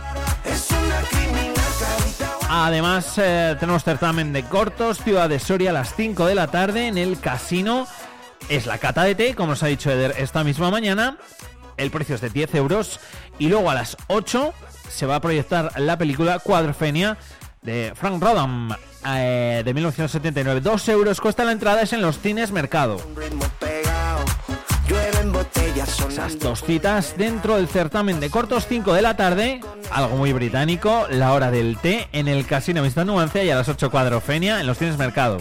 Además, 2.50 3.14
eh, 3.18 3.56
tenemos 3.60 3.84
certamen 3.84 4.32
de 4.32 4.42
cortos, 4.44 5.02
Ciudad 5.02 5.28
de 5.28 5.38
Soria 5.38 5.70
a 5.70 5.74
las 5.74 5.94
5 5.94 6.26
de 6.26 6.34
la 6.34 6.46
tarde 6.46 6.86
en 6.86 6.96
el 6.96 7.20
casino. 7.20 7.86
Es 8.48 8.64
la 8.64 8.78
cata 8.78 9.04
de 9.04 9.14
té, 9.14 9.34
como 9.34 9.52
os 9.52 9.62
ha 9.62 9.66
dicho 9.66 9.90
Eder 9.90 10.14
esta 10.18 10.44
misma 10.44 10.70
mañana. 10.70 11.18
El 11.76 11.90
precio 11.90 12.14
es 12.14 12.22
de 12.22 12.30
10 12.30 12.54
euros. 12.54 13.00
Y 13.38 13.48
luego 13.48 13.70
a 13.70 13.74
las 13.74 13.98
8 14.06 14.54
se 14.88 15.06
va 15.06 15.16
a 15.16 15.20
proyectar 15.20 15.78
la 15.78 15.98
película 15.98 16.38
Cuadrofenia 16.38 17.18
de 17.62 17.92
Frank 17.94 18.22
Rodham 18.22 18.74
eh, 19.06 19.62
de 19.64 19.74
1979. 19.74 20.60
2 20.60 20.88
euros 20.88 21.20
cuesta 21.20 21.44
la 21.44 21.52
entrada, 21.52 21.82
es 21.82 21.92
en 21.92 22.02
los 22.02 22.18
cines 22.18 22.52
Mercado. 22.52 22.98
Esas 26.08 26.38
dos 26.38 26.62
citas 26.62 27.14
dentro 27.16 27.56
del 27.56 27.68
certamen 27.68 28.18
de 28.18 28.30
cortos 28.30 28.66
5 28.68 28.92
de 28.92 29.02
la 29.02 29.16
tarde, 29.16 29.60
algo 29.90 30.16
muy 30.16 30.32
británico, 30.32 31.06
la 31.10 31.32
hora 31.32 31.50
del 31.50 31.78
té 31.78 32.08
en 32.12 32.26
el 32.26 32.46
Casino 32.46 32.82
Vista 32.82 33.04
Nuancia 33.04 33.44
y 33.44 33.50
a 33.50 33.56
las 33.56 33.68
8 33.68 33.90
Cuadrofenia 33.90 34.60
en 34.60 34.66
los 34.66 34.78
cines 34.78 34.98
Mercado. 34.98 35.38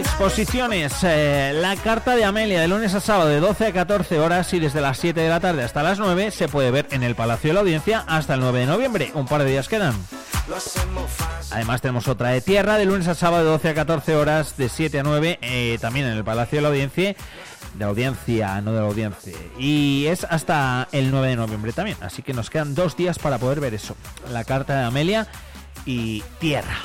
Exposiciones, 0.00 0.94
eh, 1.02 1.52
la 1.54 1.76
carta 1.76 2.16
de 2.16 2.24
Amelia 2.24 2.62
de 2.62 2.68
lunes 2.68 2.94
a 2.94 3.00
sábado 3.00 3.28
de 3.28 3.38
12 3.38 3.66
a 3.66 3.72
14 3.74 4.18
horas 4.18 4.50
y 4.54 4.58
desde 4.58 4.80
las 4.80 4.96
7 4.96 5.20
de 5.20 5.28
la 5.28 5.40
tarde 5.40 5.62
hasta 5.62 5.82
las 5.82 5.98
9 5.98 6.30
se 6.30 6.48
puede 6.48 6.70
ver 6.70 6.88
en 6.90 7.02
el 7.02 7.14
Palacio 7.14 7.50
de 7.50 7.54
la 7.54 7.60
Audiencia 7.60 8.02
hasta 8.06 8.32
el 8.32 8.40
9 8.40 8.60
de 8.60 8.66
noviembre, 8.66 9.10
un 9.12 9.26
par 9.26 9.44
de 9.44 9.50
días 9.50 9.68
quedan. 9.68 9.92
Además 11.50 11.82
tenemos 11.82 12.08
otra 12.08 12.30
de 12.30 12.40
tierra 12.40 12.78
de 12.78 12.86
lunes 12.86 13.08
a 13.08 13.14
sábado 13.14 13.44
de 13.44 13.50
12 13.50 13.68
a 13.68 13.74
14 13.74 14.16
horas, 14.16 14.56
de 14.56 14.70
7 14.70 15.00
a 15.00 15.02
9, 15.02 15.38
eh, 15.42 15.76
también 15.82 16.06
en 16.06 16.16
el 16.16 16.24
Palacio 16.24 16.56
de 16.56 16.62
la 16.62 16.68
Audiencia, 16.68 17.14
de 17.74 17.84
audiencia, 17.84 18.58
no 18.62 18.72
de 18.72 18.80
la 18.80 18.86
audiencia. 18.86 19.36
Y 19.58 20.06
es 20.06 20.24
hasta 20.24 20.88
el 20.92 21.10
9 21.10 21.28
de 21.28 21.36
noviembre 21.36 21.74
también, 21.74 21.98
así 22.00 22.22
que 22.22 22.32
nos 22.32 22.48
quedan 22.48 22.74
dos 22.74 22.96
días 22.96 23.18
para 23.18 23.36
poder 23.36 23.60
ver 23.60 23.74
eso. 23.74 23.94
La 24.32 24.44
carta 24.44 24.78
de 24.78 24.84
Amelia 24.86 25.26
y 25.84 26.22
tierra. 26.38 26.78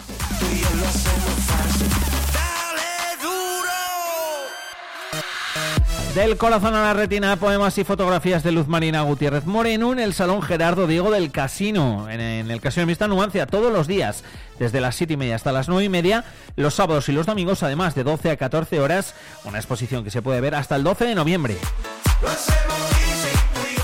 Del 6.15 6.37
corazón 6.37 6.73
a 6.75 6.81
la 6.81 6.93
retina, 6.93 7.35
poemas 7.35 7.77
y 7.77 7.83
fotografías 7.83 8.41
de 8.41 8.53
Luz 8.53 8.69
Marina 8.69 9.01
Gutiérrez 9.01 9.45
Moreno 9.45 9.91
en 9.91 9.99
el 9.99 10.13
Salón 10.13 10.41
Gerardo 10.41 10.87
Diego 10.87 11.11
del 11.11 11.29
Casino, 11.29 12.09
en, 12.09 12.21
el 12.21 12.61
Casino 12.61 12.85
Mista 12.85 13.09
Nuancia, 13.09 13.47
todos 13.47 13.69
los 13.69 13.85
días, 13.85 14.23
desde 14.57 14.79
las 14.79 14.95
7 14.95 15.11
y 15.11 15.17
media 15.17 15.35
hasta 15.35 15.51
las 15.51 15.67
9 15.67 15.83
y 15.83 15.89
media, 15.89 16.23
los 16.55 16.73
sábados 16.73 17.09
y 17.09 17.11
los 17.11 17.25
domingos, 17.25 17.63
además 17.63 17.95
de 17.95 18.05
12 18.05 18.31
a 18.31 18.37
14 18.37 18.79
horas, 18.79 19.13
una 19.43 19.57
exposición 19.57 20.05
que 20.05 20.09
se 20.09 20.21
puede 20.21 20.39
ver 20.39 20.55
hasta 20.55 20.77
el 20.77 20.85
12 20.85 21.03
de 21.03 21.15
noviembre. 21.15 21.57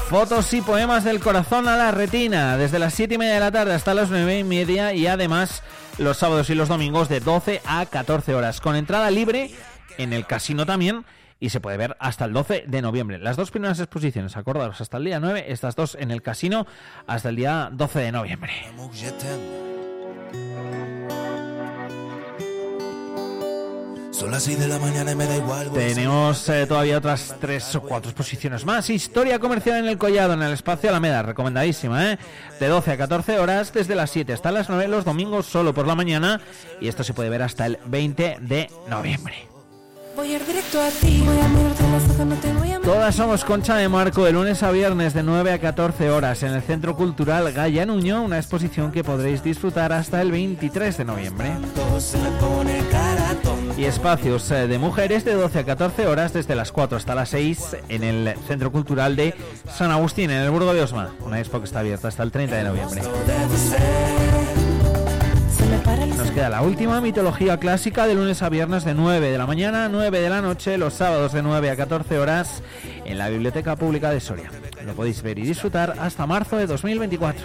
Fotos 0.09 0.53
y 0.53 0.61
poemas 0.61 1.03
del 1.03 1.19
corazón 1.19 1.67
a 1.67 1.75
la 1.75 1.91
retina, 1.91 2.55
desde 2.55 2.79
las 2.79 2.93
7 2.93 3.13
y 3.13 3.17
media 3.17 3.33
de 3.33 3.39
la 3.41 3.51
tarde 3.51 3.73
hasta 3.73 3.93
las 3.93 4.09
9 4.09 4.39
y 4.39 4.43
media 4.45 4.93
y 4.93 5.05
además 5.05 5.63
los 5.97 6.15
sábados 6.15 6.49
y 6.49 6.55
los 6.55 6.69
domingos 6.69 7.09
de 7.09 7.19
12 7.19 7.61
a 7.65 7.85
14 7.85 8.33
horas, 8.35 8.61
con 8.61 8.77
entrada 8.77 9.11
libre 9.11 9.51
en 9.97 10.13
el 10.13 10.25
casino 10.25 10.65
también 10.65 11.03
y 11.41 11.49
se 11.49 11.59
puede 11.59 11.75
ver 11.75 11.97
hasta 11.99 12.23
el 12.23 12.33
12 12.33 12.65
de 12.67 12.81
noviembre. 12.81 13.17
Las 13.17 13.35
dos 13.35 13.51
primeras 13.51 13.79
exposiciones, 13.79 14.37
acordaros, 14.37 14.79
hasta 14.79 14.97
el 14.97 15.05
día 15.05 15.19
9, 15.19 15.45
estas 15.47 15.75
dos 15.75 15.97
en 15.99 16.11
el 16.11 16.21
casino 16.21 16.67
hasta 17.07 17.29
el 17.29 17.35
día 17.35 17.69
12 17.73 17.99
de 17.99 18.11
noviembre. 18.13 18.53
Son 24.11 24.29
las 24.29 24.43
6 24.43 24.59
de 24.59 24.67
la 24.67 24.77
mañana 24.77 25.13
y 25.13 25.15
me 25.15 25.25
da 25.25 25.35
igual. 25.35 25.71
Tenemos 25.73 26.47
eh, 26.47 26.67
todavía 26.67 26.99
otras 26.99 27.35
tres 27.41 27.75
o 27.75 27.81
cuatro 27.81 28.11
exposiciones 28.11 28.63
más. 28.63 28.91
Historia 28.91 29.39
comercial 29.39 29.79
en 29.79 29.87
el 29.87 29.97
Collado, 29.97 30.33
en 30.33 30.43
el 30.43 30.53
espacio 30.53 30.91
Alameda, 30.91 31.23
recomendadísima, 31.23 32.11
¿eh? 32.11 32.19
De 32.59 32.67
12 32.67 32.91
a 32.91 32.97
14 32.97 33.39
horas, 33.39 33.73
desde 33.73 33.95
las 33.95 34.11
7 34.11 34.31
hasta 34.31 34.51
las 34.51 34.69
9, 34.69 34.87
los 34.89 35.05
domingos 35.05 35.47
solo 35.47 35.73
por 35.73 35.87
la 35.87 35.95
mañana. 35.95 36.39
Y 36.79 36.87
esto 36.87 37.03
se 37.03 37.15
puede 37.15 37.31
ver 37.31 37.41
hasta 37.41 37.65
el 37.65 37.79
20 37.87 38.37
de 38.41 38.69
noviembre. 38.87 39.50
Voy 40.15 40.33
a 40.33 40.35
ir 40.35 40.45
directo 40.45 40.81
a 40.81 40.89
ti, 40.89 41.23
voy 41.25 41.37
a 41.37 41.47
no 42.25 42.35
te 42.35 42.53
voy 42.53 42.71
a 42.71 42.79
Todas 42.79 43.15
somos 43.15 43.45
Concha 43.45 43.75
de 43.75 43.87
Marco 43.87 44.25
de 44.25 44.33
lunes 44.33 44.61
a 44.63 44.71
viernes 44.71 45.13
de 45.13 45.23
9 45.23 45.53
a 45.53 45.59
14 45.59 46.09
horas 46.09 46.43
en 46.43 46.51
el 46.53 46.61
Centro 46.61 46.95
Cultural 46.95 47.51
Gaya 47.53 47.85
Nuño, 47.85 48.21
una 48.21 48.37
exposición 48.37 48.91
que 48.91 49.03
podréis 49.03 49.43
disfrutar 49.43 49.93
hasta 49.93 50.21
el 50.21 50.31
23 50.31 50.97
de 50.97 51.05
noviembre. 51.05 51.51
Y 53.77 53.85
espacios 53.85 54.51
eh, 54.51 54.67
de 54.67 54.77
mujeres 54.77 55.23
de 55.23 55.33
12 55.33 55.59
a 55.59 55.65
14 55.65 56.07
horas 56.07 56.33
desde 56.33 56.55
las 56.55 56.71
4 56.71 56.97
hasta 56.97 57.15
las 57.15 57.29
6 57.29 57.77
en 57.89 58.03
el 58.03 58.35
Centro 58.47 58.71
Cultural 58.71 59.15
de 59.15 59.33
San 59.73 59.91
Agustín, 59.91 60.29
en 60.29 60.41
el 60.41 60.51
Burgo 60.51 60.73
de 60.73 60.81
Osma. 60.81 61.11
Una 61.21 61.39
expo 61.39 61.59
que 61.59 61.65
está 61.65 61.79
abierta 61.79 62.09
hasta 62.09 62.23
el 62.23 62.31
30 62.31 62.55
de 62.55 62.63
noviembre. 62.63 63.01
Nos 66.17 66.31
queda 66.31 66.49
la 66.49 66.61
última 66.61 67.01
mitología 67.01 67.57
clásica 67.57 68.07
de 68.07 68.15
lunes 68.15 68.41
a 68.41 68.49
viernes 68.49 68.83
de 68.83 68.93
9 68.93 69.31
de 69.31 69.37
la 69.37 69.45
mañana 69.45 69.85
a 69.85 69.89
9 69.89 70.19
de 70.19 70.29
la 70.29 70.41
noche, 70.41 70.77
los 70.77 70.93
sábados 70.93 71.33
de 71.33 71.41
9 71.41 71.69
a 71.69 71.75
14 71.75 72.19
horas 72.19 72.63
en 73.05 73.17
la 73.17 73.29
Biblioteca 73.29 73.75
Pública 73.75 74.09
de 74.11 74.19
Soria. 74.19 74.49
Lo 74.85 74.93
podéis 74.93 75.21
ver 75.21 75.37
y 75.39 75.43
disfrutar 75.43 75.95
hasta 75.99 76.25
marzo 76.25 76.57
de 76.57 76.67
2024. 76.67 77.43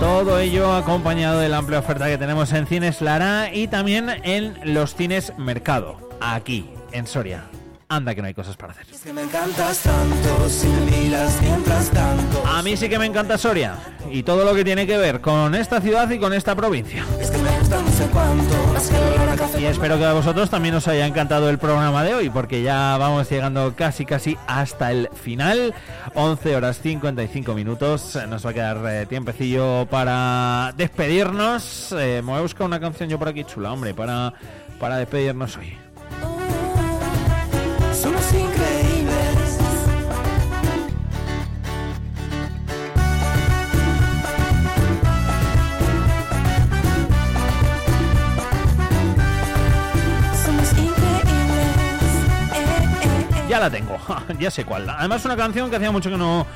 Todo 0.00 0.38
ello 0.38 0.74
acompañado 0.74 1.40
de 1.40 1.48
la 1.48 1.58
amplia 1.58 1.80
oferta 1.80 2.06
que 2.06 2.18
tenemos 2.18 2.52
en 2.52 2.66
Cines 2.66 3.02
Lara 3.02 3.52
y 3.52 3.68
también 3.68 4.08
en 4.24 4.74
los 4.74 4.94
cines 4.94 5.32
Mercado, 5.36 5.96
aquí 6.20 6.70
en 6.92 7.06
Soria 7.06 7.51
anda 7.94 8.14
que 8.14 8.22
no 8.22 8.28
hay 8.28 8.34
cosas 8.34 8.56
para 8.56 8.72
hacer. 8.72 8.86
A 12.46 12.62
mí 12.62 12.76
sí 12.76 12.88
que 12.88 12.98
me 12.98 13.06
encanta 13.06 13.38
Soria 13.38 13.76
y 14.10 14.22
todo 14.22 14.44
lo 14.44 14.54
que 14.54 14.64
tiene 14.64 14.86
que 14.86 14.96
ver 14.96 15.20
con 15.20 15.54
esta 15.54 15.80
ciudad 15.80 16.10
y 16.10 16.18
con 16.18 16.32
esta 16.32 16.54
provincia. 16.54 17.04
Y 19.58 19.64
espero 19.64 19.98
que 19.98 20.04
a 20.04 20.12
vosotros 20.12 20.50
también 20.50 20.74
os 20.74 20.88
haya 20.88 21.06
encantado 21.06 21.48
el 21.50 21.58
programa 21.58 22.02
de 22.02 22.14
hoy 22.14 22.30
porque 22.30 22.62
ya 22.62 22.96
vamos 22.98 23.30
llegando 23.30 23.74
casi 23.76 24.04
casi 24.04 24.36
hasta 24.46 24.90
el 24.90 25.08
final. 25.14 25.74
11 26.14 26.56
horas 26.56 26.80
55 26.80 27.54
minutos. 27.54 28.18
Nos 28.28 28.44
va 28.44 28.50
a 28.50 28.54
quedar 28.54 28.78
eh, 28.88 29.06
tiempecillo 29.06 29.86
para 29.90 30.72
despedirnos. 30.76 31.92
Eh, 31.92 32.20
me 32.22 32.30
voy 32.30 32.38
a 32.38 32.42
buscar 32.42 32.66
una 32.66 32.80
canción 32.80 33.08
yo 33.08 33.18
por 33.18 33.28
aquí 33.28 33.44
chula, 33.44 33.72
hombre, 33.72 33.94
para, 33.94 34.32
para 34.78 34.96
despedirnos 34.96 35.56
hoy. 35.56 35.76
Ya 53.48 53.60
la 53.60 53.70
tengo, 53.70 53.98
ya 54.40 54.50
sé 54.50 54.64
cuál. 54.64 54.88
Además, 54.88 55.24
una 55.24 55.36
canción 55.36 55.70
que 55.70 55.76
hacía 55.76 55.92
mucho 55.92 56.10
que 56.10 56.16
no, 56.16 56.46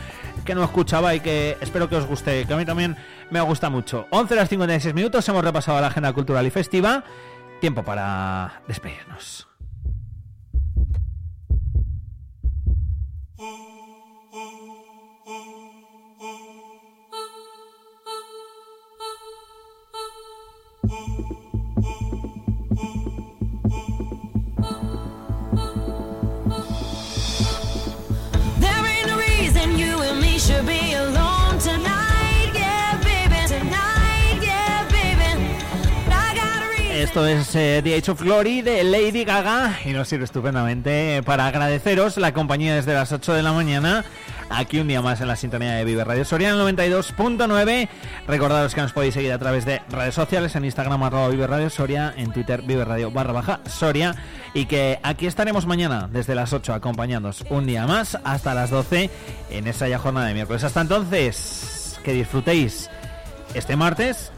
que 0.45 0.55
no 0.55 0.65
escuchaba 0.65 1.15
y 1.15 1.21
que 1.21 1.59
espero 1.61 1.89
que 1.89 1.95
os 1.97 2.07
guste, 2.07 2.45
que 2.47 2.55
a 2.55 2.57
mí 2.57 2.65
también 2.65 2.97
me 3.31 3.41
gusta 3.43 3.71
mucho. 3.71 4.07
11 4.11 4.35
horas 4.35 4.49
56 4.49 4.95
minutos, 4.95 5.29
hemos 5.29 5.45
repasado 5.45 5.81
la 5.81 5.89
agenda 5.89 6.13
cultural 6.13 6.45
y 6.47 6.51
festiva. 6.51 7.05
Tiempo 7.61 7.85
para 7.85 8.63
despedirnos. 8.67 9.47
Esto 37.17 37.27
es 37.27 37.55
eh, 37.55 37.81
The 37.83 37.95
Age 37.95 38.11
of 38.11 38.21
Glory 38.21 38.61
de 38.61 38.85
Lady 38.85 39.25
Gaga 39.25 39.79
y 39.85 39.91
nos 39.95 40.09
sirve 40.09 40.25
estupendamente 40.25 41.23
para 41.25 41.47
agradeceros 41.47 42.19
la 42.19 42.33
compañía 42.33 42.75
desde 42.75 42.93
las 42.93 43.11
8 43.11 43.33
de 43.33 43.43
la 43.43 43.53
mañana. 43.53 44.05
Aquí 44.49 44.79
un 44.79 44.87
día 44.87 45.03
más 45.03 45.21
en 45.21 45.29
la 45.29 45.37
sintonía 45.37 45.73
de 45.73 45.85
Vive 45.85 46.05
Radio 46.05 46.25
Soria 46.25 46.55
92.9. 46.55 47.89
Recordaros 48.29 48.75
que 48.75 48.81
nos 48.81 48.93
podéis 48.93 49.15
seguir 49.15 49.33
a 49.33 49.39
través 49.39 49.65
de 49.65 49.83
redes 49.91 50.15
sociales 50.15 50.55
en 50.55 50.65
Instagram 50.65 51.03
arroba 51.03 51.29
Vive 51.29 51.47
Radio 51.47 51.69
Soria, 51.69 52.15
en 52.17 52.33
Twitter 52.33 52.63
Vive 52.63 52.85
Radio 52.85 53.11
barra 53.11 53.33
baja 53.33 53.61
Soria 53.69 54.15
y 54.55 54.67
que 54.67 55.01
aquí 55.03 55.27
estaremos 55.27 55.67
mañana 55.67 56.09
desde 56.11 56.35
las 56.35 56.53
8 56.53 56.75
acompañándoos 56.75 57.45
un 57.51 57.67
día 57.67 57.87
más 57.87 58.19
hasta 58.23 58.55
las 58.55 58.71
12 58.71 59.11
en 59.51 59.67
esa 59.67 59.89
ya 59.89 59.99
jornada 59.99 60.29
de 60.29 60.35
miércoles. 60.35 60.63
Hasta 60.63 60.81
entonces, 60.81 61.99
que 62.05 62.13
disfrutéis 62.13 62.89
este 63.55 63.75
martes 63.75 64.31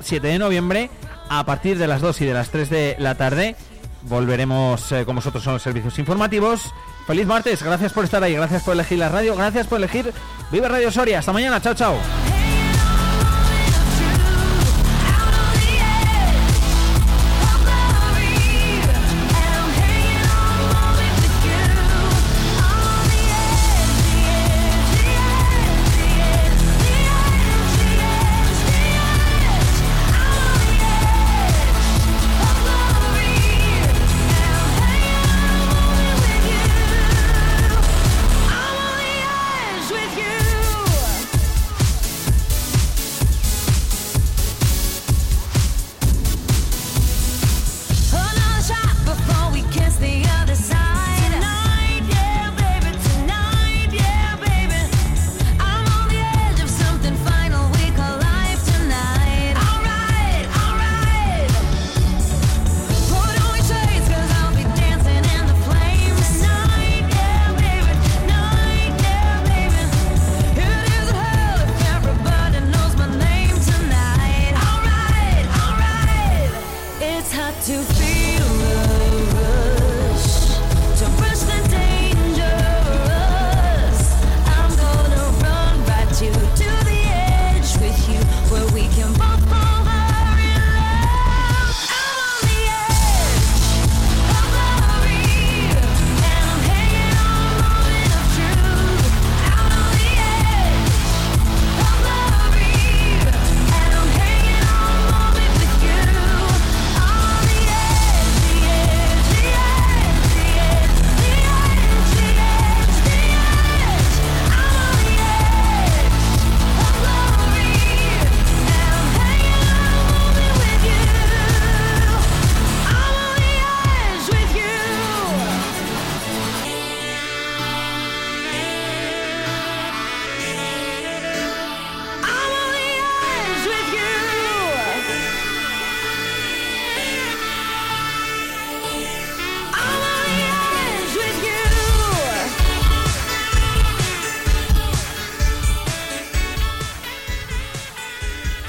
7 0.00 0.26
de 0.26 0.38
noviembre 0.38 0.90
a 1.30 1.44
partir 1.46 1.78
de 1.78 1.86
las 1.86 2.02
2 2.02 2.20
y 2.20 2.26
de 2.26 2.34
las 2.34 2.50
3 2.50 2.68
de 2.68 2.96
la 2.98 3.14
tarde. 3.14 3.56
Volveremos 4.02 4.92
eh, 4.92 5.06
con 5.06 5.16
vosotros 5.16 5.46
en 5.46 5.54
los 5.54 5.62
servicios 5.62 5.98
informativos. 5.98 6.72
Feliz 7.06 7.26
martes, 7.26 7.62
gracias 7.62 7.92
por 7.92 8.04
estar 8.04 8.22
ahí, 8.22 8.34
gracias 8.34 8.62
por 8.62 8.74
elegir 8.74 8.98
la 8.98 9.08
radio, 9.08 9.36
gracias 9.36 9.66
por 9.66 9.78
elegir 9.78 10.12
Vive 10.50 10.68
Radio 10.68 10.90
Soria. 10.90 11.18
Hasta 11.18 11.32
mañana, 11.32 11.60
chao, 11.60 11.74
chao. 11.74 12.43